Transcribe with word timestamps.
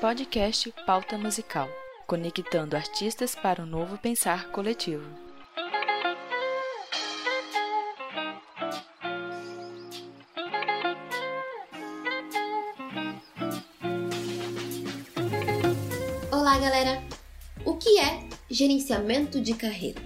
Podcast 0.00 0.72
Pauta 0.86 1.18
Musical 1.18 1.68
conectando 2.06 2.76
artistas 2.76 3.34
para 3.34 3.64
um 3.64 3.66
novo 3.66 3.98
pensar 3.98 4.48
coletivo. 4.52 5.04
Olá, 16.30 16.58
galera! 16.58 17.02
O 17.64 17.76
que 17.76 17.98
é 17.98 18.24
gerenciamento 18.48 19.40
de 19.40 19.54
carreira? 19.54 20.00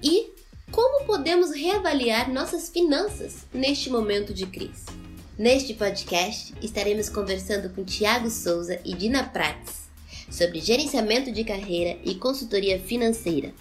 E 0.00 0.32
como 0.70 1.06
podemos 1.06 1.50
reavaliar 1.50 2.30
nossas 2.30 2.68
finanças 2.68 3.44
neste 3.52 3.90
momento 3.90 4.32
de 4.32 4.46
crise? 4.46 4.93
Neste 5.36 5.74
podcast, 5.74 6.54
estaremos 6.62 7.08
conversando 7.08 7.68
com 7.70 7.82
Tiago 7.82 8.30
Souza 8.30 8.78
e 8.84 8.94
Dina 8.94 9.24
Prates 9.24 9.88
sobre 10.30 10.60
gerenciamento 10.60 11.32
de 11.32 11.42
carreira 11.42 11.98
e 12.04 12.14
consultoria 12.14 12.78
financeira, 12.78 13.52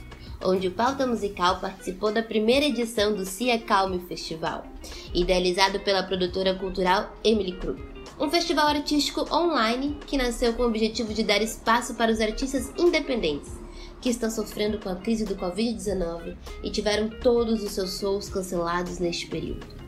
onde 0.45 0.67
o 0.67 0.71
Pauta 0.71 1.07
Musical 1.07 1.59
participou 1.59 2.11
da 2.11 2.21
primeira 2.21 2.67
edição 2.67 3.15
do 3.15 3.25
Cia 3.25 3.57
Calme 3.57 4.05
Festival, 4.07 4.67
idealizado 5.15 5.79
pela 5.79 6.03
produtora 6.03 6.53
cultural 6.53 7.11
Emily 7.23 7.53
Krug. 7.53 7.81
Um 8.19 8.29
festival 8.29 8.67
artístico 8.67 9.25
online 9.33 9.97
que 10.05 10.15
nasceu 10.15 10.53
com 10.53 10.61
o 10.61 10.67
objetivo 10.67 11.11
de 11.11 11.23
dar 11.23 11.41
espaço 11.41 11.95
para 11.95 12.11
os 12.11 12.21
artistas 12.21 12.71
independentes 12.77 13.51
que 13.99 14.09
estão 14.09 14.29
sofrendo 14.29 14.77
com 14.77 14.89
a 14.89 14.95
crise 14.97 15.25
do 15.25 15.35
Covid-19 15.35 16.37
e 16.61 16.69
tiveram 16.69 17.09
todos 17.09 17.63
os 17.63 17.71
seus 17.71 17.97
shows 17.97 18.29
cancelados 18.29 18.99
neste 18.99 19.25
período. 19.25 19.82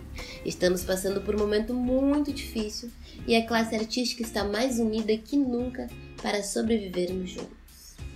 Estamos 0.46 0.84
passando 0.84 1.22
por 1.22 1.36
um 1.36 1.40
momento 1.40 1.74
muito 1.74 2.32
difícil 2.32 2.92
e 3.28 3.36
a 3.36 3.46
classe 3.46 3.76
artística 3.76 4.22
está 4.22 4.44
mais 4.44 4.80
unida 4.80 5.18
que 5.18 5.36
nunca 5.36 5.90
para 6.22 6.44
sobrevivermos 6.44 7.32
juntos. 7.32 7.66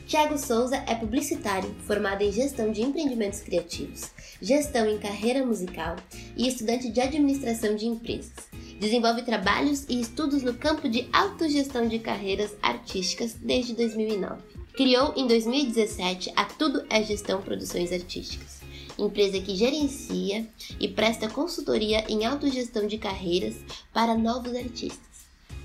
Tiago 0.05 0.37
Souza 0.37 0.77
é 0.87 0.95
publicitário, 0.95 1.73
formado 1.85 2.23
em 2.23 2.31
gestão 2.31 2.71
de 2.71 2.81
empreendimentos 2.81 3.41
criativos, 3.41 4.09
gestão 4.41 4.87
em 4.87 4.97
carreira 4.97 5.45
musical 5.45 5.95
e 6.35 6.47
estudante 6.47 6.89
de 6.89 6.99
administração 6.99 7.75
de 7.75 7.85
empresas. 7.85 8.31
Desenvolve 8.79 9.23
trabalhos 9.23 9.85
e 9.87 9.99
estudos 9.99 10.41
no 10.41 10.53
campo 10.53 10.89
de 10.89 11.07
autogestão 11.13 11.87
de 11.87 11.99
carreiras 11.99 12.55
artísticas 12.61 13.33
desde 13.33 13.73
2009. 13.73 14.41
Criou 14.73 15.13
em 15.15 15.27
2017 15.27 16.31
a 16.35 16.45
Tudo 16.45 16.83
é 16.89 17.03
Gestão 17.03 17.41
Produções 17.41 17.91
Artísticas, 17.91 18.58
empresa 19.05 19.39
que 19.39 19.55
gerencia 19.55 20.47
e 20.79 20.87
presta 20.87 21.29
consultoria 21.29 22.05
em 22.09 22.25
autogestão 22.25 22.87
de 22.87 22.97
carreiras 22.97 23.55
para 23.93 24.15
novos 24.15 24.55
artistas. 24.55 25.09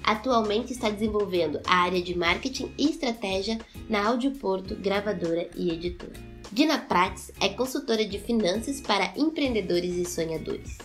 Atualmente 0.03 0.73
está 0.73 0.91
desenvolvendo 0.91 1.61
a 1.67 1.77
área 1.77 2.03
de 2.03 2.17
marketing 2.17 2.71
e 2.77 2.91
estratégia 2.91 3.59
na 3.89 4.07
Audioporto, 4.07 4.77
gravadora 4.77 5.49
e 5.57 5.71
editora. 5.71 6.13
Dina 6.53 6.79
Prates 6.79 7.33
é 7.41 7.49
consultora 7.49 8.05
de 8.05 8.19
finanças 8.19 8.81
para 8.81 9.15
empreendedores 9.17 9.95
e 9.95 10.05
sonhadores. 10.05 10.77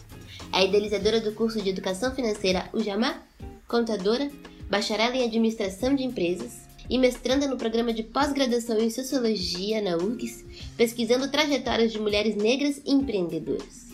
É 0.53 0.65
idealizadora 0.65 1.19
do 1.19 1.33
curso 1.33 1.61
de 1.61 1.69
Educação 1.69 2.15
Financeira 2.15 2.69
Ujamá, 2.73 3.21
contadora, 3.67 4.31
bacharel 4.69 5.13
em 5.13 5.25
Administração 5.25 5.93
de 5.93 6.03
Empresas, 6.03 6.68
e 6.89 6.97
mestranda 6.97 7.47
no 7.47 7.57
programa 7.57 7.93
de 7.93 8.03
pós-graduação 8.03 8.79
em 8.79 8.89
Sociologia 8.89 9.81
na 9.81 9.95
URGS, 9.95 10.45
pesquisando 10.75 11.29
trajetórias 11.29 11.91
de 11.91 11.99
mulheres 11.99 12.35
negras 12.35 12.81
empreendedoras. 12.85 13.89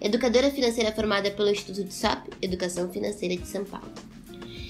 Educadora 0.00 0.50
financeira 0.50 0.92
formada 0.92 1.30
pelo 1.30 1.50
Instituto 1.50 1.84
de 1.84 1.94
SOP, 1.94 2.28
Educação 2.40 2.88
Financeira 2.88 3.36
de 3.36 3.48
São 3.48 3.64
Paulo. 3.64 3.90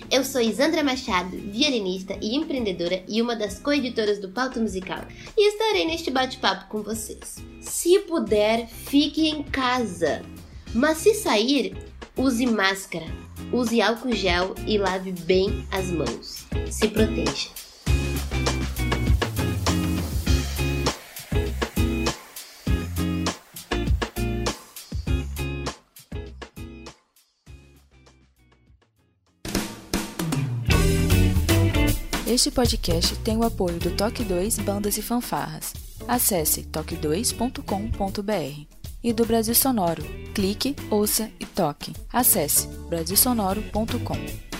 Eu 0.09 0.25
sou 0.25 0.41
Isandra 0.41 0.85
Machado, 0.85 1.37
violinista 1.37 2.17
e 2.23 2.37
empreendedora 2.37 3.03
e 3.09 3.21
uma 3.21 3.35
das 3.35 3.59
co-editoras 3.59 4.21
do 4.21 4.29
Pauta 4.29 4.61
Musical, 4.61 5.05
e 5.37 5.49
estarei 5.49 5.85
neste 5.85 6.13
bate-papo 6.13 6.69
com 6.69 6.81
vocês. 6.81 7.39
Se 7.61 7.98
puder, 8.01 8.69
fique 8.69 9.29
em 9.29 9.42
casa, 9.42 10.23
mas 10.73 10.98
se 10.98 11.13
sair, 11.13 11.77
use 12.17 12.47
máscara, 12.47 13.07
use 13.53 13.83
álcool 13.83 14.13
gel 14.13 14.55
e 14.65 14.79
lave 14.79 15.11
bem 15.11 15.67
as 15.73 15.91
mãos. 15.91 16.47
Se 16.70 16.86
proteja. 16.86 17.66
Este 32.36 32.51
podcast 32.51 33.17
tem 33.20 33.39
o 33.39 33.45
apoio 33.45 33.79
do 33.79 33.91
Toque 33.92 34.23
2 34.23 34.58
Bandas 34.58 34.98
e 34.98 35.02
Fanfarras. 35.02 35.73
Acesse 36.07 36.64
toque2.com.br. 36.64 38.67
E 39.02 39.11
do 39.11 39.24
Brasil 39.24 39.55
Sonoro. 39.55 40.02
Clique, 40.35 40.77
ouça 40.91 41.30
e 41.41 41.47
toque. 41.47 41.95
Acesse 42.13 42.67
brasilsonoro.com. 42.91 44.55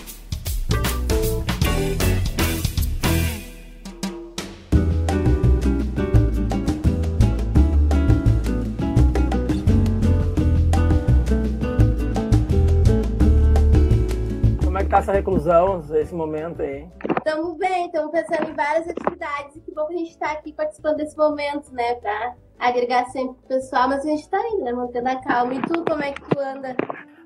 Essa 14.97 15.11
reclusão, 15.11 15.85
esse 15.93 16.13
momento 16.15 16.59
aí? 16.59 16.89
Estamos 17.19 17.55
bem, 17.59 17.85
estamos 17.85 18.11
pensando 18.11 18.49
em 18.49 18.53
várias 18.55 18.89
atividades 18.89 19.55
e 19.55 19.59
que 19.61 19.71
bom 19.71 19.85
que 19.85 19.93
a 19.93 19.97
gente 19.97 20.09
está 20.09 20.31
aqui 20.31 20.51
participando 20.51 20.97
desse 20.97 21.15
momento, 21.15 21.71
né? 21.71 21.93
Pra 22.01 22.33
agregar 22.57 23.05
sempre 23.11 23.37
o 23.43 23.47
pessoal, 23.47 23.89
mas 23.89 24.03
a 24.03 24.09
gente 24.09 24.23
está 24.23 24.39
indo, 24.47 24.63
né? 24.63 24.71
Mantendo 24.73 25.07
a 25.07 25.21
calma. 25.21 25.53
E 25.53 25.61
tu, 25.61 25.85
como 25.85 26.01
é 26.01 26.11
que 26.11 26.21
tu 26.21 26.39
anda? 26.39 26.75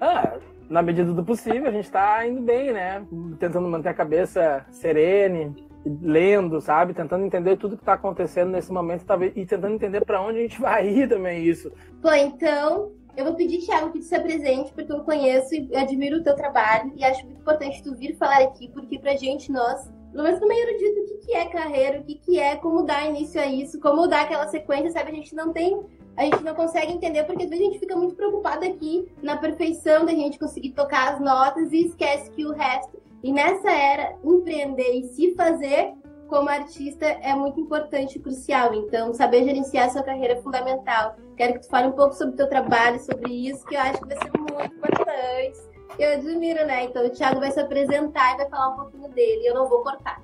Ah, 0.01 0.37
na 0.69 0.81
medida 0.81 1.13
do 1.13 1.23
possível, 1.23 1.69
a 1.69 1.71
gente 1.71 1.85
está 1.85 2.27
indo 2.27 2.41
bem, 2.41 2.73
né? 2.73 3.05
Tentando 3.39 3.69
manter 3.69 3.89
a 3.89 3.93
cabeça 3.93 4.65
serene, 4.69 5.55
lendo, 5.85 6.59
sabe? 6.59 6.93
Tentando 6.93 7.25
entender 7.25 7.55
tudo 7.55 7.77
que 7.77 7.83
está 7.83 7.93
acontecendo 7.93 8.51
nesse 8.51 8.71
momento 8.71 9.05
e 9.33 9.45
tentando 9.45 9.75
entender 9.75 10.03
para 10.03 10.21
onde 10.21 10.39
a 10.39 10.41
gente 10.41 10.59
vai 10.59 10.87
ir 10.91 11.07
também 11.07 11.45
isso. 11.45 11.71
Bom, 12.01 12.13
então, 12.13 12.91
eu 13.15 13.25
vou 13.25 13.33
pedir, 13.35 13.59
Thiago, 13.59 13.91
que 13.91 13.99
tu 13.99 14.05
se 14.05 14.15
apresente, 14.15 14.71
porque 14.71 14.91
eu 14.91 15.03
conheço 15.03 15.53
e 15.53 15.75
admiro 15.75 16.17
o 16.17 16.23
teu 16.23 16.35
trabalho 16.35 16.91
e 16.95 17.03
acho 17.03 17.25
muito 17.25 17.41
importante 17.41 17.83
tu 17.83 17.93
vir 17.93 18.15
falar 18.15 18.41
aqui, 18.41 18.69
porque 18.69 18.97
pra 18.97 19.15
gente, 19.15 19.51
nós, 19.51 19.91
pelo 20.11 20.23
menos 20.23 20.39
no 20.39 20.47
meio 20.47 20.67
erudito, 20.67 21.01
o 21.01 21.05
que, 21.05 21.25
que 21.25 21.33
é 21.33 21.45
carreira, 21.45 21.99
o 21.99 22.03
que, 22.03 22.15
que 22.15 22.39
é, 22.39 22.55
como 22.55 22.83
dar 22.83 23.07
início 23.07 23.39
a 23.39 23.45
isso, 23.45 23.79
como 23.79 24.07
dar 24.07 24.21
aquela 24.21 24.47
sequência, 24.47 24.91
sabe? 24.91 25.11
A 25.11 25.15
gente 25.15 25.35
não 25.35 25.51
tem, 25.51 25.81
a 26.15 26.23
gente 26.23 26.43
não 26.43 26.55
consegue 26.55 26.93
entender, 26.93 27.23
porque 27.25 27.43
às 27.43 27.49
vezes 27.49 27.65
a 27.65 27.69
gente 27.69 27.79
fica 27.79 27.95
muito 27.95 28.15
preocupado 28.15 28.65
aqui 28.65 29.07
na 29.21 29.37
perfeição 29.37 30.05
da 30.05 30.11
gente 30.11 30.39
conseguir 30.39 30.71
tocar 30.71 31.13
as 31.13 31.19
notas 31.19 31.71
e 31.71 31.87
esquece 31.87 32.31
que 32.31 32.45
o 32.45 32.53
resto. 32.53 33.01
E 33.23 33.31
nessa 33.31 33.69
era, 33.69 34.15
empreender 34.23 34.93
e 34.93 35.03
se 35.03 35.35
fazer 35.35 35.93
como 36.31 36.49
artista 36.49 37.05
é 37.05 37.35
muito 37.35 37.59
importante 37.59 38.17
e 38.17 38.21
crucial. 38.21 38.73
Então, 38.73 39.13
saber 39.13 39.43
gerenciar 39.43 39.91
sua 39.91 40.01
carreira 40.01 40.35
é 40.35 40.41
fundamental. 40.41 41.17
Quero 41.35 41.55
que 41.55 41.59
tu 41.59 41.67
fale 41.67 41.89
um 41.89 41.91
pouco 41.91 42.15
sobre 42.15 42.35
o 42.35 42.37
teu 42.37 42.47
trabalho, 42.47 42.97
sobre 43.01 43.49
isso, 43.49 43.65
que 43.65 43.75
eu 43.75 43.81
acho 43.81 43.99
que 43.99 44.07
vai 44.07 44.17
ser 44.17 44.31
muito 44.39 44.75
importante. 44.77 45.59
Eu 45.99 46.13
admiro, 46.13 46.65
né? 46.65 46.85
Então, 46.85 47.05
o 47.05 47.09
Thiago 47.09 47.41
vai 47.41 47.51
se 47.51 47.59
apresentar 47.59 48.33
e 48.33 48.37
vai 48.37 48.49
falar 48.49 48.69
um 48.69 48.75
pouquinho 48.77 49.09
dele. 49.09 49.45
Eu 49.45 49.55
não 49.55 49.67
vou 49.67 49.83
cortar. 49.83 50.21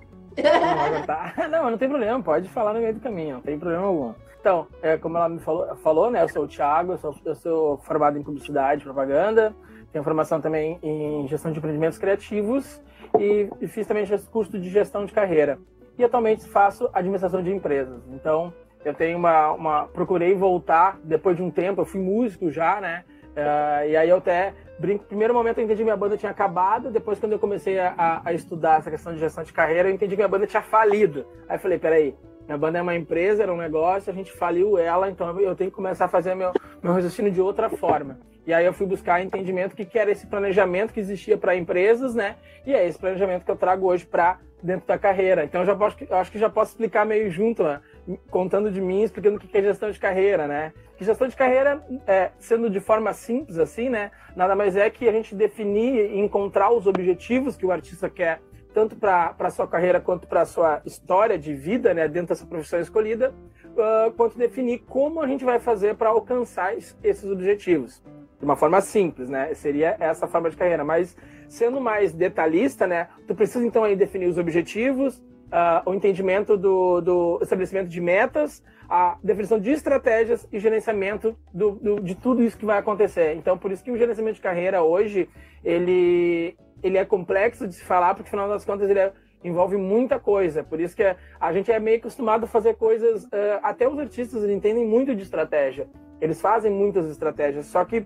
Não, 1.38 1.50
não, 1.50 1.72
não 1.72 1.78
tem 1.78 1.90
problema, 1.90 2.24
pode 2.24 2.48
falar 2.48 2.74
no 2.74 2.80
meio 2.80 2.94
do 2.94 3.02
caminho, 3.02 3.36
não 3.36 3.42
tem 3.42 3.60
problema 3.60 3.84
algum. 3.84 4.14
Então, 4.40 4.66
é, 4.82 4.96
como 4.96 5.18
ela 5.18 5.28
me 5.28 5.40
falou, 5.40 5.76
falou, 5.76 6.10
né? 6.10 6.24
Eu 6.24 6.30
sou 6.30 6.44
o 6.44 6.48
Thiago, 6.48 6.94
eu 6.94 6.98
sou, 7.00 7.16
eu 7.26 7.36
sou 7.36 7.78
formado 7.80 8.18
em 8.18 8.24
publicidade 8.24 8.82
propaganda, 8.82 9.54
tenho 9.92 10.06
formação 10.06 10.40
também 10.40 10.80
em 10.82 11.28
gestão 11.28 11.52
de 11.52 11.58
empreendimentos 11.58 11.98
criativos 11.98 12.82
e, 13.20 13.50
e 13.60 13.68
fiz 13.68 13.86
também 13.86 14.06
curso 14.32 14.58
de 14.58 14.70
gestão 14.70 15.06
de 15.06 15.12
carreira 15.12 15.60
e 15.98 16.04
atualmente 16.04 16.48
faço 16.48 16.90
administração 16.94 17.42
de 17.42 17.52
empresas. 17.52 18.02
Então, 18.12 18.54
eu 18.86 18.94
tenho 18.94 19.18
uma, 19.18 19.52
uma 19.52 19.88
procurei 19.88 20.34
voltar 20.34 21.00
depois 21.04 21.36
de 21.36 21.44
um 21.44 21.52
tempo, 21.52 21.82
eu 21.82 21.86
fui 21.86 22.00
músico 22.00 22.52
já, 22.52 22.80
né? 22.80 23.04
Uh, 23.38 23.90
e 23.90 23.98
aí 23.98 24.10
eu 24.10 24.18
até 24.18 24.54
brinco, 24.80 25.06
primeiro 25.06 25.34
momento 25.34 25.60
eu 25.60 25.64
entendi 25.64 25.80
que 25.80 25.84
minha 25.84 25.98
banda 25.98 26.18
tinha 26.18 26.32
acabado, 26.32 26.90
depois 26.90 27.20
quando 27.20 27.34
eu 27.34 27.40
comecei 27.40 27.80
a, 27.80 28.22
a, 28.26 28.34
estudar 28.34 28.80
essa 28.80 28.90
questão 28.90 29.14
de 29.14 29.20
gestão 29.20 29.44
de 29.44 29.54
carreira, 29.54 29.90
eu 29.90 29.94
entendi 29.94 30.16
que 30.16 30.22
minha 30.22 30.28
banda 30.28 30.48
tinha 30.48 30.64
falido. 30.64 31.26
Aí 31.48 31.56
eu 31.56 31.60
falei, 31.60 31.78
peraí, 31.78 32.16
minha 32.48 32.58
banda 32.58 32.80
é 32.80 32.82
uma 32.82 32.96
empresa, 32.96 33.44
era 33.44 33.54
um 33.54 33.58
negócio, 33.58 34.10
a 34.10 34.16
gente 34.16 34.32
faliu 34.32 34.78
ela, 34.78 35.10
então 35.10 35.40
eu 35.40 35.54
tenho 35.54 35.70
que 35.70 35.76
começar 35.76 36.06
a 36.06 36.08
fazer 36.08 36.34
meu, 36.34 36.54
meu 36.82 36.94
raciocínio 36.94 37.32
de 37.32 37.42
outra 37.42 37.70
forma. 37.70 38.18
E 38.46 38.54
aí 38.54 38.66
eu 38.66 38.72
fui 38.72 38.88
buscar 38.88 39.22
entendimento 39.22 39.76
que, 39.76 39.84
que 39.84 40.00
era 40.00 40.10
esse 40.10 40.26
planejamento 40.26 40.94
que 40.94 41.00
existia 41.02 41.38
para 41.38 41.58
empresas, 41.58 42.16
né? 42.16 42.38
E 42.66 42.74
é 42.74 42.88
esse 42.88 42.98
planejamento 42.98 43.44
que 43.44 43.52
eu 43.52 43.58
trago 43.58 43.86
hoje 43.86 44.06
para 44.06 44.40
dentro 44.64 44.88
da 44.88 44.98
carreira. 44.98 45.44
Então 45.44 45.66
já 45.66 45.76
posso, 45.76 45.98
acho 46.10 46.32
que 46.32 46.40
já 46.40 46.50
posso 46.50 46.72
explicar 46.72 47.06
meio 47.06 47.30
junto, 47.30 47.64
né? 47.64 47.82
contando 48.30 48.72
de 48.72 48.80
mim, 48.80 49.04
explicando 49.04 49.36
o 49.36 49.40
que 49.40 49.58
é 49.58 49.62
gestão 49.62 49.92
de 49.92 50.00
carreira, 50.00 50.48
né? 50.48 50.74
Que 50.98 51.04
gestão 51.04 51.28
de 51.28 51.36
carreira, 51.36 51.84
é, 52.08 52.32
sendo 52.40 52.70
de 52.70 52.80
forma 52.80 53.12
simples 53.12 53.60
assim, 53.60 53.90
né? 53.90 54.12
Nada 54.36 54.56
mais 54.56 54.76
é 54.78 54.90
que 54.90 55.08
a 55.10 55.12
gente 55.12 55.36
definir 55.36 56.12
e 56.12 56.20
encontrar 56.20 56.72
os 56.72 56.88
objetivos 56.88 57.58
que 57.58 57.66
o 57.66 57.72
artista 57.72 58.10
quer 58.10 58.40
tanto 58.78 58.96
para 58.96 59.34
a 59.40 59.50
sua 59.50 59.68
carreira 59.68 60.00
quanto 60.00 60.28
para 60.28 60.42
a 60.42 60.46
sua 60.46 60.84
história 60.86 61.36
de 61.36 61.52
vida, 61.52 61.96
né, 61.96 62.08
dentro 62.08 62.28
dessa 62.28 62.46
profissão 62.46 62.80
escolhida, 62.80 63.34
uh, 63.72 64.12
quanto 64.12 64.38
definir 64.38 64.84
como 64.88 65.20
a 65.20 65.26
gente 65.26 65.44
vai 65.44 65.58
fazer 65.58 65.96
para 65.96 66.10
alcançar 66.10 66.76
esses 67.04 67.26
objetivos. 67.26 68.04
De 68.38 68.46
uma 68.46 68.56
forma 68.56 68.80
simples, 68.82 69.30
né? 69.30 69.52
Seria 69.56 69.98
essa 70.00 70.28
forma 70.28 70.48
de 70.52 70.56
carreira. 70.56 70.84
Mas 70.84 71.18
sendo 71.50 71.82
mais 71.82 72.14
detalhista, 72.14 72.86
né? 72.86 73.08
Tu 73.26 73.34
precisa 73.34 73.66
então 73.66 73.84
aí 73.84 73.96
definir 73.96 74.28
os 74.28 74.38
objetivos, 74.38 75.18
uh, 75.48 75.90
o 75.90 75.96
entendimento 75.96 76.56
do, 76.56 77.02
do 77.02 77.40
estabelecimento 77.42 77.90
de 77.90 78.00
metas, 78.00 78.64
a 78.88 79.18
definição 79.24 79.60
de 79.60 79.72
estratégias 79.72 80.48
e 80.54 80.60
gerenciamento 80.60 81.36
do, 81.52 81.72
do, 81.72 82.00
de 82.00 82.14
tudo 82.14 82.44
isso 82.44 82.56
que 82.56 82.66
vai 82.66 82.78
acontecer. 82.78 83.34
Então, 83.38 83.58
por 83.58 83.72
isso 83.72 83.84
que 83.84 83.90
o 83.90 83.98
gerenciamento 83.98 84.36
de 84.36 84.42
carreira 84.42 84.84
hoje, 84.84 85.28
ele, 85.64 86.56
ele 86.82 86.98
é 86.98 87.06
complexo 87.06 87.68
de 87.68 87.76
se 87.76 87.84
falar, 87.84 88.14
porque, 88.14 88.30
afinal 88.30 88.48
das 88.48 88.66
contas, 88.66 88.90
ele 88.90 89.00
é, 89.00 89.12
envolve 89.44 89.78
muita 89.78 90.20
coisa. 90.20 90.64
Por 90.64 90.80
isso 90.80 90.96
que 90.96 91.04
a 91.40 91.54
gente 91.54 91.72
é 91.72 91.80
meio 91.80 91.98
acostumado 91.98 92.46
a 92.46 92.48
fazer 92.48 92.76
coisas... 92.76 93.24
Uh, 93.26 93.60
até 93.64 93.88
os 93.88 93.98
artistas 93.98 94.44
entendem 94.50 94.86
muito 94.86 95.16
de 95.16 95.24
estratégia. 95.24 95.88
Eles 96.20 96.42
fazem 96.42 96.72
muitas 96.72 97.10
estratégias, 97.10 97.68
só 97.68 97.84
que 97.86 98.06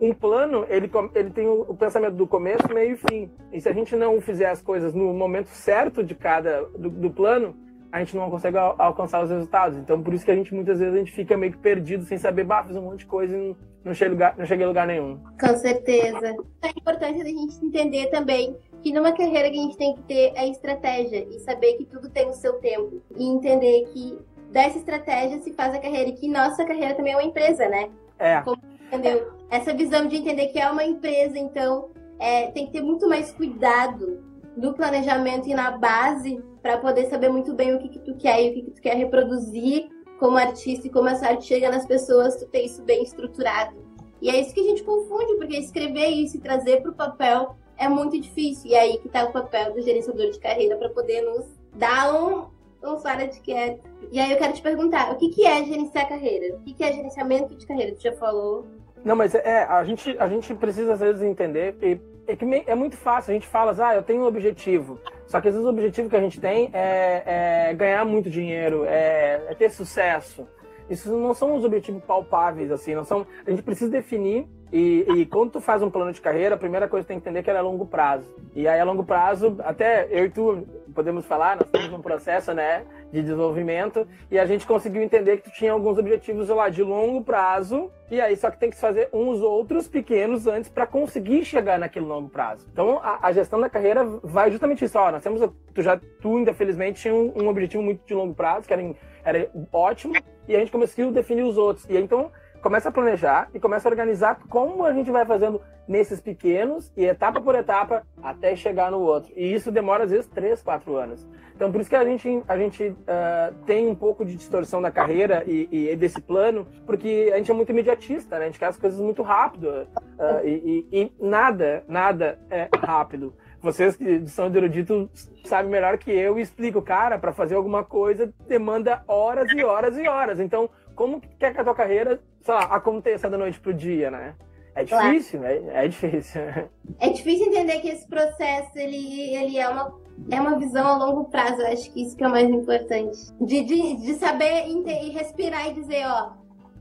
um 0.00 0.14
plano, 0.14 0.64
ele, 0.68 0.90
ele 1.14 1.30
tem 1.30 1.46
o, 1.46 1.66
o, 1.68 1.76
pensamento 1.76 2.14
do 2.14 2.26
começo, 2.26 2.72
meio 2.72 2.94
e 2.94 2.96
fim. 2.96 3.30
E 3.52 3.60
se 3.60 3.68
a 3.68 3.72
gente 3.72 3.94
não 3.94 4.20
fizer 4.20 4.48
as 4.48 4.62
coisas 4.62 4.94
no 4.94 5.12
momento 5.12 5.48
certo 5.48 6.02
de 6.02 6.14
cada 6.14 6.62
do, 6.78 6.88
do 6.88 7.10
plano, 7.10 7.54
a 7.92 7.98
gente 7.98 8.16
não 8.16 8.30
consegue 8.30 8.56
al 8.56 8.74
alcançar 8.78 9.22
os 9.22 9.30
resultados. 9.30 9.76
Então, 9.76 10.02
por 10.02 10.14
isso 10.14 10.24
que 10.24 10.30
a 10.30 10.34
gente 10.34 10.54
muitas 10.54 10.78
vezes 10.78 10.94
a 10.94 10.98
gente 10.98 11.12
fica 11.12 11.36
meio 11.36 11.52
que 11.52 11.58
perdido, 11.58 12.04
sem 12.04 12.16
saber, 12.16 12.44
bah, 12.44 12.64
fiz 12.64 12.76
um 12.76 12.82
monte 12.82 13.00
de 13.00 13.06
coisa 13.06 13.36
e 13.36 13.38
não, 13.38 13.56
não, 13.84 13.94
cheguei, 13.94 14.12
lugar, 14.12 14.36
não 14.36 14.44
cheguei 14.44 14.64
a 14.64 14.68
lugar 14.68 14.86
nenhum. 14.86 15.18
Com 15.40 15.56
certeza. 15.56 16.36
É 16.62 16.68
importante 16.68 17.22
a 17.22 17.24
gente 17.24 17.64
entender 17.64 18.06
também 18.08 18.56
que 18.82 18.92
numa 18.92 19.12
carreira 19.12 19.50
que 19.50 19.58
a 19.58 19.62
gente 19.62 19.76
tem 19.76 19.94
que 19.94 20.02
ter 20.02 20.32
a 20.36 20.46
estratégia 20.46 21.26
e 21.30 21.38
saber 21.40 21.74
que 21.74 21.84
tudo 21.84 22.08
tem 22.08 22.28
o 22.28 22.32
seu 22.32 22.54
tempo. 22.54 23.02
E 23.16 23.24
entender 23.24 23.84
que 23.92 24.18
dessa 24.50 24.78
estratégia 24.78 25.38
se 25.40 25.52
faz 25.52 25.74
a 25.74 25.78
carreira 25.78 26.10
e 26.10 26.12
que 26.12 26.28
nossa 26.28 26.64
carreira 26.64 26.94
também 26.94 27.12
é 27.12 27.16
uma 27.16 27.24
empresa, 27.24 27.68
né? 27.68 27.90
É. 28.18 28.40
Como, 28.42 28.60
entendeu? 28.86 29.32
Essa 29.50 29.72
visão 29.72 30.06
de 30.06 30.16
entender 30.16 30.48
que 30.48 30.58
é 30.58 30.70
uma 30.70 30.84
empresa, 30.84 31.38
então 31.38 31.90
é, 32.18 32.48
tem 32.48 32.66
que 32.66 32.72
ter 32.72 32.82
muito 32.82 33.08
mais 33.08 33.32
cuidado 33.32 34.22
no 34.56 34.74
planejamento 34.74 35.48
e 35.48 35.54
na 35.54 35.70
base 35.70 36.42
para 36.60 36.76
poder 36.78 37.06
saber 37.06 37.30
muito 37.30 37.54
bem 37.54 37.74
o 37.74 37.78
que, 37.78 37.88
que 37.88 37.98
tu 38.00 38.14
quer 38.16 38.42
e 38.42 38.50
o 38.50 38.54
que, 38.54 38.62
que 38.62 38.70
tu 38.72 38.82
quer 38.82 38.96
reproduzir 38.96 39.88
como 40.20 40.36
artista 40.36 40.86
e 40.86 40.90
como 40.90 41.08
essa 41.08 41.26
arte 41.26 41.46
chega 41.46 41.70
nas 41.70 41.86
pessoas, 41.86 42.36
tu 42.36 42.46
ter 42.46 42.66
isso 42.66 42.82
bem 42.82 43.02
estruturado. 43.02 43.74
E 44.20 44.28
é 44.28 44.38
isso 44.38 44.52
que 44.52 44.60
a 44.60 44.64
gente 44.64 44.84
confunde, 44.84 45.34
porque 45.36 45.56
escrever 45.56 46.08
isso 46.08 46.36
e 46.36 46.40
trazer 46.40 46.82
para 46.82 46.90
o 46.90 46.94
papel 46.94 47.56
é 47.78 47.88
muito 47.88 48.20
difícil. 48.20 48.70
E 48.70 48.74
é 48.74 48.80
aí 48.80 48.98
que 48.98 49.06
está 49.06 49.24
o 49.24 49.32
papel 49.32 49.72
do 49.72 49.80
gerenciador 49.80 50.30
de 50.30 50.38
carreira 50.38 50.76
para 50.76 50.90
poder 50.90 51.22
nos 51.22 51.46
dar 51.74 52.14
um, 52.14 52.48
um 52.84 52.98
fora 52.98 53.26
de 53.26 53.40
quieto. 53.40 53.80
E 54.12 54.20
aí 54.20 54.30
eu 54.30 54.36
quero 54.36 54.52
te 54.52 54.60
perguntar, 54.60 55.10
o 55.10 55.16
que, 55.16 55.30
que 55.30 55.46
é 55.46 55.64
gerenciar 55.64 56.06
carreira? 56.06 56.54
O 56.56 56.60
que, 56.60 56.74
que 56.74 56.84
é 56.84 56.92
gerenciamento 56.92 57.54
de 57.54 57.66
carreira? 57.66 57.94
Tu 57.94 58.02
já 58.02 58.12
falou. 58.12 58.66
Não, 59.02 59.16
mas 59.16 59.34
é, 59.34 59.62
a 59.62 59.82
gente, 59.84 60.14
a 60.18 60.28
gente 60.28 60.54
precisa 60.54 60.92
às 60.92 61.00
vezes 61.00 61.22
entender 61.22 61.74
e 61.80 61.98
é 62.32 62.36
que 62.36 62.44
é 62.70 62.74
muito 62.74 62.96
fácil, 62.96 63.30
a 63.30 63.34
gente 63.34 63.46
fala, 63.46 63.74
ah, 63.86 63.94
eu 63.94 64.02
tenho 64.02 64.22
um 64.22 64.26
objetivo. 64.26 64.98
Só 65.26 65.40
que 65.40 65.48
às 65.48 65.54
vezes 65.54 65.66
o 65.66 65.70
objetivo 65.70 66.08
que 66.08 66.16
a 66.16 66.20
gente 66.20 66.40
tem 66.40 66.70
é, 66.72 67.68
é 67.70 67.74
ganhar 67.74 68.04
muito 68.04 68.28
dinheiro, 68.28 68.84
é, 68.84 69.44
é, 69.48 69.54
ter 69.54 69.70
sucesso. 69.70 70.46
Isso 70.88 71.16
não 71.16 71.34
são 71.34 71.54
os 71.54 71.64
objetivos 71.64 72.02
palpáveis, 72.04 72.70
assim, 72.70 72.94
não 72.94 73.04
são. 73.04 73.26
A 73.46 73.50
gente 73.50 73.62
precisa 73.62 73.90
definir 73.90 74.48
e, 74.72 75.04
e, 75.16 75.26
quando 75.26 75.52
tu 75.52 75.60
faz 75.60 75.82
um 75.82 75.90
plano 75.90 76.12
de 76.12 76.20
carreira, 76.20 76.54
a 76.54 76.58
primeira 76.58 76.88
coisa 76.88 77.04
que 77.04 77.08
tem 77.08 77.18
que 77.18 77.24
entender 77.24 77.40
é 77.40 77.42
que 77.42 77.50
ela 77.50 77.58
é 77.58 77.62
a 77.62 77.64
longo 77.64 77.86
prazo. 77.86 78.32
E 78.54 78.68
aí 78.68 78.78
a 78.78 78.84
longo 78.84 79.04
prazo, 79.04 79.56
até 79.64 80.06
eu 80.10 80.26
e 80.26 80.30
tu 80.30 80.66
podemos 80.94 81.26
falar, 81.26 81.56
nós 81.56 81.66
estamos 81.66 81.90
num 81.90 82.00
processo, 82.00 82.52
né, 82.52 82.84
de 83.12 83.22
desenvolvimento 83.22 84.06
e 84.30 84.38
a 84.38 84.46
gente 84.46 84.66
conseguiu 84.66 85.02
entender 85.02 85.38
que 85.38 85.44
tu 85.44 85.52
tinha 85.52 85.72
alguns 85.72 85.98
objetivos 85.98 86.48
lá 86.48 86.68
de 86.68 86.82
longo 86.82 87.22
prazo 87.24 87.90
e 88.10 88.20
aí 88.20 88.36
só 88.36 88.50
que 88.50 88.58
tem 88.58 88.70
que 88.70 88.76
fazer 88.76 89.08
uns 89.12 89.40
outros 89.40 89.88
pequenos 89.88 90.46
antes 90.46 90.70
para 90.70 90.86
conseguir 90.86 91.44
chegar 91.44 91.78
naquele 91.78 92.06
longo 92.06 92.28
prazo. 92.28 92.66
Então 92.72 93.00
a, 93.02 93.26
a, 93.26 93.32
gestão 93.32 93.60
da 93.60 93.68
carreira 93.68 94.04
vai 94.04 94.50
justamente 94.50 94.84
isso. 94.84 94.98
Ó, 94.98 95.10
nós 95.10 95.22
temos 95.22 95.40
tu 95.74 95.82
já 95.82 96.00
tu 96.20 96.36
ainda 96.36 96.54
felizmente 96.54 97.02
tinha 97.02 97.14
um, 97.14 97.32
um 97.36 97.48
objetivo 97.48 97.82
muito 97.82 98.06
de 98.06 98.14
longo 98.14 98.34
prazo 98.34 98.66
que 98.66 98.72
era, 98.72 98.94
era 99.24 99.50
ótimo 99.72 100.14
e 100.46 100.54
a 100.54 100.58
gente 100.58 100.72
conseguiu 100.72 101.10
definir 101.10 101.42
os 101.42 101.56
outros. 101.56 101.86
E 101.88 101.96
aí, 101.96 102.02
então 102.02 102.30
começa 102.60 102.88
a 102.88 102.92
planejar 102.92 103.48
e 103.54 103.60
começa 103.60 103.88
a 103.88 103.90
organizar 103.90 104.38
como 104.48 104.84
a 104.84 104.92
gente 104.92 105.10
vai 105.10 105.24
fazendo 105.24 105.60
nesses 105.88 106.20
pequenos 106.20 106.92
e 106.96 107.04
etapa 107.04 107.40
por 107.40 107.54
etapa 107.54 108.02
até 108.22 108.54
chegar 108.54 108.90
no 108.90 109.00
outro. 109.00 109.32
E 109.34 109.52
isso 109.52 109.72
demora 109.72 110.04
às 110.04 110.10
vezes 110.10 110.26
três, 110.28 110.62
quatro 110.62 110.96
anos. 110.96 111.26
Então 111.54 111.72
por 111.72 111.80
isso 111.80 111.90
que 111.90 111.96
a 111.96 112.04
gente, 112.04 112.42
a 112.46 112.56
gente 112.56 112.84
uh, 112.88 113.54
tem 113.66 113.88
um 113.88 113.94
pouco 113.94 114.24
de 114.24 114.36
distorção 114.36 114.80
da 114.80 114.90
carreira 114.90 115.42
e, 115.46 115.68
e, 115.70 115.96
desse 115.96 116.20
plano, 116.20 116.66
porque 116.86 117.30
a 117.32 117.36
gente 117.38 117.50
é 117.50 117.54
muito 117.54 117.70
imediatista, 117.70 118.38
né? 118.38 118.44
A 118.44 118.46
gente 118.46 118.58
quer 118.58 118.66
as 118.66 118.78
coisas 118.78 119.00
muito 119.00 119.22
rápido 119.22 119.66
uh, 119.68 120.46
e, 120.46 120.86
e, 120.92 121.02
e 121.02 121.12
nada, 121.20 121.82
nada 121.88 122.38
é 122.50 122.68
rápido 122.78 123.34
vocês 123.62 123.94
que 123.94 124.26
são 124.28 124.50
de 124.50 124.56
erudito 124.56 125.10
sabem 125.44 125.70
melhor 125.70 125.98
que 125.98 126.10
eu 126.10 126.38
e 126.38 126.42
explico, 126.42 126.80
cara, 126.80 127.18
para 127.18 127.32
fazer 127.32 127.54
alguma 127.54 127.84
coisa 127.84 128.32
demanda 128.48 129.02
horas 129.06 129.50
e 129.52 129.62
horas 129.62 129.96
e 129.98 130.08
horas. 130.08 130.40
Então, 130.40 130.70
como 131.00 131.18
que 131.18 131.28
quer 131.38 131.54
que 131.54 131.60
a 131.62 131.64
tua 131.64 131.74
carreira 131.74 132.20
sei 132.42 132.52
lá, 132.52 132.64
aconteça 132.64 133.30
da 133.30 133.38
noite 133.38 133.58
pro 133.58 133.72
dia, 133.72 134.10
né? 134.10 134.34
É 134.74 134.84
difícil, 134.84 135.40
claro. 135.40 135.70
é, 135.70 135.84
é 135.84 135.88
difícil. 135.88 136.42
É 137.00 137.08
difícil 137.08 137.46
entender 137.46 137.80
que 137.80 137.88
esse 137.88 138.06
processo 138.06 138.78
ele, 138.78 139.34
ele 139.34 139.56
é, 139.56 139.66
uma, 139.66 139.98
é 140.30 140.38
uma 140.38 140.58
visão 140.58 140.86
a 140.86 140.98
longo 140.98 141.24
prazo. 141.30 141.62
Eu 141.62 141.68
acho 141.68 141.90
que 141.90 142.02
isso 142.02 142.14
que 142.14 142.22
é 142.22 142.28
o 142.28 142.30
mais 142.30 142.50
importante. 142.50 143.16
De, 143.40 143.64
de, 143.64 143.96
de 143.96 144.14
saber 144.16 144.66
e 144.68 145.08
respirar 145.08 145.70
e 145.70 145.74
dizer, 145.74 146.04
ó, 146.06 146.32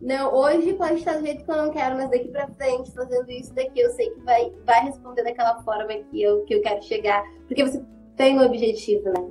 não, 0.01 0.35
hoje 0.35 0.73
pode 0.73 0.95
estar 0.95 1.13
do 1.13 1.25
jeito 1.25 1.45
que 1.45 1.51
eu 1.51 1.55
não 1.55 1.71
quero, 1.71 1.95
mas 1.95 2.09
daqui 2.09 2.27
pra 2.27 2.49
frente, 2.49 2.91
fazendo 2.91 3.31
isso 3.31 3.53
daqui, 3.55 3.79
eu 3.79 3.89
sei 3.91 4.09
que 4.09 4.19
vai, 4.21 4.51
vai 4.65 4.83
responder 4.83 5.23
daquela 5.23 5.61
forma 5.63 5.93
que 5.93 6.21
eu, 6.21 6.43
que 6.43 6.55
eu 6.55 6.61
quero 6.61 6.81
chegar. 6.83 7.23
Porque 7.47 7.63
você 7.63 7.81
tem 8.17 8.37
um 8.37 8.43
objetivo, 8.43 9.05
né? 9.05 9.29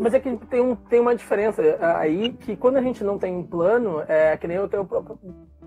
Mas 0.00 0.14
é 0.14 0.20
que 0.20 0.36
tem, 0.46 0.60
um, 0.60 0.74
tem 0.74 1.00
uma 1.00 1.14
diferença 1.14 1.62
aí 1.98 2.32
que 2.32 2.56
quando 2.56 2.76
a 2.76 2.82
gente 2.82 3.04
não 3.04 3.18
tem 3.18 3.34
um 3.34 3.42
plano, 3.42 4.02
é 4.08 4.36
que 4.36 4.46
nem 4.46 4.58
o 4.58 4.68
teu 4.68 4.84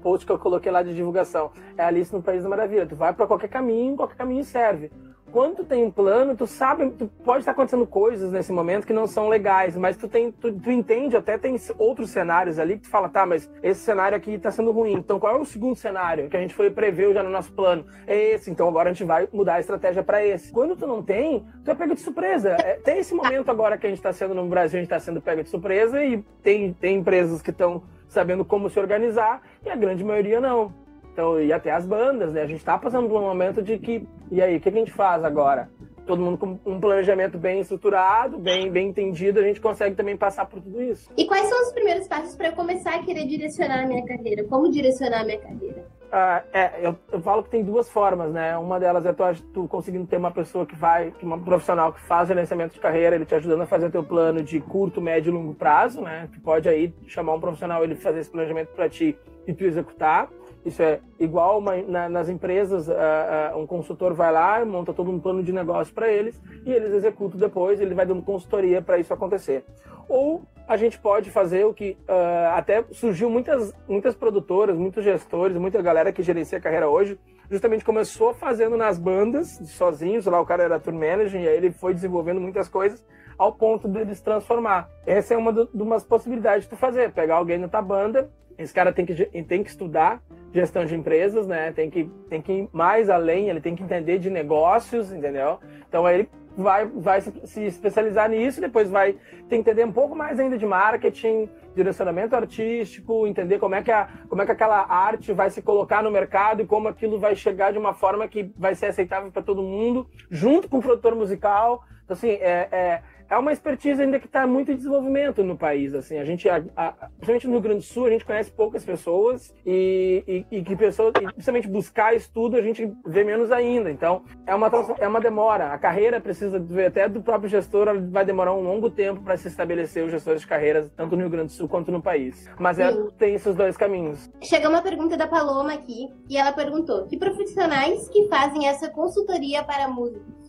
post 0.01 0.25
que 0.25 0.31
eu 0.31 0.39
coloquei 0.39 0.71
lá 0.71 0.81
de 0.81 0.95
divulgação. 0.95 1.51
É 1.77 1.83
Alice 1.83 2.13
no 2.13 2.21
País 2.21 2.43
da 2.43 2.49
Maravilha. 2.49 2.85
Tu 2.85 2.95
vai 2.95 3.13
para 3.13 3.27
qualquer 3.27 3.49
caminho, 3.49 3.95
qualquer 3.95 4.15
caminho 4.15 4.43
serve. 4.43 4.91
Quando 5.31 5.57
tu 5.57 5.63
tem 5.63 5.83
um 5.83 5.91
plano, 5.91 6.35
tu 6.35 6.47
sabe, 6.47 6.89
tu 6.91 7.07
pode 7.23 7.39
estar 7.39 7.51
acontecendo 7.51 7.85
coisas 7.85 8.31
nesse 8.31 8.51
momento 8.51 8.85
que 8.85 8.93
não 8.93 9.07
são 9.07 9.27
legais, 9.27 9.75
mas 9.75 9.95
tu 9.95 10.07
tem, 10.07 10.31
tu, 10.31 10.51
tu 10.51 10.71
entende, 10.71 11.15
até 11.15 11.37
tem 11.37 11.55
outros 11.77 12.09
cenários 12.09 12.57
ali 12.57 12.77
que 12.77 12.83
tu 12.83 12.89
fala, 12.89 13.09
tá, 13.09 13.25
mas 13.25 13.49
esse 13.61 13.81
cenário 13.81 14.17
aqui 14.17 14.33
está 14.33 14.51
sendo 14.51 14.71
ruim. 14.71 14.93
Então 14.93 15.19
qual 15.19 15.35
é 15.35 15.39
o 15.39 15.45
segundo 15.45 15.75
cenário 15.75 16.29
que 16.29 16.37
a 16.37 16.41
gente 16.41 16.53
foi 16.53 16.69
prever 16.69 17.13
já 17.13 17.21
no 17.21 17.29
nosso 17.29 17.51
plano? 17.53 17.85
É 18.07 18.33
esse, 18.33 18.49
então 18.49 18.67
agora 18.67 18.89
a 18.89 18.93
gente 18.93 19.05
vai 19.05 19.27
mudar 19.31 19.55
a 19.55 19.59
estratégia 19.59 20.03
para 20.03 20.25
esse. 20.25 20.51
Quando 20.51 20.75
tu 20.75 20.87
não 20.87 21.03
tem, 21.03 21.45
tu 21.63 21.71
é 21.71 21.75
pego 21.75 21.93
de 21.93 22.01
surpresa. 22.01 22.55
É, 22.59 22.73
tem 22.73 22.99
esse 22.99 23.13
momento 23.13 23.49
agora 23.51 23.77
que 23.77 23.85
a 23.85 23.89
gente 23.89 23.99
está 23.99 24.11
sendo 24.11 24.33
no 24.33 24.47
Brasil, 24.47 24.77
a 24.77 24.81
gente 24.81 24.91
está 24.91 24.99
sendo 24.99 25.21
pego 25.21 25.43
de 25.43 25.49
surpresa 25.49 26.03
e 26.03 26.23
tem, 26.41 26.73
tem 26.73 26.97
empresas 26.97 27.41
que 27.41 27.51
estão 27.51 27.83
sabendo 28.07 28.43
como 28.43 28.69
se 28.69 28.79
organizar, 28.79 29.41
e 29.63 29.69
a 29.69 29.75
grande 29.75 30.03
maioria 30.03 30.41
não. 30.41 30.73
Então, 31.19 31.37
e 31.41 31.51
até 31.51 31.69
as 31.69 31.85
bandas, 31.85 32.31
né? 32.31 32.41
A 32.43 32.45
gente 32.45 32.59
está 32.59 32.77
passando 32.77 33.09
por 33.09 33.19
um 33.19 33.25
momento 33.25 33.61
de 33.61 33.77
que, 33.77 34.07
e 34.31 34.41
aí, 34.41 34.55
o 34.55 34.61
que 34.61 34.69
a 34.69 34.71
gente 34.71 34.89
faz 34.89 35.21
agora? 35.21 35.69
Todo 36.07 36.21
mundo 36.21 36.37
com 36.37 36.57
um 36.65 36.79
planejamento 36.79 37.37
bem 37.37 37.59
estruturado, 37.59 38.37
bem, 38.37 38.71
bem 38.71 38.87
entendido, 38.87 39.37
a 39.37 39.43
gente 39.43 39.59
consegue 39.59 39.97
também 39.97 40.15
passar 40.15 40.45
por 40.45 40.61
tudo 40.61 40.81
isso. 40.81 41.11
E 41.17 41.25
quais 41.25 41.45
são 41.49 41.61
os 41.61 41.73
primeiros 41.73 42.07
passos 42.07 42.37
para 42.37 42.47
eu 42.47 42.53
começar 42.53 42.95
a 42.95 43.03
querer 43.03 43.27
direcionar 43.27 43.83
a 43.83 43.85
minha 43.85 44.05
carreira? 44.05 44.45
Como 44.45 44.71
direcionar 44.71 45.21
a 45.21 45.25
minha 45.25 45.39
carreira? 45.39 45.85
Ah, 46.09 46.41
é, 46.53 46.87
eu, 46.87 46.95
eu, 47.11 47.21
falo 47.21 47.43
que 47.43 47.49
tem 47.49 47.65
duas 47.65 47.89
formas, 47.89 48.31
né? 48.31 48.57
Uma 48.57 48.79
delas 48.79 49.05
é 49.05 49.11
tu, 49.11 49.23
tu 49.53 49.67
conseguindo 49.67 50.07
ter 50.07 50.15
uma 50.15 50.31
pessoa 50.31 50.65
que 50.65 50.75
vai, 50.75 51.13
uma 51.21 51.37
profissional 51.37 51.91
que 51.91 51.99
faz 51.99 52.29
gerenciamento 52.29 52.75
de 52.75 52.79
carreira, 52.79 53.17
ele 53.17 53.25
te 53.25 53.35
ajudando 53.35 53.61
a 53.61 53.67
fazer 53.67 53.91
teu 53.91 54.05
plano 54.05 54.41
de 54.41 54.61
curto, 54.61 55.01
médio 55.01 55.31
e 55.31 55.33
longo 55.33 55.53
prazo, 55.53 56.01
né? 56.01 56.29
Tu 56.33 56.39
pode 56.39 56.69
aí 56.69 56.93
chamar 57.07 57.33
um 57.33 57.41
profissional, 57.41 57.83
ele 57.83 57.95
fazer 57.95 58.21
esse 58.21 58.29
planejamento 58.29 58.69
para 58.69 58.87
ti 58.87 59.19
e 59.45 59.53
tu 59.53 59.65
executar. 59.65 60.29
Isso 60.65 60.81
é 60.81 60.99
igual 61.19 61.59
uma, 61.59 61.77
na, 61.77 62.09
nas 62.09 62.29
empresas, 62.29 62.87
uh, 62.87 62.91
uh, 62.91 63.57
um 63.57 63.65
consultor 63.65 64.13
vai 64.13 64.31
lá, 64.31 64.63
monta 64.65 64.93
todo 64.93 65.09
um 65.09 65.19
plano 65.19 65.41
de 65.41 65.53
negócio 65.53 65.93
para 65.93 66.11
eles 66.11 66.41
e 66.65 66.71
eles 66.71 66.93
executam 66.93 67.39
depois, 67.39 67.79
ele 67.79 67.95
vai 67.95 68.05
dando 68.05 68.21
consultoria 68.21 68.81
para 68.81 68.97
isso 68.97 69.13
acontecer. 69.13 69.63
Ou 70.07 70.43
a 70.67 70.75
gente 70.75 70.99
pode 70.99 71.31
fazer 71.31 71.65
o 71.65 71.73
que 71.73 71.97
uh, 72.07 72.55
até 72.55 72.83
surgiu 72.91 73.29
muitas, 73.29 73.73
muitas 73.87 74.15
produtoras, 74.15 74.77
muitos 74.77 75.03
gestores, 75.03 75.57
muita 75.57 75.81
galera 75.81 76.11
que 76.11 76.21
gerencia 76.21 76.57
a 76.57 76.61
carreira 76.61 76.89
hoje, 76.89 77.17
justamente 77.49 77.83
começou 77.83 78.33
fazendo 78.33 78.77
nas 78.77 78.99
bandas, 78.99 79.59
sozinhos, 79.65 80.25
lá 80.25 80.39
o 80.39 80.45
cara 80.45 80.63
era 80.63 80.79
tour 80.79 80.93
manager, 80.93 81.41
e 81.41 81.47
aí 81.47 81.57
ele 81.57 81.71
foi 81.71 81.93
desenvolvendo 81.93 82.39
muitas 82.39 82.67
coisas 82.67 83.03
ao 83.39 83.53
ponto 83.53 83.87
de 83.87 84.13
se 84.13 84.23
transformar. 84.23 84.89
Essa 85.07 85.33
é 85.33 85.37
uma 85.37 85.53
de 85.53 85.81
umas 85.81 86.03
possibilidades 86.03 86.65
de 86.65 86.69
tu 86.69 86.75
fazer, 86.75 87.11
pegar 87.11 87.35
alguém 87.35 87.57
na 87.57 87.69
tua 87.69 87.81
banda, 87.81 88.29
esse 88.59 88.73
cara 88.73 88.91
tem 88.91 89.05
que, 89.05 89.15
tem 89.43 89.63
que 89.63 89.69
estudar 89.69 90.21
gestão 90.53 90.83
de 90.83 90.93
empresas, 90.93 91.47
né? 91.47 91.71
Tem 91.71 91.89
que, 91.89 92.11
tem 92.29 92.41
que 92.41 92.51
ir 92.51 92.69
mais 92.73 93.09
além, 93.09 93.49
ele 93.49 93.61
tem 93.61 93.73
que 93.73 93.81
entender 93.81 94.19
de 94.19 94.29
negócios, 94.29 95.13
entendeu? 95.13 95.59
Então 95.87 96.05
aí 96.05 96.19
ele 96.19 96.29
vai, 96.57 96.85
vai 96.85 97.21
se 97.21 97.63
especializar 97.63 98.29
nisso, 98.29 98.59
depois 98.59 98.89
vai 98.89 99.13
ter 99.13 99.55
que 99.55 99.55
entender 99.55 99.85
um 99.85 99.91
pouco 99.93 100.13
mais 100.13 100.37
ainda 100.37 100.57
de 100.57 100.65
marketing, 100.65 101.49
direcionamento 101.73 102.35
artístico, 102.35 103.25
entender 103.25 103.59
como 103.59 103.75
é 103.75 103.81
que, 103.81 103.91
a, 103.91 104.09
como 104.27 104.41
é 104.41 104.45
que 104.45 104.51
aquela 104.51 104.85
arte 104.91 105.31
vai 105.31 105.49
se 105.49 105.61
colocar 105.61 106.03
no 106.03 106.11
mercado 106.11 106.61
e 106.61 106.65
como 106.65 106.89
aquilo 106.89 107.17
vai 107.17 107.37
chegar 107.37 107.71
de 107.71 107.77
uma 107.77 107.93
forma 107.93 108.27
que 108.27 108.51
vai 108.57 108.75
ser 108.75 108.87
aceitável 108.87 109.31
para 109.31 109.41
todo 109.41 109.63
mundo, 109.63 110.05
junto 110.29 110.67
com 110.67 110.79
o 110.79 110.81
produtor 110.81 111.15
musical. 111.15 111.81
Então, 112.03 112.15
assim, 112.15 112.31
é, 112.31 112.67
é 112.71 113.01
é 113.29 113.37
uma 113.37 113.53
expertise 113.53 114.01
ainda 114.01 114.19
que 114.19 114.25
está 114.25 114.47
muito 114.47 114.71
em 114.71 114.75
desenvolvimento 114.75 115.43
no 115.43 115.55
país. 115.55 115.93
Assim, 115.93 116.17
a 116.17 116.25
gente, 116.25 116.49
a, 116.49 116.63
a, 116.75 116.91
principalmente 116.91 117.47
no 117.47 117.53
Rio 117.53 117.61
Grande 117.61 117.79
do 117.79 117.85
Sul, 117.85 118.07
a 118.07 118.09
gente 118.09 118.25
conhece 118.25 118.51
poucas 118.51 118.83
pessoas 118.83 119.53
e, 119.65 120.45
e, 120.51 120.57
e 120.57 120.63
que 120.63 120.75
pessoas, 120.75 121.13
e 121.21 121.25
principalmente 121.25 121.67
buscar 121.67 122.15
estudo, 122.15 122.57
a 122.57 122.61
gente 122.61 122.91
vê 123.05 123.23
menos 123.23 123.51
ainda. 123.51 123.91
Então, 123.91 124.23
é 124.47 124.55
uma, 124.55 124.71
é 124.97 125.07
uma 125.07 125.21
demora. 125.21 125.71
A 125.71 125.77
carreira 125.77 126.19
precisa 126.19 126.63
até 126.87 127.07
do 127.07 127.21
próprio 127.21 127.49
gestor, 127.49 127.87
vai 128.09 128.25
demorar 128.25 128.53
um 128.53 128.61
longo 128.61 128.89
tempo 128.89 129.21
para 129.21 129.37
se 129.37 129.47
estabelecer 129.47 130.03
os 130.03 130.11
gestores 130.11 130.41
de 130.41 130.47
carreiras, 130.47 130.89
tanto 130.95 131.15
no 131.15 131.21
Rio 131.21 131.29
Grande 131.29 131.47
do 131.47 131.53
Sul 131.53 131.69
quanto 131.69 131.91
no 131.91 132.01
país. 132.01 132.49
Mas 132.59 132.79
é, 132.79 132.91
tem 133.17 133.35
esses 133.35 133.55
dois 133.55 133.77
caminhos. 133.77 134.29
Chegou 134.41 134.69
uma 134.69 134.81
pergunta 134.81 135.15
da 135.15 135.27
Paloma 135.27 135.73
aqui 135.73 136.07
e 136.27 136.35
ela 136.35 136.51
perguntou: 136.51 137.05
que 137.05 137.17
profissionais 137.17 138.09
que 138.09 138.27
fazem 138.27 138.67
essa 138.67 138.89
consultoria 138.89 139.63
para 139.63 139.87
músicos? 139.87 140.39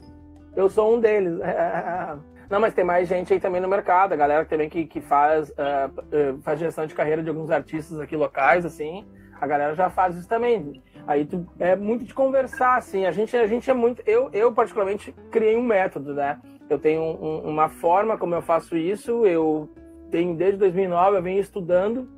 Eu 0.57 0.69
sou 0.69 0.97
um 0.97 1.01
deles. 1.01 1.39
Não, 2.51 2.59
mas 2.59 2.75
tem 2.75 2.85
mais 2.85 3.09
gente 3.09 3.33
aí 3.33 3.39
também 3.39 3.61
no 3.61 3.69
mercado, 3.69 4.13
a 4.13 4.17
galera 4.17 4.45
também 4.45 4.69
que, 4.69 4.85
que 4.85 5.01
faz, 5.01 5.51
uh, 5.51 6.35
uh, 6.35 6.43
faz 6.43 6.59
gestão 6.59 6.85
de 6.85 6.95
carreira 6.97 7.23
de 7.23 7.29
alguns 7.29 7.49
artistas 7.49 8.01
aqui 8.01 8.17
locais, 8.17 8.67
assim, 8.67 9.07
a 9.41 9.47
galera 9.47 9.73
já 9.77 9.89
faz 9.89 10.17
isso 10.17 10.29
também. 10.29 10.83
Aí 11.07 11.25
tu, 11.25 11.47
é 11.61 11.77
muito 11.77 12.05
de 12.05 12.13
conversar, 12.13 12.77
assim, 12.77 13.07
a 13.07 13.13
gente, 13.13 13.37
a 13.37 13.47
gente 13.47 13.71
é 13.71 13.75
muito, 13.75 14.03
eu, 14.05 14.29
eu 14.33 14.53
particularmente 14.53 15.15
criei 15.31 15.57
um 15.57 15.63
método, 15.63 16.13
né? 16.13 16.41
Eu 16.69 16.77
tenho 16.77 17.01
um, 17.03 17.49
uma 17.49 17.69
forma 17.69 18.19
como 18.19 18.35
eu 18.35 18.43
faço 18.43 18.77
isso, 18.77 19.25
eu 19.25 19.69
tenho 20.11 20.35
desde 20.35 20.59
2009, 20.59 21.19
eu 21.19 21.23
venho 21.23 21.41
estudando, 21.41 22.09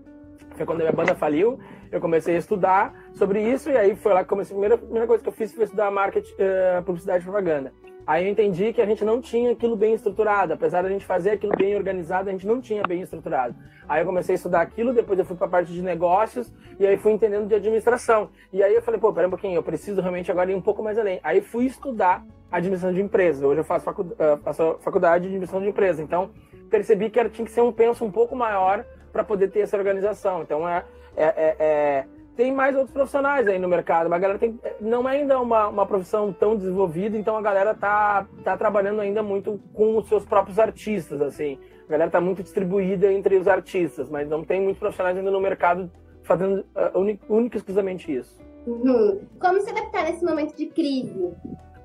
foi 0.57 0.65
quando 0.65 0.81
a 0.81 0.85
minha 0.85 0.97
banda 0.97 1.15
faliu, 1.15 1.61
eu 1.91 2.01
comecei 2.01 2.37
a 2.37 2.39
estudar 2.39 2.95
sobre 3.13 3.43
isso 3.43 3.69
e 3.69 3.77
aí 3.77 3.95
foi 3.95 4.15
lá 4.15 4.23
que 4.23 4.31
comecei, 4.31 4.57
a 4.57 4.59
primeira, 4.59 4.79
primeira 4.79 5.07
coisa 5.07 5.23
que 5.23 5.29
eu 5.29 5.33
fiz 5.33 5.53
foi 5.53 5.65
estudar 5.65 5.91
marketing, 5.91 6.33
uh, 6.33 6.83
publicidade 6.83 7.21
e 7.21 7.25
propaganda. 7.25 7.71
Aí 8.07 8.25
eu 8.25 8.31
entendi 8.31 8.73
que 8.73 8.81
a 8.81 8.87
gente 8.87 9.05
não 9.05 9.21
tinha 9.21 9.53
aquilo 9.53 9.77
bem 9.77 9.95
estruturado. 9.95 10.53
Apesar 10.53 10.83
da 10.83 10.89
gente 10.89 11.05
fazer 11.05 11.31
aquilo 11.31 11.53
bem 11.57 11.77
organizado, 11.77 12.29
a 12.29 12.33
gente 12.33 12.47
não 12.47 12.61
tinha 12.61 12.83
bem 12.83 13.03
estruturado. 13.03 13.55
Aí 13.89 14.03
eu 14.03 14.07
comecei 14.07 14.35
a 14.35 14.37
estudar 14.37 14.61
aquilo, 14.61 14.93
depois 14.93 15.19
eu 15.19 15.25
fui 15.25 15.37
para 15.37 15.47
a 15.47 15.51
parte 15.51 15.73
de 15.73 15.83
negócios 15.83 16.53
e 16.79 16.87
aí 16.87 16.97
fui 16.97 17.13
entendendo 17.13 17.47
de 17.47 17.55
administração. 17.55 18.31
E 18.53 18.63
aí 18.63 18.75
eu 18.75 18.83
falei, 18.83 18.99
pô, 18.99 19.13
pera 19.13 19.29
um 19.29 19.31
pouquinho, 19.31 19.55
eu 19.55 19.63
preciso 19.63 20.01
realmente 20.01 20.31
agora 20.31 20.51
ir 20.51 20.55
um 20.55 20.61
pouco 20.61 20.83
mais 20.83 20.99
além. 20.99 21.21
Aí 21.23 21.41
fui 21.41 21.67
estudar 21.67 22.25
administração 22.51 22.95
de 22.95 23.01
empresas. 23.01 23.43
Hoje 23.43 23.61
eu 23.61 23.65
faço, 23.65 23.85
facu 23.85 24.03
uh, 24.03 24.37
faço 24.43 24.79
faculdade 24.81 25.23
de 25.23 25.29
administração 25.29 25.63
de 25.63 25.69
empresas. 25.69 26.01
Então 26.01 26.31
percebi 26.71 27.09
que 27.09 27.21
era, 27.21 27.29
tinha 27.29 27.45
que 27.45 27.53
ser 27.53 27.61
um 27.61 27.73
penso 27.73 28.05
um 28.05 28.11
pouco 28.11 28.35
maior 28.35 28.85
para 29.13 29.23
poder 29.23 29.49
ter 29.49 29.61
essa 29.61 29.77
organização. 29.77 30.43
Então 30.43 30.69
é, 30.69 30.85
é, 31.17 31.25
é, 31.25 31.57
é 31.59 32.07
tem 32.37 32.53
mais 32.53 32.75
outros 32.75 32.93
profissionais 32.93 33.47
aí 33.47 33.59
no 33.59 33.69
mercado, 33.69 34.09
mas 34.09 34.19
a 34.19 34.21
galera 34.21 34.39
tem, 34.39 34.59
não 34.81 35.09
é 35.09 35.13
ainda 35.13 35.41
uma, 35.41 35.69
uma 35.69 35.87
profissão 35.87 36.33
tão 36.33 36.57
desenvolvida, 36.57 37.17
então 37.17 37.37
a 37.37 37.43
galera 37.43 37.75
tá, 37.75 38.27
tá 38.43 38.57
trabalhando 38.57 39.01
ainda 39.01 39.23
muito 39.23 39.61
com 39.75 39.97
os 39.99 40.09
seus 40.09 40.25
próprios 40.25 40.59
artistas, 40.59 41.21
assim. 41.21 41.59
A 41.87 41.93
galera 41.93 42.11
tá 42.11 42.21
muito 42.21 42.43
distribuída 42.43 43.13
entre 43.13 43.37
os 43.37 43.47
artistas, 43.47 44.09
mas 44.09 44.29
não 44.29 44.45
tem 44.45 44.61
muitos 44.63 44.79
profissionais 44.79 45.17
ainda 45.17 45.31
no 45.31 45.41
mercado 45.41 45.91
fazendo 46.23 46.61
uh, 46.61 46.99
única 47.29 47.57
e 47.57 47.59
exclusivamente 47.59 48.15
isso. 48.15 48.41
Uhum. 48.67 49.21
Como 49.39 49.61
se 49.61 49.71
adaptar 49.71 50.05
nesse 50.05 50.25
momento 50.25 50.57
de 50.57 50.67
crise? 50.67 51.35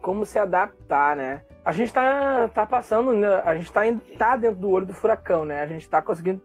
Como 0.01 0.25
se 0.25 0.39
adaptar, 0.39 1.15
né? 1.15 1.41
A 1.65 1.71
gente 1.71 1.91
tá, 1.91 2.47
tá 2.53 2.65
passando, 2.65 3.11
né? 3.11 3.41
a 3.43 3.55
gente 3.55 3.71
tá, 3.71 3.81
tá 4.17 4.37
dentro 4.37 4.59
do 4.59 4.69
olho 4.69 4.85
do 4.85 4.93
furacão, 4.93 5.43
né? 5.43 5.61
A 5.61 5.67
gente 5.67 5.89
tá 5.89 6.01
conseguindo 6.01 6.41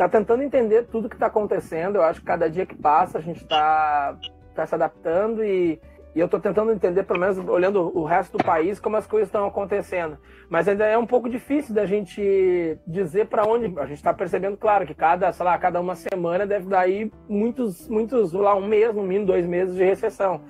tá 0.00 0.08
tentando 0.08 0.42
entender 0.42 0.86
tudo 0.86 1.10
que 1.10 1.16
está 1.16 1.26
acontecendo. 1.26 1.96
Eu 1.96 2.02
acho 2.02 2.20
que 2.20 2.26
cada 2.26 2.48
dia 2.48 2.64
que 2.64 2.74
passa 2.74 3.18
a 3.18 3.20
gente 3.20 3.42
está 3.42 4.16
tá 4.54 4.66
se 4.66 4.74
adaptando 4.74 5.44
e, 5.44 5.78
e 6.14 6.20
eu 6.20 6.24
estou 6.24 6.40
tentando 6.40 6.72
entender, 6.72 7.02
pelo 7.02 7.20
menos 7.20 7.36
olhando 7.36 7.94
o 7.94 8.04
resto 8.04 8.38
do 8.38 8.44
país, 8.44 8.80
como 8.80 8.96
as 8.96 9.06
coisas 9.06 9.28
estão 9.28 9.46
acontecendo. 9.46 10.16
Mas 10.48 10.66
ainda 10.66 10.86
é 10.86 10.96
um 10.96 11.06
pouco 11.06 11.28
difícil 11.28 11.74
da 11.74 11.84
gente 11.84 12.78
dizer 12.86 13.26
para 13.26 13.46
onde. 13.46 13.78
A 13.78 13.84
gente 13.84 13.98
está 13.98 14.14
percebendo, 14.14 14.56
claro, 14.56 14.86
que 14.86 14.94
cada, 14.94 15.30
sei 15.32 15.44
lá, 15.44 15.58
cada 15.58 15.78
uma 15.78 15.94
semana 15.94 16.46
deve 16.46 16.66
dar 16.66 16.80
aí 16.80 17.12
muitos, 17.28 17.86
muitos, 17.86 18.32
lá, 18.32 18.56
um 18.56 18.66
mês, 18.66 18.94
no 18.94 19.02
mínimo 19.02 19.26
dois 19.26 19.46
meses 19.46 19.74
de 19.74 19.84
recessão. 19.84 20.40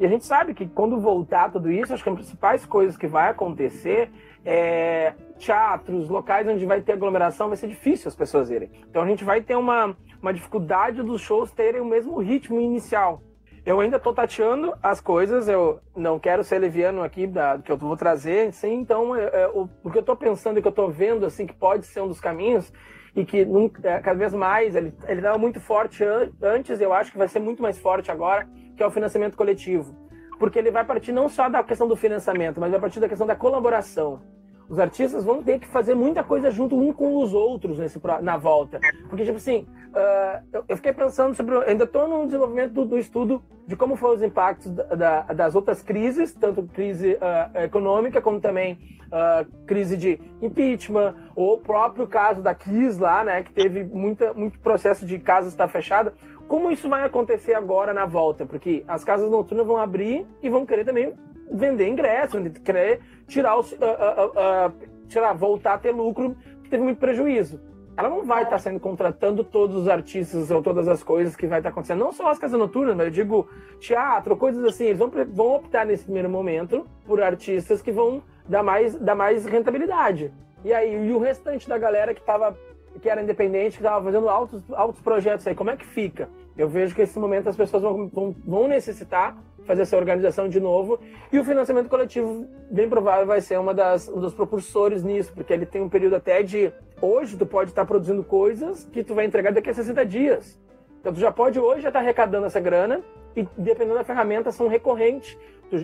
E 0.00 0.04
a 0.04 0.08
gente 0.08 0.26
sabe 0.26 0.52
que 0.52 0.66
quando 0.66 0.98
voltar 0.98 1.52
tudo 1.52 1.70
isso, 1.70 1.94
acho 1.94 2.02
que 2.02 2.10
as 2.10 2.16
principais 2.16 2.66
coisas 2.66 2.96
que 2.96 3.06
vai 3.06 3.30
acontecer 3.30 4.10
é, 4.44 5.14
teatros, 5.38 6.08
locais 6.08 6.46
onde 6.46 6.64
vai 6.66 6.80
ter 6.80 6.92
aglomeração, 6.92 7.48
vai 7.48 7.56
ser 7.56 7.68
difícil 7.68 8.08
as 8.08 8.16
pessoas 8.16 8.50
irem. 8.50 8.70
Então 8.88 9.02
a 9.02 9.06
gente 9.06 9.24
vai 9.24 9.40
ter 9.40 9.56
uma, 9.56 9.96
uma 10.20 10.32
dificuldade 10.32 11.02
dos 11.02 11.20
shows 11.20 11.52
terem 11.52 11.80
o 11.80 11.84
mesmo 11.84 12.18
ritmo 12.18 12.60
inicial. 12.60 13.22
Eu 13.64 13.80
ainda 13.80 13.96
estou 13.96 14.14
tateando 14.14 14.74
as 14.80 15.00
coisas, 15.00 15.48
eu 15.48 15.80
não 15.96 16.20
quero 16.20 16.44
ser 16.44 16.58
leviano 16.60 17.02
aqui 17.02 17.26
da, 17.26 17.58
que 17.58 17.70
eu 17.70 17.76
vou 17.76 17.96
trazer, 17.96 18.52
sim, 18.52 18.74
então 18.74 19.16
é, 19.16 19.24
é, 19.24 19.48
o, 19.48 19.68
o, 19.82 19.90
que 19.90 19.98
eu 19.98 20.02
estou 20.02 20.14
pensando 20.14 20.58
e 20.58 20.62
que 20.62 20.68
eu 20.68 20.70
estou 20.70 20.88
vendo 20.88 21.26
assim 21.26 21.46
que 21.46 21.54
pode 21.54 21.84
ser 21.84 22.00
um 22.00 22.06
dos 22.06 22.20
caminhos 22.20 22.72
e 23.16 23.24
que 23.24 23.44
nunca, 23.44 23.88
é, 23.88 23.98
cada 23.98 24.16
vez 24.16 24.32
mais 24.32 24.76
ele 24.76 24.94
estava 25.08 25.36
muito 25.36 25.58
forte 25.58 26.04
an, 26.04 26.30
antes, 26.40 26.80
eu 26.80 26.92
acho 26.92 27.10
que 27.10 27.18
vai 27.18 27.26
ser 27.26 27.40
muito 27.40 27.60
mais 27.60 27.76
forte 27.76 28.08
agora, 28.08 28.48
que 28.76 28.82
é 28.84 28.86
o 28.86 28.90
financiamento 28.90 29.36
coletivo. 29.36 29.96
Porque 30.38 30.60
ele 30.60 30.70
vai 30.70 30.84
partir 30.84 31.10
não 31.10 31.28
só 31.28 31.48
da 31.48 31.64
questão 31.64 31.88
do 31.88 31.96
financiamento, 31.96 32.60
mas 32.60 32.70
vai 32.70 32.78
partir 32.78 33.00
da 33.00 33.08
questão 33.08 33.26
da 33.26 33.34
colaboração 33.34 34.22
os 34.68 34.78
artistas 34.78 35.24
vão 35.24 35.42
ter 35.42 35.58
que 35.58 35.66
fazer 35.66 35.94
muita 35.94 36.22
coisa 36.22 36.50
junto 36.50 36.78
um 36.78 36.92
com 36.92 37.16
os 37.22 37.32
outros 37.32 37.78
nesse, 37.78 38.00
na 38.22 38.36
volta. 38.36 38.80
Porque, 39.08 39.24
tipo 39.24 39.36
assim, 39.36 39.66
uh, 39.90 40.62
eu 40.68 40.76
fiquei 40.76 40.92
pensando 40.92 41.34
sobre. 41.34 41.56
Ainda 41.64 41.84
estou 41.84 42.08
no 42.08 42.26
desenvolvimento 42.26 42.72
do, 42.72 42.84
do, 42.84 42.98
estudo 42.98 43.42
de 43.66 43.76
como 43.76 43.96
foram 43.96 44.14
os 44.14 44.22
impactos 44.22 44.70
da, 44.72 44.82
da, 44.94 45.22
das 45.22 45.54
outras 45.54 45.82
crises, 45.82 46.32
tanto 46.34 46.62
crise 46.64 47.14
uh, 47.14 47.58
econômica 47.62 48.20
como 48.20 48.40
também 48.40 48.78
uh, 49.06 49.46
crise 49.66 49.96
de 49.96 50.20
impeachment, 50.42 51.14
ou 51.34 51.54
o 51.54 51.58
próprio 51.58 52.06
caso 52.06 52.42
da 52.42 52.54
Kiss 52.54 53.00
lá, 53.00 53.24
né, 53.24 53.42
que 53.42 53.52
teve 53.52 53.84
muita, 53.84 54.32
muito 54.34 54.58
processo 54.60 55.06
de 55.06 55.18
casa 55.18 55.48
estar 55.48 55.68
fechada. 55.68 56.14
Como 56.48 56.70
isso 56.70 56.88
vai 56.88 57.04
acontecer 57.04 57.54
agora 57.54 57.92
na 57.92 58.06
volta? 58.06 58.46
Porque 58.46 58.84
as 58.86 59.02
casas 59.02 59.30
noturnas 59.30 59.66
vão 59.66 59.76
abrir 59.76 60.26
e 60.42 60.48
vão 60.48 60.64
querer 60.64 60.84
também 60.84 61.12
vender 61.50 61.88
ingresso, 61.88 62.38
querer 62.64 63.00
tirar, 63.26 63.58
os, 63.58 63.72
uh, 63.72 63.76
uh, 63.76 64.68
uh, 64.68 65.06
tirar, 65.08 65.32
voltar 65.32 65.74
a 65.74 65.78
ter 65.78 65.90
lucro, 65.90 66.36
que 66.62 66.70
teve 66.70 66.82
muito 66.82 66.98
prejuízo. 66.98 67.60
Ela 67.96 68.10
não 68.10 68.24
vai 68.24 68.42
estar 68.42 68.58
sendo 68.58 68.78
contratando 68.78 69.42
todos 69.42 69.74
os 69.74 69.88
artistas 69.88 70.50
ou 70.50 70.62
todas 70.62 70.86
as 70.86 71.02
coisas 71.02 71.34
que 71.34 71.46
vai 71.46 71.60
estar 71.60 71.70
acontecendo, 71.70 72.00
não 72.00 72.12
só 72.12 72.28
as 72.28 72.38
casas 72.38 72.58
noturnas, 72.58 72.94
mas 72.94 73.06
eu 73.06 73.12
digo 73.12 73.48
teatro, 73.80 74.36
coisas 74.36 74.62
assim. 74.64 74.84
Eles 74.84 74.98
vão, 74.98 75.10
vão 75.28 75.54
optar 75.54 75.86
nesse 75.86 76.04
primeiro 76.04 76.28
momento 76.28 76.86
por 77.06 77.22
artistas 77.22 77.80
que 77.80 77.90
vão 77.90 78.22
dar 78.46 78.62
mais, 78.62 78.94
dar 78.96 79.14
mais 79.14 79.46
rentabilidade. 79.46 80.32
E 80.62 80.74
aí, 80.74 81.06
e 81.06 81.12
o 81.12 81.18
restante 81.18 81.66
da 81.66 81.78
galera 81.78 82.12
que 82.12 82.20
tava, 82.20 82.56
que 83.00 83.08
era 83.08 83.22
independente, 83.22 83.76
que 83.76 83.82
estava 83.82 84.04
fazendo 84.04 84.28
altos, 84.28 84.62
altos 84.72 85.00
projetos 85.00 85.46
aí, 85.46 85.54
como 85.54 85.70
é 85.70 85.76
que 85.76 85.86
fica? 85.86 86.28
Eu 86.56 86.68
vejo 86.68 86.94
que 86.94 87.02
nesse 87.02 87.18
momento 87.18 87.48
as 87.48 87.56
pessoas 87.56 87.82
vão, 87.82 88.08
vão, 88.08 88.36
vão 88.44 88.68
necessitar 88.68 89.36
fazer 89.66 89.82
essa 89.82 89.96
organização 89.96 90.48
de 90.48 90.60
novo. 90.60 90.98
E 91.30 91.38
o 91.38 91.44
financiamento 91.44 91.88
coletivo, 91.88 92.46
bem 92.70 92.88
provável, 92.88 93.26
vai 93.26 93.40
ser 93.40 93.58
uma 93.58 93.74
das, 93.74 94.08
um 94.08 94.20
dos 94.20 94.32
propulsores 94.32 95.02
nisso, 95.02 95.32
porque 95.34 95.52
ele 95.52 95.66
tem 95.66 95.82
um 95.82 95.88
período 95.88 96.16
até 96.16 96.42
de. 96.42 96.72
Hoje, 97.00 97.36
tu 97.36 97.44
pode 97.44 97.70
estar 97.70 97.84
produzindo 97.84 98.24
coisas 98.24 98.88
que 98.90 99.04
tu 99.04 99.14
vai 99.14 99.26
entregar 99.26 99.52
daqui 99.52 99.68
a 99.68 99.74
60 99.74 100.06
dias. 100.06 100.58
Então, 101.00 101.12
tu 101.12 101.20
já 101.20 101.30
pode 101.30 101.58
hoje 101.58 101.82
já 101.82 101.88
estar 101.88 102.00
arrecadando 102.00 102.46
essa 102.46 102.60
grana 102.60 103.02
e, 103.36 103.46
dependendo 103.58 103.98
da 103.98 104.04
ferramenta, 104.04 104.50
são 104.50 104.66
recorrentes. 104.66 105.36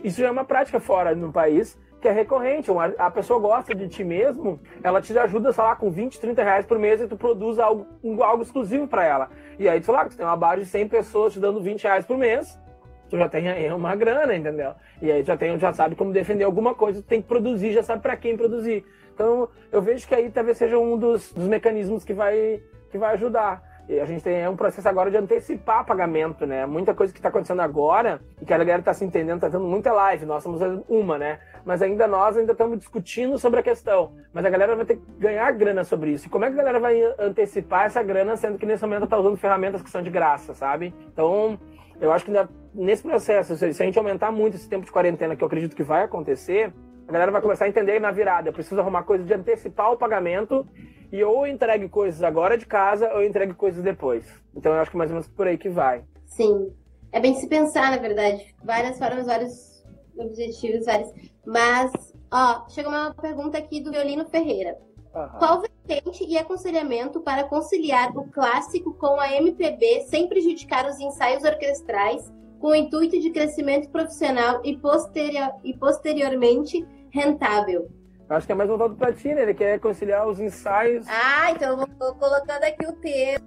Isso 0.02 0.20
já 0.20 0.28
é 0.28 0.30
uma 0.30 0.44
prática 0.44 0.80
fora 0.80 1.14
no 1.14 1.32
país 1.32 1.78
que 2.02 2.08
é 2.08 2.12
recorrente. 2.12 2.68
A 2.98 3.10
pessoa 3.10 3.38
gosta 3.38 3.74
de 3.74 3.88
ti 3.88 4.02
mesmo, 4.02 4.60
ela 4.82 5.00
te 5.00 5.16
ajuda, 5.16 5.52
sei 5.52 5.62
lá, 5.62 5.76
com 5.76 5.88
20, 5.88 6.20
30 6.20 6.42
reais 6.42 6.66
por 6.66 6.78
mês 6.78 7.00
e 7.00 7.06
tu 7.06 7.16
produz 7.16 7.58
algo, 7.60 7.86
algo 8.20 8.42
exclusivo 8.42 8.88
para 8.88 9.06
ela. 9.06 9.30
E 9.58 9.68
aí, 9.68 9.80
sei 9.80 9.94
lá, 9.94 10.04
tu 10.04 10.16
tem 10.16 10.26
uma 10.26 10.36
base 10.36 10.62
de 10.62 10.66
100 10.66 10.88
pessoas 10.88 11.32
te 11.32 11.38
dando 11.40 11.62
20 11.62 11.84
reais 11.84 12.04
por 12.04 12.18
mês, 12.18 12.60
tu 13.08 13.16
já 13.16 13.28
tem 13.28 13.48
aí 13.48 13.72
uma 13.72 13.94
grana, 13.94 14.34
entendeu? 14.34 14.72
E 15.00 15.12
aí 15.12 15.22
já, 15.22 15.36
tem, 15.36 15.56
já 15.58 15.72
sabe 15.72 15.94
como 15.94 16.12
defender 16.12 16.44
alguma 16.44 16.74
coisa, 16.74 17.00
tu 17.00 17.06
tem 17.06 17.22
que 17.22 17.28
produzir, 17.28 17.72
já 17.72 17.82
sabe 17.82 18.02
para 18.02 18.16
quem 18.16 18.36
produzir. 18.36 18.84
Então 19.14 19.48
eu 19.70 19.80
vejo 19.80 20.06
que 20.06 20.14
aí 20.14 20.28
talvez 20.28 20.58
seja 20.58 20.78
um 20.78 20.98
dos, 20.98 21.32
dos 21.32 21.46
mecanismos 21.46 22.04
que 22.04 22.12
vai, 22.12 22.60
que 22.90 22.98
vai 22.98 23.14
ajudar. 23.14 23.62
A 23.88 24.04
gente 24.06 24.22
tem 24.22 24.48
um 24.48 24.56
processo 24.56 24.88
agora 24.88 25.10
de 25.10 25.16
antecipar 25.16 25.84
pagamento, 25.84 26.46
né? 26.46 26.64
Muita 26.64 26.94
coisa 26.94 27.12
que 27.12 27.18
está 27.18 27.28
acontecendo 27.28 27.60
agora 27.60 28.20
e 28.40 28.44
que 28.44 28.54
a 28.54 28.58
galera 28.58 28.78
está 28.78 28.94
se 28.94 29.04
entendendo, 29.04 29.36
está 29.36 29.50
tendo 29.50 29.64
muita 29.64 29.92
live. 29.92 30.24
Nós 30.24 30.42
somos 30.42 30.60
uma, 30.88 31.18
né? 31.18 31.40
Mas 31.64 31.82
ainda 31.82 32.06
nós 32.06 32.36
ainda 32.36 32.52
estamos 32.52 32.78
discutindo 32.78 33.36
sobre 33.38 33.60
a 33.60 33.62
questão. 33.62 34.12
Mas 34.32 34.44
a 34.44 34.50
galera 34.50 34.74
vai 34.76 34.86
ter 34.86 34.96
que 34.96 35.02
ganhar 35.18 35.50
grana 35.52 35.84
sobre 35.84 36.12
isso. 36.12 36.26
E 36.26 36.30
como 36.30 36.44
é 36.44 36.48
que 36.48 36.54
a 36.54 36.58
galera 36.58 36.80
vai 36.80 37.02
antecipar 37.18 37.86
essa 37.86 38.02
grana, 38.02 38.36
sendo 38.36 38.56
que 38.56 38.64
nesse 38.64 38.82
momento 38.82 39.04
está 39.04 39.18
usando 39.18 39.36
ferramentas 39.36 39.82
que 39.82 39.90
são 39.90 40.02
de 40.02 40.10
graça, 40.10 40.54
sabe? 40.54 40.94
Então, 41.12 41.58
eu 42.00 42.12
acho 42.12 42.24
que 42.24 42.30
ainda 42.30 42.48
nesse 42.74 43.02
processo, 43.02 43.56
se 43.56 43.64
a 43.64 43.84
gente 43.84 43.98
aumentar 43.98 44.32
muito 44.32 44.56
esse 44.56 44.68
tempo 44.68 44.86
de 44.86 44.92
quarentena, 44.92 45.36
que 45.36 45.44
eu 45.44 45.46
acredito 45.46 45.76
que 45.76 45.82
vai 45.82 46.04
acontecer, 46.04 46.72
A 47.08 47.12
galera 47.12 47.30
vai 47.30 47.42
começar 47.42 47.66
a 47.66 47.68
entender 47.68 48.00
na 48.00 48.10
virada. 48.10 48.48
Eu 48.48 48.52
preciso 48.52 48.80
arrumar 48.80 49.02
coisa 49.02 49.24
de 49.24 49.34
antecipar 49.34 49.92
o 49.92 49.96
pagamento 49.96 50.66
e 51.12 51.22
ou 51.22 51.46
entregue 51.46 51.88
coisas 51.90 52.22
agora 52.22 52.56
de 52.56 52.64
casa 52.64 53.12
ou 53.12 53.22
entregue 53.22 53.52
coisas 53.52 53.84
depois. 53.84 54.24
Então 54.56 54.72
eu 54.72 54.80
acho 54.80 54.90
que 54.90 54.96
mais 54.96 55.10
ou 55.10 55.16
menos 55.16 55.28
por 55.28 55.46
aí 55.46 55.58
que 55.58 55.68
vai. 55.68 56.02
Sim. 56.24 56.72
É 57.12 57.20
bem 57.20 57.34
se 57.34 57.46
pensar, 57.46 57.90
na 57.90 57.98
verdade. 57.98 58.54
Várias 58.64 58.98
formas, 58.98 59.26
vários 59.26 59.84
objetivos, 60.16 60.86
vários. 60.86 61.12
Mas, 61.44 61.92
ó, 62.32 62.66
chegou 62.70 62.90
uma 62.90 63.12
pergunta 63.12 63.58
aqui 63.58 63.80
do 63.80 63.92
Violino 63.92 64.24
Ferreira. 64.24 64.78
Uhum. 65.14 65.28
Qual 65.38 65.60
vertente 65.60 66.24
e 66.24 66.38
aconselhamento 66.38 67.20
para 67.20 67.44
conciliar 67.44 68.16
o 68.16 68.30
clássico 68.30 68.94
com 68.94 69.20
a 69.20 69.30
MPB 69.30 70.06
sem 70.08 70.26
prejudicar 70.26 70.88
os 70.88 70.98
ensaios 70.98 71.44
orquestrais, 71.44 72.32
com 72.58 72.68
o 72.68 72.74
intuito 72.74 73.20
de 73.20 73.30
crescimento 73.30 73.90
profissional 73.90 74.62
e, 74.64 74.78
posterior, 74.78 75.52
e 75.62 75.76
posteriormente 75.76 76.86
rentável? 77.10 77.90
Acho 78.28 78.46
que 78.46 78.52
é 78.52 78.54
mais 78.54 78.68
voltado 78.68 78.94
para 78.94 79.12
ti, 79.12 79.34
né? 79.34 79.42
Ele 79.42 79.54
quer 79.54 79.78
conciliar 79.78 80.26
os 80.26 80.40
ensaios. 80.40 81.06
Ah, 81.08 81.50
então 81.50 81.70
eu 81.70 81.76
vou 81.76 82.14
colocando 82.14 82.64
aqui 82.64 82.86
o 82.86 82.92
texto 82.92 83.44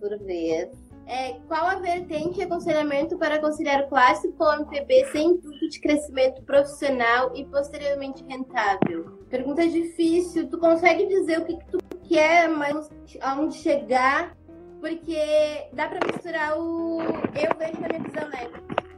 por 0.00 0.18
vez. 0.18 0.70
É, 1.06 1.34
qual 1.48 1.66
a 1.66 1.74
vertente 1.76 2.38
e 2.38 2.42
aconselhamento 2.42 3.18
para 3.18 3.40
conciliar 3.40 3.82
o 3.82 3.88
clássico 3.88 4.32
com 4.34 4.44
o 4.44 4.54
MPB 4.54 5.06
sem 5.10 5.30
intuito 5.30 5.68
de 5.68 5.80
crescimento 5.80 6.42
profissional 6.42 7.32
e 7.34 7.44
posteriormente 7.44 8.24
rentável? 8.28 9.18
Pergunta 9.28 9.66
difícil. 9.68 10.48
Tu 10.48 10.58
consegue 10.58 11.06
dizer 11.06 11.40
o 11.40 11.44
que, 11.44 11.56
que 11.56 11.66
tu 11.66 11.78
quer, 12.08 12.48
mas 12.48 12.88
aonde 13.20 13.56
chegar? 13.56 14.36
Porque 14.80 15.68
dá 15.72 15.88
para 15.88 16.06
misturar 16.06 16.58
o. 16.58 17.00
Eu 17.00 17.56
vejo 17.58 17.80
na 17.80 17.88
minha 17.88 18.02
visão, 18.02 18.28
né? 18.28 18.48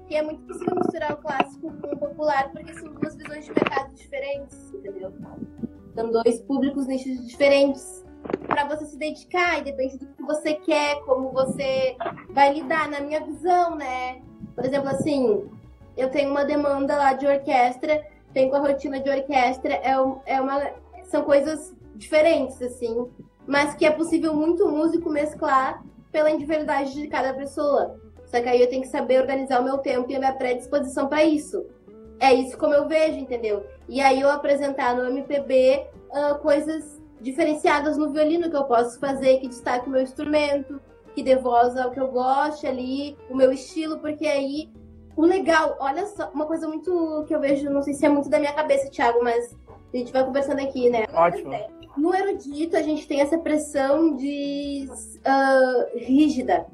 Que 0.09 0.17
é 0.17 0.23
muito 0.23 0.43
possível 0.43 0.75
misturar 0.77 1.13
o 1.13 1.17
clássico 1.17 1.73
com 1.73 1.89
o 1.89 1.99
popular, 1.99 2.51
porque 2.53 2.75
são 2.75 2.93
duas 2.93 3.17
visões 3.17 3.45
de 3.45 3.53
mercado 3.53 3.95
diferentes, 3.95 4.73
entendeu? 4.75 5.13
São 5.95 6.11
dois 6.11 6.41
públicos, 6.43 6.87
nichos 6.87 7.27
diferentes 7.27 8.05
para 8.47 8.65
você 8.67 8.87
se 8.87 8.97
dedicar 8.97 9.59
e 9.59 9.65
depende 9.65 9.99
do 9.99 10.07
que 10.07 10.23
você 10.23 10.55
quer, 10.55 11.01
como 11.05 11.31
você 11.31 11.97
vai 12.31 12.53
lidar, 12.55 12.89
na 12.91 13.01
minha 13.01 13.21
visão, 13.21 13.75
né? 13.77 14.23
Por 14.55 14.65
exemplo, 14.65 14.89
assim, 14.89 15.49
eu 15.97 16.11
tenho 16.11 16.31
uma 16.31 16.45
demanda 16.45 16.97
lá 16.97 17.13
de 17.13 17.27
orquestra, 17.27 18.05
tenho 18.33 18.55
a 18.55 18.59
rotina 18.59 19.01
de 19.01 19.11
orquestra, 19.11 19.75
é, 19.75 19.93
é 20.27 20.41
uma, 20.41 20.61
são 21.05 21.23
coisas 21.23 21.75
diferentes, 21.95 22.61
assim, 22.63 23.09
mas 23.47 23.75
que 23.75 23.85
é 23.85 23.91
possível 23.91 24.35
muito 24.35 24.69
músico 24.69 25.11
mesclar 25.11 25.83
pela 26.11 26.31
individualidade 26.31 26.95
de 26.95 27.09
cada 27.09 27.35
pessoa. 27.35 28.01
Só 28.35 28.43
que 28.43 28.49
aí 28.49 28.61
eu 28.61 28.69
tenho 28.69 28.83
que 28.83 28.89
saber 28.89 29.21
organizar 29.21 29.61
o 29.61 29.65
meu 29.65 29.79
tempo 29.79 30.11
e 30.11 30.17
a 30.17 30.19
minha 30.19 30.33
predisposição 30.33 31.07
para 31.07 31.23
isso. 31.23 31.65
É 32.19 32.35
isso 32.35 32.59
como 32.59 32.75
eu 32.75 32.89
vejo, 32.89 33.17
entendeu? 33.17 33.65
E 33.89 34.01
aí 34.01 34.21
eu 34.21 34.29
apresentar 34.29 34.97
no 34.97 35.05
MPB 35.05 35.87
uh, 36.11 36.37
coisas 36.41 37.01
diferenciadas 37.21 37.97
no 37.97 38.11
violino 38.11 38.51
que 38.51 38.57
eu 38.57 38.65
posso 38.65 38.99
fazer, 38.99 39.39
que 39.39 39.47
destaque 39.47 39.89
o 39.89 39.93
meu 39.93 40.03
instrumento, 40.03 40.81
que 41.15 41.23
dê 41.23 41.37
voz 41.37 41.77
ao 41.77 41.93
que 41.93 42.01
eu 42.01 42.09
goste 42.09 42.67
ali, 42.67 43.17
o 43.31 43.37
meu 43.37 43.53
estilo, 43.53 44.01
porque 44.01 44.27
aí 44.27 44.69
o 45.17 45.23
legal, 45.23 45.77
olha 45.79 46.05
só, 46.07 46.29
uma 46.35 46.47
coisa 46.47 46.67
muito 46.67 47.25
que 47.29 47.35
eu 47.37 47.41
vejo, 47.41 47.71
não 47.71 47.83
sei 47.83 47.95
se 47.95 48.05
é 48.05 48.09
muito 48.09 48.29
da 48.29 48.41
minha 48.41 48.53
cabeça, 48.53 48.91
Thiago, 48.91 49.23
mas 49.23 49.57
a 49.93 49.97
gente 49.97 50.13
vai 50.13 50.25
conversando 50.25 50.61
aqui, 50.61 50.91
né? 50.91 51.05
Ótimo. 51.15 51.53
No 51.97 52.13
erudito, 52.13 52.77
a 52.77 52.83
gente 52.83 53.07
tem 53.07 53.21
essa 53.21 53.39
pressão 53.39 54.17
de 54.17 54.89
uh, 54.91 55.99
rígida, 55.99 56.67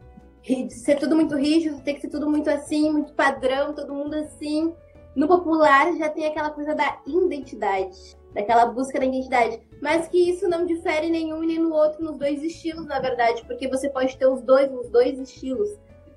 ser 0.70 0.96
tudo 0.98 1.14
muito 1.14 1.36
rígido, 1.36 1.80
tem 1.82 1.94
que 1.94 2.00
ser 2.00 2.08
tudo 2.08 2.28
muito 2.28 2.48
assim, 2.48 2.90
muito 2.90 3.12
padrão, 3.12 3.74
todo 3.74 3.94
mundo 3.94 4.14
assim. 4.14 4.74
No 5.14 5.26
popular 5.26 5.96
já 5.96 6.08
tem 6.08 6.26
aquela 6.26 6.50
coisa 6.50 6.74
da 6.74 6.98
identidade, 7.06 8.16
daquela 8.32 8.66
busca 8.66 8.98
da 8.98 9.06
identidade. 9.06 9.60
Mas 9.80 10.08
que 10.08 10.30
isso 10.30 10.48
não 10.48 10.64
difere 10.64 11.10
nenhum 11.10 11.40
nem 11.40 11.58
no 11.58 11.72
outro 11.74 12.02
nos 12.04 12.16
dois 12.16 12.42
estilos, 12.42 12.86
na 12.86 13.00
verdade, 13.00 13.44
porque 13.46 13.68
você 13.68 13.88
pode 13.90 14.16
ter 14.16 14.26
os 14.26 14.42
dois 14.42 14.70
nos 14.70 14.88
dois 14.88 15.18
estilos, 15.18 15.68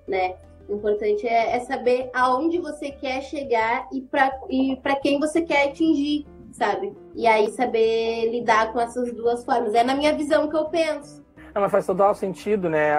né? 0.08 0.36
O 0.68 0.76
importante 0.76 1.28
é, 1.28 1.56
é 1.56 1.60
saber 1.62 2.10
aonde 2.14 2.58
você 2.60 2.92
quer 2.92 3.22
chegar 3.22 3.88
e 3.92 4.02
para 4.02 4.96
quem 4.96 5.20
você 5.20 5.42
quer 5.42 5.70
atingir, 5.70 6.26
sabe? 6.52 6.94
E 7.16 7.28
aí 7.28 7.52
saber 7.52 8.30
lidar 8.32 8.72
com 8.72 8.80
essas 8.80 9.12
duas 9.14 9.44
formas. 9.44 9.74
É 9.74 9.84
na 9.84 9.96
minha 9.96 10.14
visão 10.14 10.48
que 10.48 10.56
eu 10.56 10.66
penso. 10.66 11.23
Mas 11.54 11.72
faz 11.72 11.86
total 11.86 12.16
sentido, 12.16 12.70
né? 12.70 12.94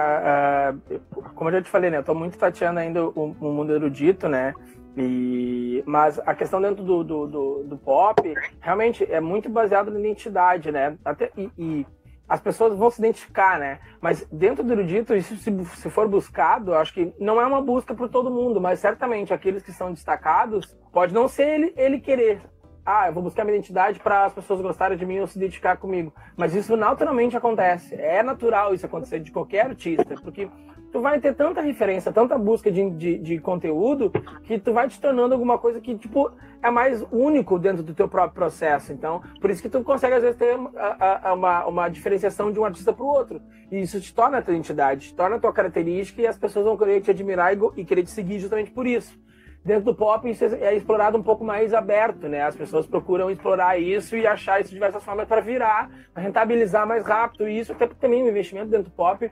como 1.35 1.49
eu 1.49 1.55
já 1.55 1.61
te 1.61 1.69
falei, 1.69 1.89
né? 1.89 1.97
Eu 1.97 2.03
tô 2.03 2.15
muito 2.15 2.37
tateando 2.37 2.79
ainda 2.79 3.05
o, 3.05 3.35
o 3.39 3.51
mundo 3.51 3.73
erudito, 3.73 4.29
né? 4.29 4.53
E, 4.97 5.83
mas 5.85 6.19
a 6.19 6.33
questão 6.33 6.61
dentro 6.61 6.81
do, 6.81 7.03
do, 7.03 7.27
do, 7.27 7.63
do, 7.63 7.77
pop 7.77 8.33
realmente 8.61 9.03
é 9.11 9.19
muito 9.19 9.49
baseado 9.49 9.91
na 9.91 9.99
identidade, 9.99 10.71
né? 10.71 10.97
Até, 11.03 11.31
e, 11.35 11.51
e, 11.57 11.85
as 12.27 12.39
pessoas 12.39 12.77
vão 12.77 12.89
se 12.89 12.99
identificar, 12.99 13.59
né? 13.59 13.79
Mas 14.01 14.25
dentro 14.31 14.63
do 14.63 14.71
erudito, 14.71 15.13
isso 15.13 15.35
se, 15.35 15.65
se 15.65 15.89
for 15.89 16.07
buscado, 16.07 16.73
acho 16.73 16.93
que 16.93 17.13
não 17.19 17.39
é 17.39 17.45
uma 17.45 17.61
busca 17.61 17.93
por 17.93 18.09
todo 18.09 18.31
mundo, 18.31 18.59
mas 18.59 18.79
certamente 18.79 19.33
aqueles 19.33 19.61
que 19.61 19.71
são 19.71 19.93
destacados, 19.93 20.75
pode 20.91 21.13
não 21.13 21.27
ser 21.27 21.47
ele, 21.47 21.73
ele 21.75 21.99
querer. 21.99 22.41
Ah, 22.85 23.07
eu 23.07 23.13
vou 23.13 23.23
buscar 23.23 23.43
minha 23.43 23.57
identidade 23.57 23.99
para 23.99 24.25
as 24.25 24.33
pessoas 24.33 24.61
gostarem 24.61 24.95
de 24.95 25.05
mim 25.07 25.19
ou 25.19 25.25
se 25.25 25.39
identificar 25.39 25.75
comigo. 25.75 26.13
Mas 26.37 26.53
isso 26.53 26.77
naturalmente 26.77 27.35
acontece. 27.35 27.95
É 27.95 28.21
natural 28.21 28.75
isso 28.75 28.85
acontecer 28.85 29.19
de 29.19 29.31
qualquer 29.31 29.65
artista, 29.65 30.15
porque 30.21 30.47
tu 30.91 31.01
vai 31.01 31.19
ter 31.19 31.33
tanta 31.33 31.61
referência, 31.61 32.13
tanta 32.13 32.37
busca 32.37 32.71
de, 32.71 32.87
de, 32.91 33.17
de, 33.17 33.39
conteúdo, 33.39 34.11
que 34.43 34.59
tu 34.59 34.71
vai 34.71 34.87
te 34.87 35.01
tornando 35.01 35.33
alguma 35.33 35.57
coisa 35.57 35.81
que, 35.81 35.97
tipo, 35.97 36.31
é 36.61 36.69
mais 36.69 37.03
único 37.11 37.57
dentro 37.57 37.81
do 37.81 37.95
teu 37.95 38.07
próprio 38.07 38.35
processo. 38.35 38.93
Então, 38.93 39.19
por 39.41 39.49
isso 39.49 39.63
que 39.63 39.69
tu 39.69 39.83
consegue, 39.83 40.13
às 40.13 40.21
vezes, 40.21 40.37
ter 40.37 40.55
uma, 40.55 41.33
uma, 41.33 41.65
uma 41.65 41.89
diferenciação 41.89 42.51
de 42.51 42.59
um 42.59 42.65
artista 42.65 42.93
para 42.93 43.03
o 43.03 43.07
outro. 43.07 43.41
E 43.71 43.81
isso 43.81 43.99
te 43.99 44.13
torna 44.13 44.37
a 44.37 44.41
tua 44.43 44.53
identidade, 44.53 45.07
te 45.07 45.15
torna 45.15 45.37
a 45.37 45.39
tua 45.39 45.51
característica 45.51 46.21
e 46.21 46.27
as 46.27 46.37
pessoas 46.37 46.65
vão 46.65 46.77
querer 46.77 47.01
te 47.01 47.09
admirar 47.09 47.57
e, 47.57 47.59
e 47.77 47.83
querer 47.83 48.03
te 48.03 48.11
seguir 48.11 48.37
justamente 48.37 48.69
por 48.69 48.85
isso. 48.85 49.24
Dentro 49.65 49.85
do 49.85 49.95
pop, 49.95 50.29
isso 50.29 50.45
é 50.45 50.75
explorado 50.75 51.17
um 51.17 51.23
pouco 51.23 51.43
mais 51.43 51.73
aberto, 51.73 52.27
né? 52.27 52.43
As 52.43 52.55
pessoas 52.55 52.85
procuram 52.85 53.31
explorar 53.31 53.79
isso 53.79 54.15
e 54.15 54.27
achar 54.27 54.61
isso 54.61 54.69
de 54.69 54.75
diversas 54.75 55.03
formas 55.03 55.27
para 55.27 55.41
virar, 55.41 55.89
para 56.13 56.21
rentabilizar 56.21 56.87
mais 56.87 57.03
rápido. 57.03 57.49
E 57.49 57.57
isso 57.57 57.71
até 57.71 57.87
também 57.87 58.21
o 58.21 58.29
investimento 58.29 58.69
dentro 58.69 58.91
do 58.91 58.95
pop 58.95 59.31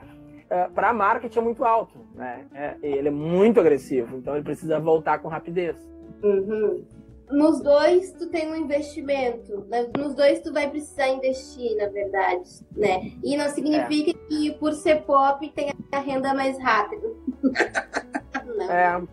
é, 0.50 0.68
para 0.70 0.92
marketing 0.92 1.38
é 1.38 1.42
muito 1.44 1.64
alto, 1.64 2.00
né? 2.16 2.48
É, 2.52 2.76
ele 2.82 3.10
é 3.10 3.12
muito 3.12 3.60
agressivo, 3.60 4.18
então 4.18 4.34
ele 4.34 4.44
precisa 4.44 4.80
voltar 4.80 5.20
com 5.20 5.28
rapidez. 5.28 5.76
Uhum. 6.24 6.84
Nos 7.30 7.62
dois 7.62 8.12
tu 8.14 8.28
tem 8.28 8.52
um 8.52 8.56
investimento, 8.56 9.66
né? 9.70 9.88
nos 9.96 10.16
dois 10.16 10.42
tu 10.42 10.52
vai 10.52 10.68
precisar 10.68 11.10
investir, 11.10 11.76
na 11.78 11.90
verdade, 11.90 12.50
né? 12.76 13.12
E 13.24 13.38
não 13.38 13.50
significa 13.50 14.12
é. 14.12 14.28
que 14.28 14.52
por 14.54 14.74
ser 14.74 15.04
pop 15.04 15.48
tem 15.50 15.72
a 15.92 16.00
renda 16.00 16.34
mais 16.34 16.60
rápido. 16.60 17.18
não. 18.58 18.72
É. 18.72 19.04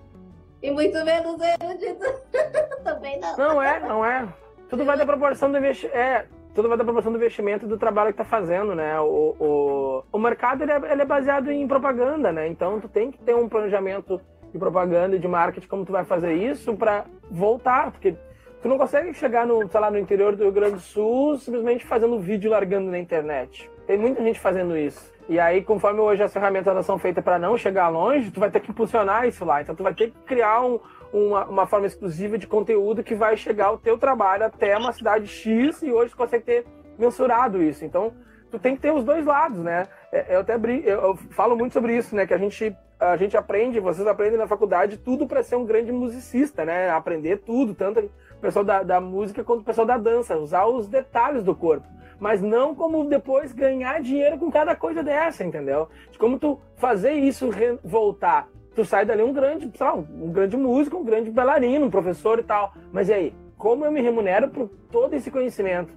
E 0.62 0.70
muito 0.70 1.02
menos 1.04 1.40
erudito 1.40 2.04
também 2.84 3.18
não. 3.18 3.36
Não 3.36 3.62
é, 3.62 3.80
não 3.80 4.04
é. 4.04 4.28
Tudo 4.68 4.84
vai 4.84 4.96
da 4.96 5.06
proporção 5.06 5.50
do 5.50 5.58
investimento. 5.58 5.96
É, 5.96 6.26
tudo 6.54 6.68
vai 6.68 6.76
da 6.76 6.84
proporção 6.84 7.12
do 7.12 7.18
investimento 7.18 7.64
e 7.64 7.68
do 7.68 7.78
trabalho 7.78 8.12
que 8.12 8.20
está 8.20 8.24
fazendo, 8.24 8.74
né? 8.74 9.00
O, 9.00 9.36
o, 9.38 10.04
o 10.12 10.18
mercado 10.18 10.62
ele 10.62 10.72
é, 10.72 10.92
ele 10.92 11.02
é, 11.02 11.04
baseado 11.04 11.50
em 11.50 11.66
propaganda, 11.66 12.32
né? 12.32 12.48
Então 12.48 12.80
tu 12.80 12.88
tem 12.88 13.10
que 13.10 13.18
ter 13.18 13.34
um 13.34 13.48
planejamento 13.48 14.20
de 14.52 14.58
propaganda 14.58 15.16
e 15.16 15.18
de 15.18 15.28
marketing 15.28 15.68
como 15.68 15.84
tu 15.84 15.92
vai 15.92 16.04
fazer 16.04 16.34
isso 16.34 16.76
para 16.76 17.04
voltar, 17.30 17.92
porque 17.92 18.16
tu 18.60 18.68
não 18.68 18.76
consegue 18.76 19.14
chegar 19.14 19.46
no, 19.46 19.68
sei 19.70 19.80
lá, 19.80 19.90
no 19.90 19.98
interior 19.98 20.34
do 20.34 20.42
Rio 20.42 20.52
Grande 20.52 20.74
do 20.74 20.80
Sul 20.80 21.38
simplesmente 21.38 21.86
fazendo 21.86 22.18
vídeo 22.18 22.50
largando 22.50 22.90
na 22.90 22.98
internet. 22.98 23.70
Tem 23.90 23.98
muita 23.98 24.22
gente 24.22 24.38
fazendo 24.38 24.78
isso. 24.78 25.12
E 25.28 25.40
aí, 25.40 25.64
conforme 25.64 25.98
hoje 25.98 26.22
as 26.22 26.32
ferramentas 26.32 26.86
são 26.86 26.96
feitas 26.96 27.24
para 27.24 27.40
não 27.40 27.58
chegar 27.58 27.88
longe, 27.88 28.30
tu 28.30 28.38
vai 28.38 28.48
ter 28.48 28.60
que 28.60 28.70
impulsionar 28.70 29.26
isso 29.26 29.44
lá. 29.44 29.62
Então 29.62 29.74
tu 29.74 29.82
vai 29.82 29.92
ter 29.92 30.12
que 30.12 30.16
criar 30.24 30.60
um, 30.60 30.78
uma, 31.12 31.44
uma 31.46 31.66
forma 31.66 31.88
exclusiva 31.88 32.38
de 32.38 32.46
conteúdo 32.46 33.02
que 33.02 33.16
vai 33.16 33.36
chegar 33.36 33.72
o 33.72 33.78
teu 33.78 33.98
trabalho 33.98 34.44
até 34.44 34.78
uma 34.78 34.92
cidade 34.92 35.26
X 35.26 35.82
e 35.82 35.90
hoje 35.90 36.12
tu 36.12 36.16
consegue 36.16 36.44
ter 36.44 36.66
mensurado 36.96 37.60
isso. 37.60 37.84
Então, 37.84 38.12
tu 38.48 38.60
tem 38.60 38.76
que 38.76 38.82
ter 38.82 38.92
os 38.92 39.02
dois 39.02 39.26
lados, 39.26 39.58
né? 39.58 39.88
É, 40.12 40.36
eu 40.36 40.40
até 40.42 40.54
eu 40.84 41.16
falo 41.30 41.56
muito 41.56 41.72
sobre 41.72 41.96
isso, 41.96 42.14
né? 42.14 42.28
Que 42.28 42.34
a 42.34 42.38
gente 42.38 42.72
a 43.00 43.16
gente 43.16 43.36
aprende, 43.36 43.80
vocês 43.80 44.06
aprendem 44.06 44.38
na 44.38 44.46
faculdade 44.46 44.98
tudo 44.98 45.26
para 45.26 45.42
ser 45.42 45.56
um 45.56 45.64
grande 45.64 45.90
musicista, 45.90 46.64
né? 46.64 46.90
Aprender 46.90 47.38
tudo, 47.38 47.74
tanto 47.74 47.98
o 47.98 48.40
pessoal 48.40 48.64
da, 48.64 48.84
da 48.84 49.00
música 49.00 49.42
quanto 49.42 49.62
o 49.62 49.64
pessoal 49.64 49.86
da 49.86 49.96
dança, 49.96 50.36
usar 50.36 50.66
os 50.66 50.86
detalhes 50.86 51.42
do 51.42 51.56
corpo, 51.56 51.88
mas 52.20 52.40
não 52.40 52.74
como 52.74 53.04
depois 53.04 53.52
ganhar 53.52 54.00
dinheiro 54.00 54.38
com 54.38 54.50
cada 54.50 54.76
coisa 54.76 55.02
dessa, 55.02 55.42
entendeu? 55.42 55.88
De 56.12 56.18
como 56.18 56.38
tu 56.38 56.60
fazer 56.76 57.12
isso 57.12 57.48
voltar 57.82 58.48
tu 58.74 58.84
sai 58.84 59.04
dali 59.04 59.22
um 59.22 59.32
grande, 59.32 59.70
um 60.14 60.30
grande 60.30 60.56
músico, 60.56 60.98
um 60.98 61.04
grande 61.04 61.30
bailarino, 61.30 61.86
um 61.86 61.90
professor 61.90 62.38
e 62.38 62.42
tal. 62.42 62.72
Mas 62.92 63.08
e 63.08 63.12
aí, 63.12 63.34
como 63.56 63.84
eu 63.84 63.92
me 63.92 64.00
remunero 64.00 64.48
por 64.48 64.68
todo 64.90 65.14
esse 65.14 65.30
conhecimento? 65.30 65.92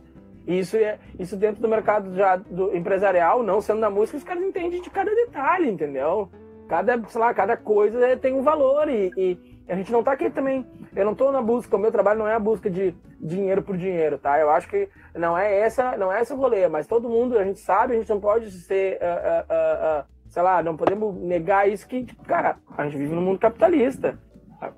Isso 0.46 0.76
é 0.76 1.00
isso 1.18 1.38
dentro 1.38 1.62
do 1.62 1.70
mercado 1.70 2.14
já 2.16 2.36
do 2.36 2.76
empresarial, 2.76 3.42
não 3.42 3.62
sendo 3.62 3.80
da 3.80 3.90
música, 3.90 4.18
os 4.18 4.24
caras 4.24 4.44
entendem 4.44 4.82
de 4.82 4.90
cada 4.90 5.14
detalhe, 5.16 5.70
entendeu? 5.70 6.30
Cada, 6.68 7.02
sei 7.08 7.22
lá, 7.22 7.34
cada 7.34 7.56
coisa 7.56 8.18
tem 8.18 8.34
um 8.34 8.42
valor 8.42 8.90
e, 8.90 9.12
e 9.16 9.53
a 9.68 9.76
gente 9.76 9.92
não 9.92 10.00
está 10.00 10.12
aqui 10.12 10.30
também 10.30 10.66
eu 10.96 11.06
não 11.06 11.16
tô 11.16 11.32
na 11.32 11.42
busca, 11.42 11.76
o 11.76 11.80
meu 11.80 11.92
trabalho 11.92 12.20
não 12.20 12.28
é 12.28 12.36
a 12.36 12.40
busca 12.40 12.70
de 12.70 12.96
dinheiro 13.20 13.64
por 13.64 13.78
dinheiro, 13.78 14.18
tá? 14.18 14.40
Eu 14.40 14.50
acho 14.50 14.68
que 14.68 14.88
não 15.16 15.38
é 15.38 15.60
essa, 15.60 15.98
não 15.98 16.12
é 16.12 16.22
esse 16.22 16.34
o 16.34 16.36
rolê, 16.36 16.68
mas 16.68 16.88
todo 16.88 17.10
mundo, 17.10 17.38
a 17.38 17.44
gente 17.44 17.60
sabe, 17.60 17.96
a 17.96 17.98
gente 17.98 18.10
não 18.10 18.20
pode 18.20 18.52
ser, 18.52 19.00
uh, 19.02 19.02
uh, 19.02 20.02
uh, 20.02 20.06
sei 20.30 20.42
lá, 20.42 20.62
não 20.62 20.78
podemos 20.78 21.16
negar 21.16 21.68
isso 21.68 21.88
que, 21.88 22.06
tipo, 22.06 22.24
cara, 22.26 22.58
a 22.78 22.84
gente 22.84 22.98
vive 22.98 23.16
num 23.16 23.22
mundo 23.22 23.40
capitalista. 23.40 24.20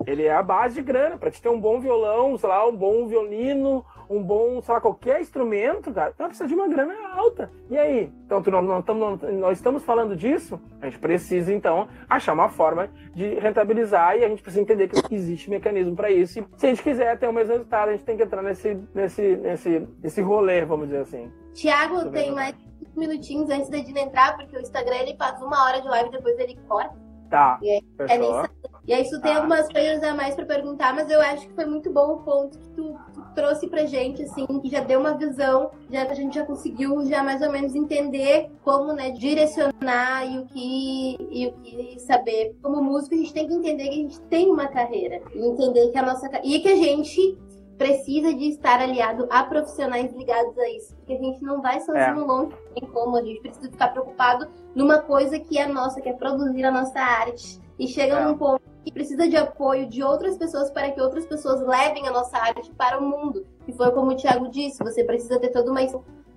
Ele 0.06 0.24
é 0.24 0.34
a 0.34 0.42
base 0.42 0.76
de 0.76 0.82
grana. 0.82 1.16
Para 1.16 1.30
te 1.30 1.40
ter 1.40 1.48
um 1.48 1.60
bom 1.60 1.78
violão, 1.80 2.36
sei 2.36 2.48
lá, 2.48 2.66
um 2.66 2.74
bom 2.74 3.06
violino, 3.06 3.84
um 4.08 4.22
bom, 4.22 4.60
sei 4.62 4.74
lá, 4.74 4.80
qualquer 4.80 5.20
instrumento, 5.20 5.92
cara, 5.92 6.12
tu 6.12 6.24
precisa 6.24 6.48
de 6.48 6.54
uma 6.54 6.68
grana 6.68 6.94
alta. 7.14 7.50
E 7.70 7.76
aí? 7.76 8.12
Então, 8.24 8.42
tu 8.42 8.50
não, 8.50 8.62
não, 8.62 8.82
tamo, 8.82 9.18
nós 9.32 9.58
estamos 9.58 9.84
falando 9.84 10.16
disso, 10.16 10.60
a 10.80 10.86
gente 10.86 10.98
precisa, 10.98 11.52
então, 11.52 11.88
achar 12.08 12.32
uma 12.32 12.48
forma 12.48 12.88
de 13.14 13.34
rentabilizar 13.34 14.16
e 14.16 14.24
a 14.24 14.28
gente 14.28 14.42
precisa 14.42 14.62
entender 14.62 14.88
que 14.88 15.14
existe 15.14 15.50
mecanismo 15.50 15.94
para 15.94 16.10
isso. 16.10 16.38
E 16.38 16.46
se 16.56 16.66
a 16.66 16.68
gente 16.70 16.82
quiser 16.82 17.18
ter 17.18 17.28
o 17.28 17.32
mesmo 17.32 17.52
resultado, 17.52 17.88
a 17.88 17.92
gente 17.92 18.04
tem 18.04 18.16
que 18.16 18.22
entrar 18.22 18.42
nesse, 18.42 18.80
nesse, 18.94 19.36
nesse, 19.36 19.88
nesse 20.02 20.20
rolê, 20.20 20.64
vamos 20.64 20.86
dizer 20.86 21.00
assim. 21.00 21.30
Tiago, 21.52 22.10
tem 22.10 22.32
mais 22.32 22.54
minutinhos 22.96 23.50
antes 23.50 23.68
da 23.68 23.78
Dina 23.78 24.00
entrar, 24.00 24.36
porque 24.36 24.56
o 24.56 24.60
Instagram 24.60 24.96
ele 24.96 25.16
faz 25.16 25.40
uma 25.42 25.64
hora 25.64 25.80
de 25.80 25.88
live, 25.88 26.10
depois 26.10 26.38
ele 26.38 26.56
corta. 26.68 27.05
Tá. 27.30 27.58
E 27.62 27.70
aí, 27.70 27.82
é 28.08 28.18
nisso. 28.18 28.50
E 28.86 28.94
aí 28.94 29.08
tu 29.08 29.20
tem 29.20 29.32
ah. 29.32 29.36
algumas 29.38 29.66
coisas 29.68 30.02
a 30.02 30.14
mais 30.14 30.34
para 30.34 30.44
perguntar, 30.44 30.94
mas 30.94 31.10
eu 31.10 31.20
acho 31.20 31.48
que 31.48 31.54
foi 31.54 31.66
muito 31.66 31.92
bom 31.92 32.12
o 32.12 32.18
ponto 32.22 32.56
que 32.56 32.68
tu, 32.68 32.96
tu, 33.12 33.24
trouxe 33.34 33.66
pra 33.66 33.84
gente, 33.84 34.22
assim, 34.22 34.46
que 34.60 34.70
já 34.70 34.80
deu 34.80 35.00
uma 35.00 35.16
visão, 35.16 35.70
já 35.90 36.04
a 36.04 36.14
gente 36.14 36.36
já 36.36 36.46
conseguiu 36.46 37.04
já 37.06 37.22
mais 37.22 37.42
ou 37.42 37.50
menos 37.50 37.74
entender 37.74 38.48
como, 38.62 38.92
né, 38.92 39.10
direcionar 39.10 40.24
e 40.24 40.38
o 40.38 40.46
que 40.46 41.16
e 41.30 41.46
o 41.48 41.52
que 41.54 41.98
saber. 42.00 42.56
Como 42.62 42.82
músico, 42.82 43.14
a 43.14 43.18
gente 43.18 43.32
tem 43.32 43.48
que 43.48 43.54
entender 43.54 43.84
que 43.84 43.90
a 43.90 44.02
gente 44.02 44.20
tem 44.22 44.48
uma 44.48 44.68
carreira 44.68 45.20
e 45.34 45.44
entender 45.44 45.90
que 45.90 45.98
a 45.98 46.02
nossa 46.02 46.30
e 46.44 46.60
que 46.60 46.68
a 46.68 46.76
gente 46.76 47.38
precisa 47.76 48.34
de 48.34 48.48
estar 48.48 48.80
aliado 48.80 49.26
a 49.30 49.44
profissionais 49.44 50.12
ligados 50.12 50.58
a 50.58 50.70
isso. 50.70 50.94
Porque 50.96 51.12
a 51.12 51.18
gente 51.18 51.42
não 51.42 51.60
vai 51.60 51.80
sozinho 51.80 52.20
é. 52.20 52.24
longe, 52.24 52.56
tem 52.74 52.88
como, 52.88 53.16
a 53.16 53.22
gente 53.22 53.40
precisa 53.40 53.70
ficar 53.70 53.88
preocupado 53.88 54.48
numa 54.74 54.98
coisa 54.98 55.38
que 55.38 55.58
é 55.58 55.66
nossa, 55.66 56.00
que 56.00 56.08
é 56.08 56.12
produzir 56.12 56.64
a 56.64 56.70
nossa 56.70 56.98
arte. 56.98 57.60
E 57.78 57.86
chega 57.86 58.18
é. 58.18 58.24
num 58.24 58.36
ponto 58.36 58.62
que 58.84 58.92
precisa 58.92 59.28
de 59.28 59.36
apoio 59.36 59.86
de 59.86 60.02
outras 60.02 60.38
pessoas 60.38 60.70
para 60.70 60.90
que 60.90 61.00
outras 61.00 61.26
pessoas 61.26 61.60
levem 61.60 62.06
a 62.08 62.10
nossa 62.12 62.38
arte 62.38 62.70
para 62.72 62.98
o 62.98 63.02
mundo. 63.02 63.44
E 63.66 63.72
foi 63.72 63.90
como 63.90 64.12
o 64.12 64.16
Thiago 64.16 64.48
disse, 64.48 64.82
você 64.82 65.04
precisa 65.04 65.38
ter 65.38 65.50
todo 65.50 65.70
uma, 65.70 65.80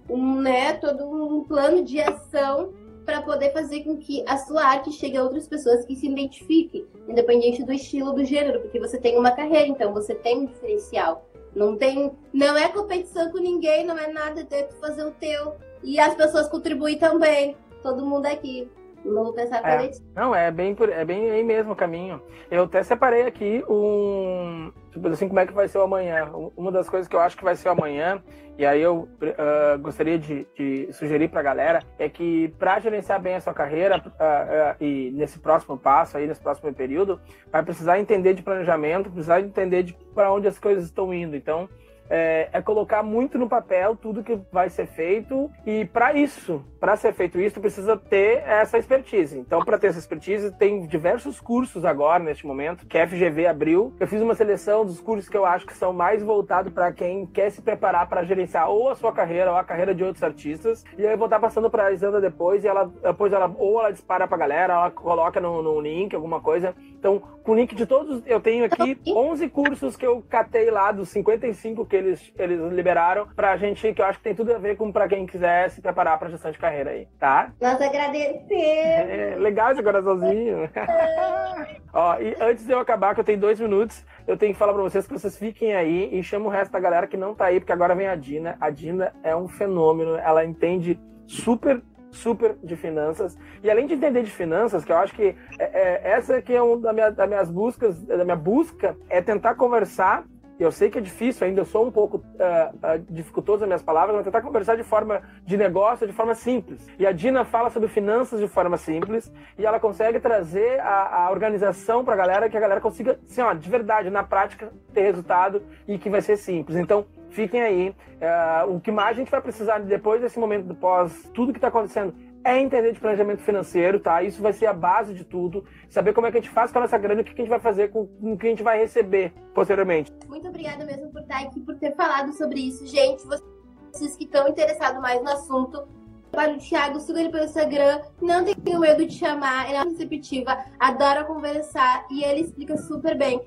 um, 0.09 0.41
né, 0.41 0.73
todo 0.73 1.05
um 1.05 1.43
plano 1.43 1.83
de 1.83 2.01
ação 2.01 2.73
para 3.05 3.21
poder 3.21 3.51
fazer 3.53 3.83
com 3.83 3.97
que 3.97 4.23
a 4.27 4.37
sua 4.37 4.63
arte 4.63 4.91
chegue 4.91 5.17
a 5.17 5.23
outras 5.23 5.47
pessoas 5.47 5.85
que 5.85 5.95
se 5.95 6.07
identifiquem, 6.07 6.85
independente 7.07 7.63
do 7.63 7.73
estilo, 7.73 8.13
do 8.13 8.23
gênero, 8.23 8.61
porque 8.61 8.79
você 8.79 8.99
tem 8.99 9.17
uma 9.17 9.31
carreira, 9.31 9.67
então 9.67 9.93
você 9.93 10.13
tem 10.13 10.39
um 10.39 10.45
diferencial. 10.45 11.28
Não 11.55 11.75
tem, 11.75 12.11
não 12.33 12.57
é 12.57 12.69
competição 12.69 13.31
com 13.31 13.39
ninguém, 13.39 13.85
não 13.85 13.97
é 13.97 14.07
nada, 14.11 14.45
tem 14.45 14.67
que 14.67 14.73
fazer 14.75 15.03
o 15.03 15.11
teu. 15.11 15.55
E 15.83 15.99
as 15.99 16.13
pessoas 16.15 16.47
contribuem 16.47 16.97
também. 16.97 17.55
Todo 17.81 18.05
mundo 18.05 18.25
aqui. 18.25 18.69
Não 19.03 19.23
vou 19.23 19.33
pensar 19.33 19.61
é. 19.65 19.91
Não, 20.15 20.35
é 20.35 20.51
bem, 20.51 20.75
por, 20.75 20.89
é 20.89 21.05
bem 21.05 21.29
aí 21.29 21.43
mesmo 21.43 21.71
o 21.71 21.75
caminho. 21.75 22.21
Eu 22.51 22.63
até 22.63 22.83
separei 22.83 23.23
aqui 23.23 23.63
um. 23.69 24.71
Tipo 24.91 25.07
assim, 25.07 25.27
como 25.27 25.39
é 25.39 25.45
que 25.45 25.53
vai 25.53 25.67
ser 25.67 25.77
o 25.77 25.83
amanhã? 25.83 26.31
Uma 26.57 26.71
das 26.71 26.89
coisas 26.89 27.07
que 27.07 27.15
eu 27.15 27.19
acho 27.19 27.37
que 27.37 27.43
vai 27.43 27.55
ser 27.55 27.69
o 27.69 27.71
amanhã, 27.71 28.21
e 28.57 28.65
aí 28.65 28.81
eu 28.81 29.07
uh, 29.21 29.79
gostaria 29.79 30.17
de, 30.17 30.45
de 30.55 30.91
sugerir 30.91 31.29
para 31.29 31.39
a 31.39 31.43
galera, 31.43 31.79
é 31.97 32.09
que 32.09 32.49
para 32.59 32.79
gerenciar 32.79 33.21
bem 33.21 33.35
a 33.35 33.41
sua 33.41 33.53
carreira 33.53 33.97
uh, 33.97 34.09
uh, 34.09 34.83
e 34.83 35.11
nesse 35.11 35.39
próximo 35.39 35.77
passo, 35.77 36.17
aí 36.17 36.27
nesse 36.27 36.41
próximo 36.41 36.73
período, 36.73 37.21
vai 37.51 37.63
precisar 37.63 37.99
entender 37.99 38.33
de 38.33 38.41
planejamento, 38.41 39.09
precisar 39.09 39.39
entender 39.41 39.83
de 39.83 39.93
para 40.13 40.31
onde 40.31 40.47
as 40.47 40.59
coisas 40.59 40.85
estão 40.85 41.13
indo. 41.13 41.35
Então, 41.35 41.69
é, 42.09 42.49
é, 42.51 42.61
colocar 42.61 43.03
muito 43.03 43.37
no 43.37 43.47
papel 43.47 43.95
tudo 43.95 44.23
que 44.23 44.39
vai 44.51 44.69
ser 44.69 44.87
feito 44.87 45.49
e 45.65 45.85
para 45.85 46.13
isso, 46.13 46.63
para 46.79 46.95
ser 46.95 47.13
feito 47.13 47.39
isso, 47.39 47.61
precisa 47.61 47.95
ter 47.95 48.43
essa 48.45 48.77
expertise. 48.77 49.37
Então, 49.37 49.63
para 49.63 49.77
ter 49.77 49.87
essa 49.87 49.99
expertise, 49.99 50.51
tem 50.57 50.87
diversos 50.87 51.39
cursos 51.39 51.85
agora 51.85 52.23
neste 52.23 52.47
momento 52.47 52.85
que 52.85 52.97
a 52.97 53.07
FGV 53.07 53.47
abriu. 53.47 53.93
Eu 53.99 54.07
fiz 54.07 54.21
uma 54.21 54.33
seleção 54.33 54.85
dos 54.85 54.99
cursos 54.99 55.29
que 55.29 55.37
eu 55.37 55.45
acho 55.45 55.65
que 55.65 55.73
são 55.73 55.93
mais 55.93 56.23
voltados 56.23 56.73
para 56.73 56.91
quem 56.91 57.25
quer 57.27 57.51
se 57.51 57.61
preparar 57.61 58.07
para 58.07 58.23
gerenciar 58.23 58.69
ou 58.69 58.89
a 58.89 58.95
sua 58.95 59.11
carreira 59.11 59.51
ou 59.51 59.57
a 59.57 59.63
carreira 59.63 59.93
de 59.93 60.03
outros 60.03 60.23
artistas. 60.23 60.83
E 60.97 61.05
aí 61.05 61.13
eu 61.13 61.17
vou 61.17 61.27
estar 61.27 61.39
passando 61.39 61.69
para 61.69 61.85
a 61.85 61.91
Isanda 61.91 62.19
depois 62.19 62.63
e 62.63 62.67
ela 62.67 62.91
depois 63.01 63.31
ela 63.31 63.53
ou 63.57 63.79
ela 63.79 63.91
dispara 63.91 64.27
para 64.27 64.35
a 64.35 64.39
galera, 64.39 64.73
ela 64.73 64.91
coloca 64.91 65.39
no, 65.39 65.61
no 65.61 65.79
link 65.79 66.15
alguma 66.15 66.41
coisa. 66.41 66.75
Então, 66.97 67.19
com 67.43 67.53
o 67.53 67.55
link 67.55 67.75
de 67.75 67.85
todos, 67.85 68.21
eu 68.25 68.39
tenho 68.39 68.65
aqui 68.65 68.99
11 69.07 69.49
cursos 69.49 69.95
que 69.95 70.05
eu 70.05 70.23
catei 70.29 70.69
lá 70.69 70.91
dos 70.91 71.09
55 71.09 71.85
que 71.85 71.98
eles, 71.99 72.33
eles 72.37 72.59
liberaram 72.71 73.27
pra 73.35 73.57
gente, 73.57 73.93
que 73.93 74.01
eu 74.01 74.05
acho 74.05 74.17
que 74.17 74.23
tem 74.23 74.35
tudo 74.35 74.53
a 74.53 74.57
ver 74.57 74.75
com 74.75 74.91
pra 74.91 75.07
quem 75.07 75.25
quiser 75.25 75.69
se 75.69 75.81
preparar 75.81 76.17
pra 76.17 76.29
gestão 76.29 76.51
de 76.51 76.57
carreira 76.57 76.91
aí, 76.91 77.07
tá? 77.19 77.51
Nós 77.61 77.81
agradecemos. 77.81 78.41
É, 78.51 79.35
legal 79.37 79.71
esse 79.71 79.83
coraçãozinho. 79.83 80.69
Ó, 81.93 82.19
e 82.19 82.35
antes 82.39 82.65
de 82.65 82.71
eu 82.71 82.79
acabar, 82.79 83.13
que 83.13 83.21
eu 83.21 83.25
tenho 83.25 83.39
dois 83.39 83.59
minutos, 83.59 84.05
eu 84.27 84.37
tenho 84.37 84.53
que 84.53 84.59
falar 84.59 84.73
pra 84.73 84.83
vocês 84.83 85.07
que 85.07 85.13
vocês 85.13 85.37
fiquem 85.37 85.75
aí 85.75 86.09
e 86.11 86.23
chamo 86.23 86.47
o 86.47 86.51
resto 86.51 86.71
da 86.71 86.79
galera 86.79 87.07
que 87.07 87.17
não 87.17 87.33
tá 87.33 87.45
aí, 87.45 87.59
porque 87.59 87.73
agora 87.73 87.95
vem 87.95 88.07
a 88.07 88.15
Dina. 88.15 88.57
A 88.61 88.69
Dina 88.69 89.13
é 89.23 89.35
um 89.35 89.47
fenômeno, 89.47 90.15
ela 90.15 90.45
entende 90.45 90.99
super 91.27 91.81
super 92.11 92.57
de 92.63 92.75
finanças. 92.75 93.37
E 93.63 93.69
além 93.69 93.85
de 93.85 93.93
entender 93.93 94.23
de 94.23 94.31
finanças, 94.31 94.83
que 94.83 94.91
eu 94.91 94.97
acho 94.97 95.13
que 95.13 95.35
é, 95.59 95.63
é, 95.63 96.11
essa 96.11 96.41
que 96.41 96.53
é 96.53 96.61
uma 96.61 96.77
da 96.77 96.93
minha, 96.93 97.11
das 97.11 97.27
minhas 97.27 97.51
buscas, 97.51 98.01
da 98.03 98.23
minha 98.23 98.35
busca, 98.35 98.97
é 99.09 99.21
tentar 99.21 99.55
conversar 99.55 100.25
eu 100.63 100.71
sei 100.71 100.89
que 100.89 100.97
é 100.97 101.01
difícil 101.01 101.47
ainda, 101.47 101.61
eu 101.61 101.65
sou 101.65 101.87
um 101.87 101.91
pouco 101.91 102.17
uh, 102.17 102.21
uh, 102.21 103.05
dificultoso 103.09 103.61
nas 103.61 103.67
minhas 103.67 103.83
palavras, 103.83 104.15
mas 104.15 104.25
tentar 104.25 104.41
conversar 104.41 104.75
de 104.75 104.83
forma 104.83 105.21
de 105.45 105.55
negócio, 105.55 106.05
de 106.05 106.13
forma 106.13 106.35
simples. 106.35 106.85
E 106.99 107.07
a 107.07 107.11
Dina 107.11 107.45
fala 107.45 107.69
sobre 107.69 107.87
finanças 107.87 108.39
de 108.39 108.47
forma 108.47 108.77
simples 108.77 109.31
e 109.57 109.65
ela 109.65 109.79
consegue 109.79 110.19
trazer 110.19 110.79
a, 110.81 111.25
a 111.25 111.31
organização 111.31 112.03
para 112.03 112.13
a 112.13 112.17
galera, 112.17 112.49
que 112.49 112.57
a 112.57 112.59
galera 112.59 112.81
consiga, 112.81 113.19
assim, 113.29 113.41
ó, 113.41 113.53
de 113.53 113.69
verdade, 113.69 114.09
na 114.09 114.23
prática, 114.23 114.71
ter 114.93 115.01
resultado 115.01 115.61
e 115.87 115.97
que 115.97 116.09
vai 116.09 116.21
ser 116.21 116.35
simples. 116.37 116.77
Então, 116.77 117.05
fiquem 117.29 117.61
aí. 117.61 117.89
Uh, 117.89 118.75
o 118.75 118.81
que 118.81 118.91
mais 118.91 119.15
a 119.15 119.19
gente 119.19 119.31
vai 119.31 119.41
precisar 119.41 119.79
depois 119.79 120.21
desse 120.21 120.37
momento 120.37 120.65
do 120.65 120.75
pós, 120.75 121.29
tudo 121.33 121.53
que 121.53 121.57
está 121.57 121.69
acontecendo, 121.69 122.13
é 122.49 122.61
entender 122.61 122.93
de 122.93 122.99
planejamento 122.99 123.41
financeiro, 123.41 123.99
tá? 123.99 124.23
Isso 124.23 124.41
vai 124.41 124.53
ser 124.53 124.65
a 124.65 124.73
base 124.73 125.13
de 125.13 125.23
tudo. 125.23 125.63
Saber 125.89 126.13
como 126.13 126.27
é 126.27 126.31
que 126.31 126.37
a 126.37 126.41
gente 126.41 126.51
faz 126.51 126.71
com 126.71 126.79
a 126.79 126.81
nossa 126.81 126.97
grana 126.97 127.21
e 127.21 127.23
o 127.23 127.25
que 127.25 127.33
a 127.33 127.35
gente 127.35 127.49
vai 127.49 127.59
fazer 127.59 127.89
com 127.89 128.09
o 128.21 128.37
que 128.37 128.47
a 128.47 128.49
gente 128.49 128.63
vai 128.63 128.79
receber 128.79 129.33
posteriormente. 129.53 130.13
Muito 130.27 130.47
obrigada 130.47 130.85
mesmo 130.85 131.11
por 131.11 131.21
estar 131.21 131.41
aqui, 131.41 131.59
por 131.61 131.75
ter 131.75 131.95
falado 131.95 132.33
sobre 132.33 132.59
isso. 132.59 132.85
Gente, 132.87 133.23
vocês 133.25 134.15
que 134.15 134.23
estão 134.25 134.47
interessados 134.47 135.01
mais 135.01 135.21
no 135.21 135.29
assunto, 135.29 135.87
para 136.31 136.53
o 136.53 136.57
Thiago, 136.57 136.99
siga 136.99 137.19
ele 137.19 137.29
pelo 137.29 137.45
Instagram. 137.45 138.01
Não 138.21 138.43
tenho 138.45 138.79
medo 138.79 139.05
de 139.05 139.13
chamar, 139.13 139.67
ele 139.67 139.77
é 139.77 139.83
receptiva, 139.83 140.57
adora 140.79 141.23
conversar 141.23 142.05
e 142.09 142.23
ele 142.23 142.41
explica 142.41 142.77
super 142.77 143.17
bem. 143.17 143.41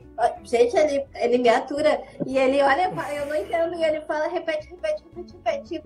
Gente, 0.45 0.77
ele, 0.77 1.05
ele 1.15 1.39
me 1.39 1.49
atura 1.49 2.01
e 2.27 2.39
ele 2.39 2.63
olha, 2.63 2.93
eu 3.17 3.27
não 3.27 3.35
entendo, 3.35 3.75
e 3.75 3.85
ele 3.85 4.01
fala, 4.03 4.29
repete, 4.29 4.69
repete, 4.69 5.03
repete, 5.15 5.35
repete. 5.35 5.83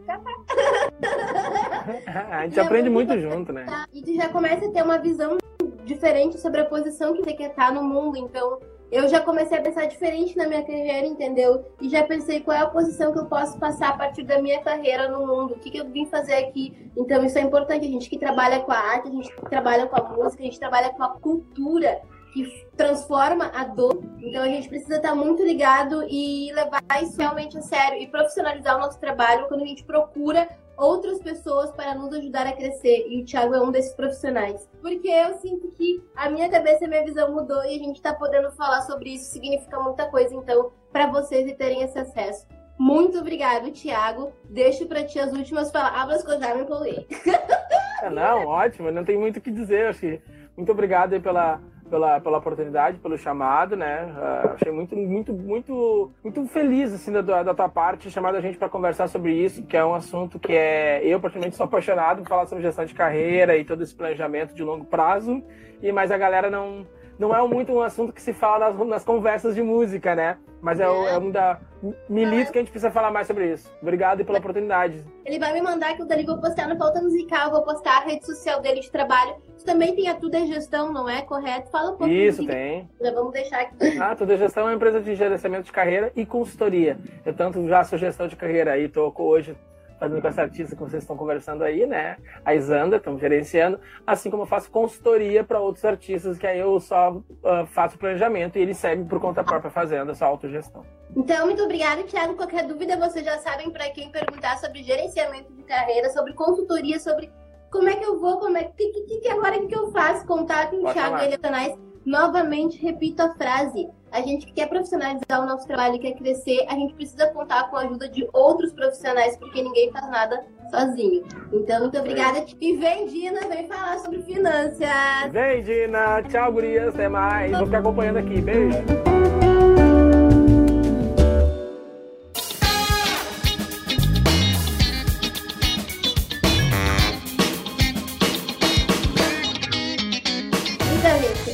a 2.31 2.43
gente 2.45 2.61
aprende 2.61 2.89
é 2.89 2.91
muito, 2.91 3.09
muito 3.09 3.21
junto, 3.21 3.53
né? 3.53 3.67
E 3.93 4.03
tu 4.03 4.15
já 4.15 4.29
começa 4.29 4.67
a 4.67 4.71
ter 4.71 4.83
uma 4.83 4.99
visão 4.99 5.39
diferente 5.85 6.39
sobre 6.39 6.61
a 6.61 6.65
posição 6.65 7.15
que 7.15 7.23
você 7.23 7.33
quer 7.33 7.51
estar 7.51 7.73
no 7.73 7.83
mundo, 7.83 8.17
então 8.17 8.59
eu 8.91 9.09
já 9.09 9.21
comecei 9.21 9.59
a 9.59 9.63
pensar 9.63 9.87
diferente 9.87 10.37
na 10.37 10.47
minha 10.47 10.63
carreira, 10.63 11.07
entendeu? 11.07 11.65
E 11.81 11.89
já 11.89 12.05
pensei 12.05 12.41
qual 12.41 12.57
é 12.57 12.61
a 12.61 12.67
posição 12.67 13.13
que 13.13 13.19
eu 13.19 13.27
posso 13.27 13.59
passar 13.59 13.91
a 13.91 13.97
partir 13.97 14.23
da 14.23 14.41
minha 14.41 14.61
carreira 14.63 15.09
no 15.09 15.27
mundo, 15.27 15.55
o 15.55 15.59
que, 15.59 15.71
que 15.71 15.79
eu 15.79 15.89
vim 15.89 16.07
fazer 16.07 16.35
aqui. 16.35 16.91
Então, 16.97 17.25
isso 17.25 17.39
é 17.39 17.41
importante. 17.41 17.87
A 17.87 17.91
gente 17.91 18.09
que 18.09 18.19
trabalha 18.19 18.61
com 18.61 18.73
a 18.73 18.79
arte, 18.79 19.09
a 19.09 19.11
gente 19.11 19.35
que 19.35 19.51
trabalha 19.51 19.87
com 19.87 19.97
a 19.97 20.09
música, 20.09 20.43
a 20.43 20.47
gente 20.47 20.59
trabalha 20.59 20.91
com 20.91 21.03
a 21.03 21.09
cultura 21.09 22.01
que 22.33 22.67
transforma 22.77 23.51
a 23.55 23.65
dor. 23.65 24.03
Então 24.21 24.43
a 24.43 24.49
gente 24.49 24.69
precisa 24.69 24.97
estar 24.97 25.15
muito 25.15 25.43
ligado 25.43 26.05
e 26.07 26.53
levar 26.53 26.83
isso 27.03 27.17
realmente 27.17 27.57
a 27.57 27.63
sério 27.63 27.99
e 27.99 28.07
profissionalizar 28.07 28.77
o 28.77 28.81
nosso 28.81 29.01
trabalho 29.01 29.49
quando 29.49 29.63
a 29.63 29.67
gente 29.67 29.83
procura 29.83 30.47
outras 30.77 31.21
pessoas 31.21 31.71
para 31.73 31.95
nos 31.95 32.13
ajudar 32.13 32.47
a 32.47 32.53
crescer. 32.53 33.07
E 33.09 33.23
o 33.23 33.25
Thiago 33.25 33.55
é 33.55 33.61
um 33.61 33.71
desses 33.71 33.95
profissionais. 33.95 34.69
Porque 34.81 35.09
eu 35.09 35.35
sinto 35.39 35.69
que 35.69 36.03
a 36.15 36.29
minha 36.29 36.49
cabeça 36.49 36.85
e 36.85 36.87
a 36.87 36.89
minha 36.89 37.05
visão 37.05 37.33
mudou 37.33 37.65
e 37.65 37.75
a 37.75 37.79
gente 37.79 37.97
está 37.97 38.15
podendo 38.15 38.51
falar 38.53 38.83
sobre 38.83 39.15
isso 39.15 39.31
significa 39.31 39.81
muita 39.81 40.07
coisa, 40.07 40.35
então, 40.35 40.73
para 40.93 41.07
vocês 41.07 41.53
terem 41.57 41.83
esse 41.83 41.99
acesso. 41.99 42.47
Muito 42.79 43.19
obrigado, 43.19 43.71
Thiago. 43.71 44.33
Deixo 44.45 44.87
para 44.87 45.05
ti 45.05 45.19
as 45.19 45.33
últimas 45.33 45.71
palavras 45.71 46.23
que 46.23 46.31
eu 46.31 46.39
já 46.39 46.55
me 46.55 46.63
empolguei. 46.63 47.07
Não, 48.13 48.47
ótimo, 48.47 48.91
não 48.93 49.05
tem 49.05 49.19
muito 49.19 49.39
o 49.39 49.41
que 49.41 49.51
dizer. 49.51 49.87
Acho 49.87 50.01
que 50.01 50.23
muito 50.57 50.71
obrigado 50.71 51.21
pela 51.21 51.61
pela, 51.91 52.21
pela 52.21 52.39
oportunidade, 52.39 52.99
pelo 52.99 53.17
chamado, 53.17 53.77
né? 53.77 54.13
Uh, 54.17 54.55
achei 54.55 54.73
muito, 54.73 54.97
muito, 54.97 55.33
muito, 55.33 56.11
muito 56.23 56.47
feliz 56.47 56.93
assim 56.93 57.13
da, 57.13 57.43
da 57.43 57.55
tua 57.55 57.69
parte, 57.69 58.11
chamar 58.11 58.35
a 58.35 58.41
gente 58.41 58.59
para 58.59 58.69
conversar 58.69 59.09
sobre 59.09 59.33
isso, 59.33 59.63
que 59.65 59.77
é 59.77 59.85
um 59.85 59.95
assunto 59.95 60.39
que 60.39 60.53
é 60.53 61.01
eu 61.05 61.21
praticamente 61.21 61.57
sou 61.57 61.65
apaixonado 61.65 62.23
por 62.23 62.29
falar 62.29 62.47
sobre 62.47 62.63
gestão 62.63 62.85
de 62.85 62.95
carreira 62.95 63.57
e 63.57 63.65
todo 63.65 63.83
esse 63.83 63.95
planejamento 63.95 64.55
de 64.55 64.63
longo 64.63 64.85
prazo. 64.85 65.43
E 65.83 65.93
mas 65.93 66.11
a 66.11 66.19
galera 66.19 66.51
não 66.51 66.87
não 67.19 67.35
é 67.35 67.47
muito 67.49 67.73
um 67.73 67.81
assunto 67.81 68.13
que 68.13 68.21
se 68.21 68.33
fala 68.33 68.71
nas, 68.71 68.87
nas 68.87 69.05
conversas 69.05 69.55
de 69.55 69.63
música, 69.63 70.15
né? 70.15 70.37
Mas 70.67 70.81
é, 70.81 70.83
é. 70.83 70.87
é 70.87 71.19
um 71.19 71.31
da 71.31 71.61
milito 72.09 72.51
que 72.51 72.59
a 72.59 72.61
gente 72.61 72.73
precisa 72.73 72.91
falar 72.91 73.13
mais 73.13 73.29
sobre 73.29 73.53
isso. 73.53 73.73
Obrigado 73.81 74.25
pela 74.25 74.39
oportunidade. 74.39 75.01
Ele 75.25 75.39
vai 75.39 75.53
me 75.53 75.63
mandar 75.63 75.95
que 75.95 76.03
eu 76.03 76.07
dali 76.07 76.27
vou 76.27 76.41
postar 76.41 76.67
no 76.67 76.77
Pauta 76.77 77.01
Musical, 77.01 77.53
vou 77.53 77.63
postar 77.63 77.99
a 77.99 78.01
rede 78.01 78.27
social 78.27 78.61
dele 78.61 78.81
de 78.81 78.91
trabalho. 78.91 79.37
Você 79.57 79.65
também 79.65 79.95
tem 79.95 80.09
a 80.09 80.17
Tudo 80.17 80.35
é 80.35 80.45
Gestão, 80.45 80.93
não 80.93 81.09
é? 81.09 81.23
Correto? 81.23 81.71
Fala 81.71 81.93
um 81.93 81.97
pouco. 81.97 82.13
Isso, 82.13 82.45
tem. 82.45 82.91
Já 83.01 83.13
vamos 83.13 83.33
deixar 83.33 83.61
aqui. 83.61 83.77
Ah, 84.03 84.17
Tudo 84.17 84.33
é 84.33 84.37
Gestão 84.37 84.65
é 84.65 84.67
uma 84.67 84.75
empresa 84.75 85.01
de 85.01 85.15
gerenciamento 85.15 85.67
de 85.67 85.73
carreira 85.73 86.11
e 86.17 86.27
consultoria. 86.27 86.99
Eu 87.25 87.33
tanto 87.33 87.65
já 87.69 87.85
sou 87.85 87.97
gestão 87.97 88.27
de 88.27 88.35
carreira 88.35 88.73
aí, 88.73 88.89
tô 88.89 89.13
hoje 89.17 89.57
fazendo 89.99 90.21
com 90.21 90.29
essa 90.29 90.43
artista 90.43 90.77
que 90.77 90.83
vocês 90.83 91.03
estão 91.03 91.17
conversando 91.17 91.65
aí, 91.65 91.87
né? 91.87 92.17
A 92.45 92.55
Isanda, 92.55 92.97
estamos 92.97 93.21
gerenciando, 93.21 93.81
assim 94.07 94.31
como 94.31 94.43
eu 94.43 94.47
faço 94.47 94.71
consultoria 94.71 95.43
para 95.43 95.61
outros 95.61 95.85
artistas, 95.85 96.39
que 96.39 96.47
aí 96.47 96.59
eu 96.59 96.79
só 96.81 97.13
uh, 97.13 97.67
faço 97.67 97.99
planejamento 97.99 98.59
e 98.59 98.63
eles 98.63 98.77
seguem 98.77 99.05
por 99.05 99.21
conta 99.21 99.43
própria 99.43 99.71
fazendo 99.71 100.11
essa 100.11 100.27
autogestão. 100.27 100.85
Então, 101.15 101.47
muito 101.47 101.63
obrigada, 101.63 102.03
Thiago. 102.03 102.35
Qualquer 102.35 102.67
dúvida, 102.67 102.97
vocês 102.97 103.25
já 103.25 103.39
sabem 103.39 103.71
para 103.71 103.89
quem 103.91 104.11
perguntar 104.11 104.59
sobre 104.59 104.83
gerenciamento 104.83 105.53
de 105.53 105.63
carreira, 105.63 106.11
sobre 106.11 106.33
consultoria, 106.35 106.99
sobre 106.99 107.31
como 107.71 107.89
é 107.89 107.97
que 107.97 108.05
eu 108.05 108.19
vou, 108.19 108.39
como 108.39 108.57
é 108.57 108.65
que, 108.65 108.89
que, 108.89 109.21
que 109.21 109.29
agora 109.29 109.59
que 109.67 109.75
eu 109.75 109.91
faço, 109.93 110.27
contato 110.27 110.75
em 110.75 110.85
Thiago 110.93 111.23
e 111.23 111.39
canais. 111.39 111.79
Novamente, 112.05 112.81
repito 112.81 113.21
a 113.23 113.35
frase. 113.35 113.89
A 114.13 114.21
gente 114.23 114.47
que 114.47 114.53
quer 114.53 114.69
profissionalizar 114.69 115.43
o 115.43 115.47
nosso 115.47 115.67
trabalho 115.67 115.97
e 115.97 115.99
quer 115.99 116.13
crescer, 116.13 116.65
a 116.69 116.75
gente 116.75 116.95
precisa 116.95 117.27
contar 117.29 117.69
com 117.69 117.77
a 117.77 117.81
ajuda 117.81 118.09
de 118.09 118.27
outros 118.33 118.73
profissionais, 118.73 119.37
porque 119.37 119.63
ninguém 119.63 119.91
faz 119.93 120.09
nada 120.11 120.45
sozinho. 120.71 121.25
Então, 121.53 121.81
muito 121.81 121.99
obrigada. 121.99 122.45
E 122.61 122.77
vem, 122.77 123.07
Dina, 123.07 123.41
vem 123.49 123.67
falar 123.67 123.99
sobre 123.99 124.23
finanças. 124.23 124.89
Vem, 125.31 125.63
Dina. 125.63 126.23
Tchau, 126.23 126.53
gurias. 126.53 126.95
Até 126.95 127.09
mais. 127.09 127.53
Vou 127.53 127.67
ficar 127.67 127.79
acompanhando 127.79 128.19
aqui. 128.19 128.41
Beijo. 128.41 128.77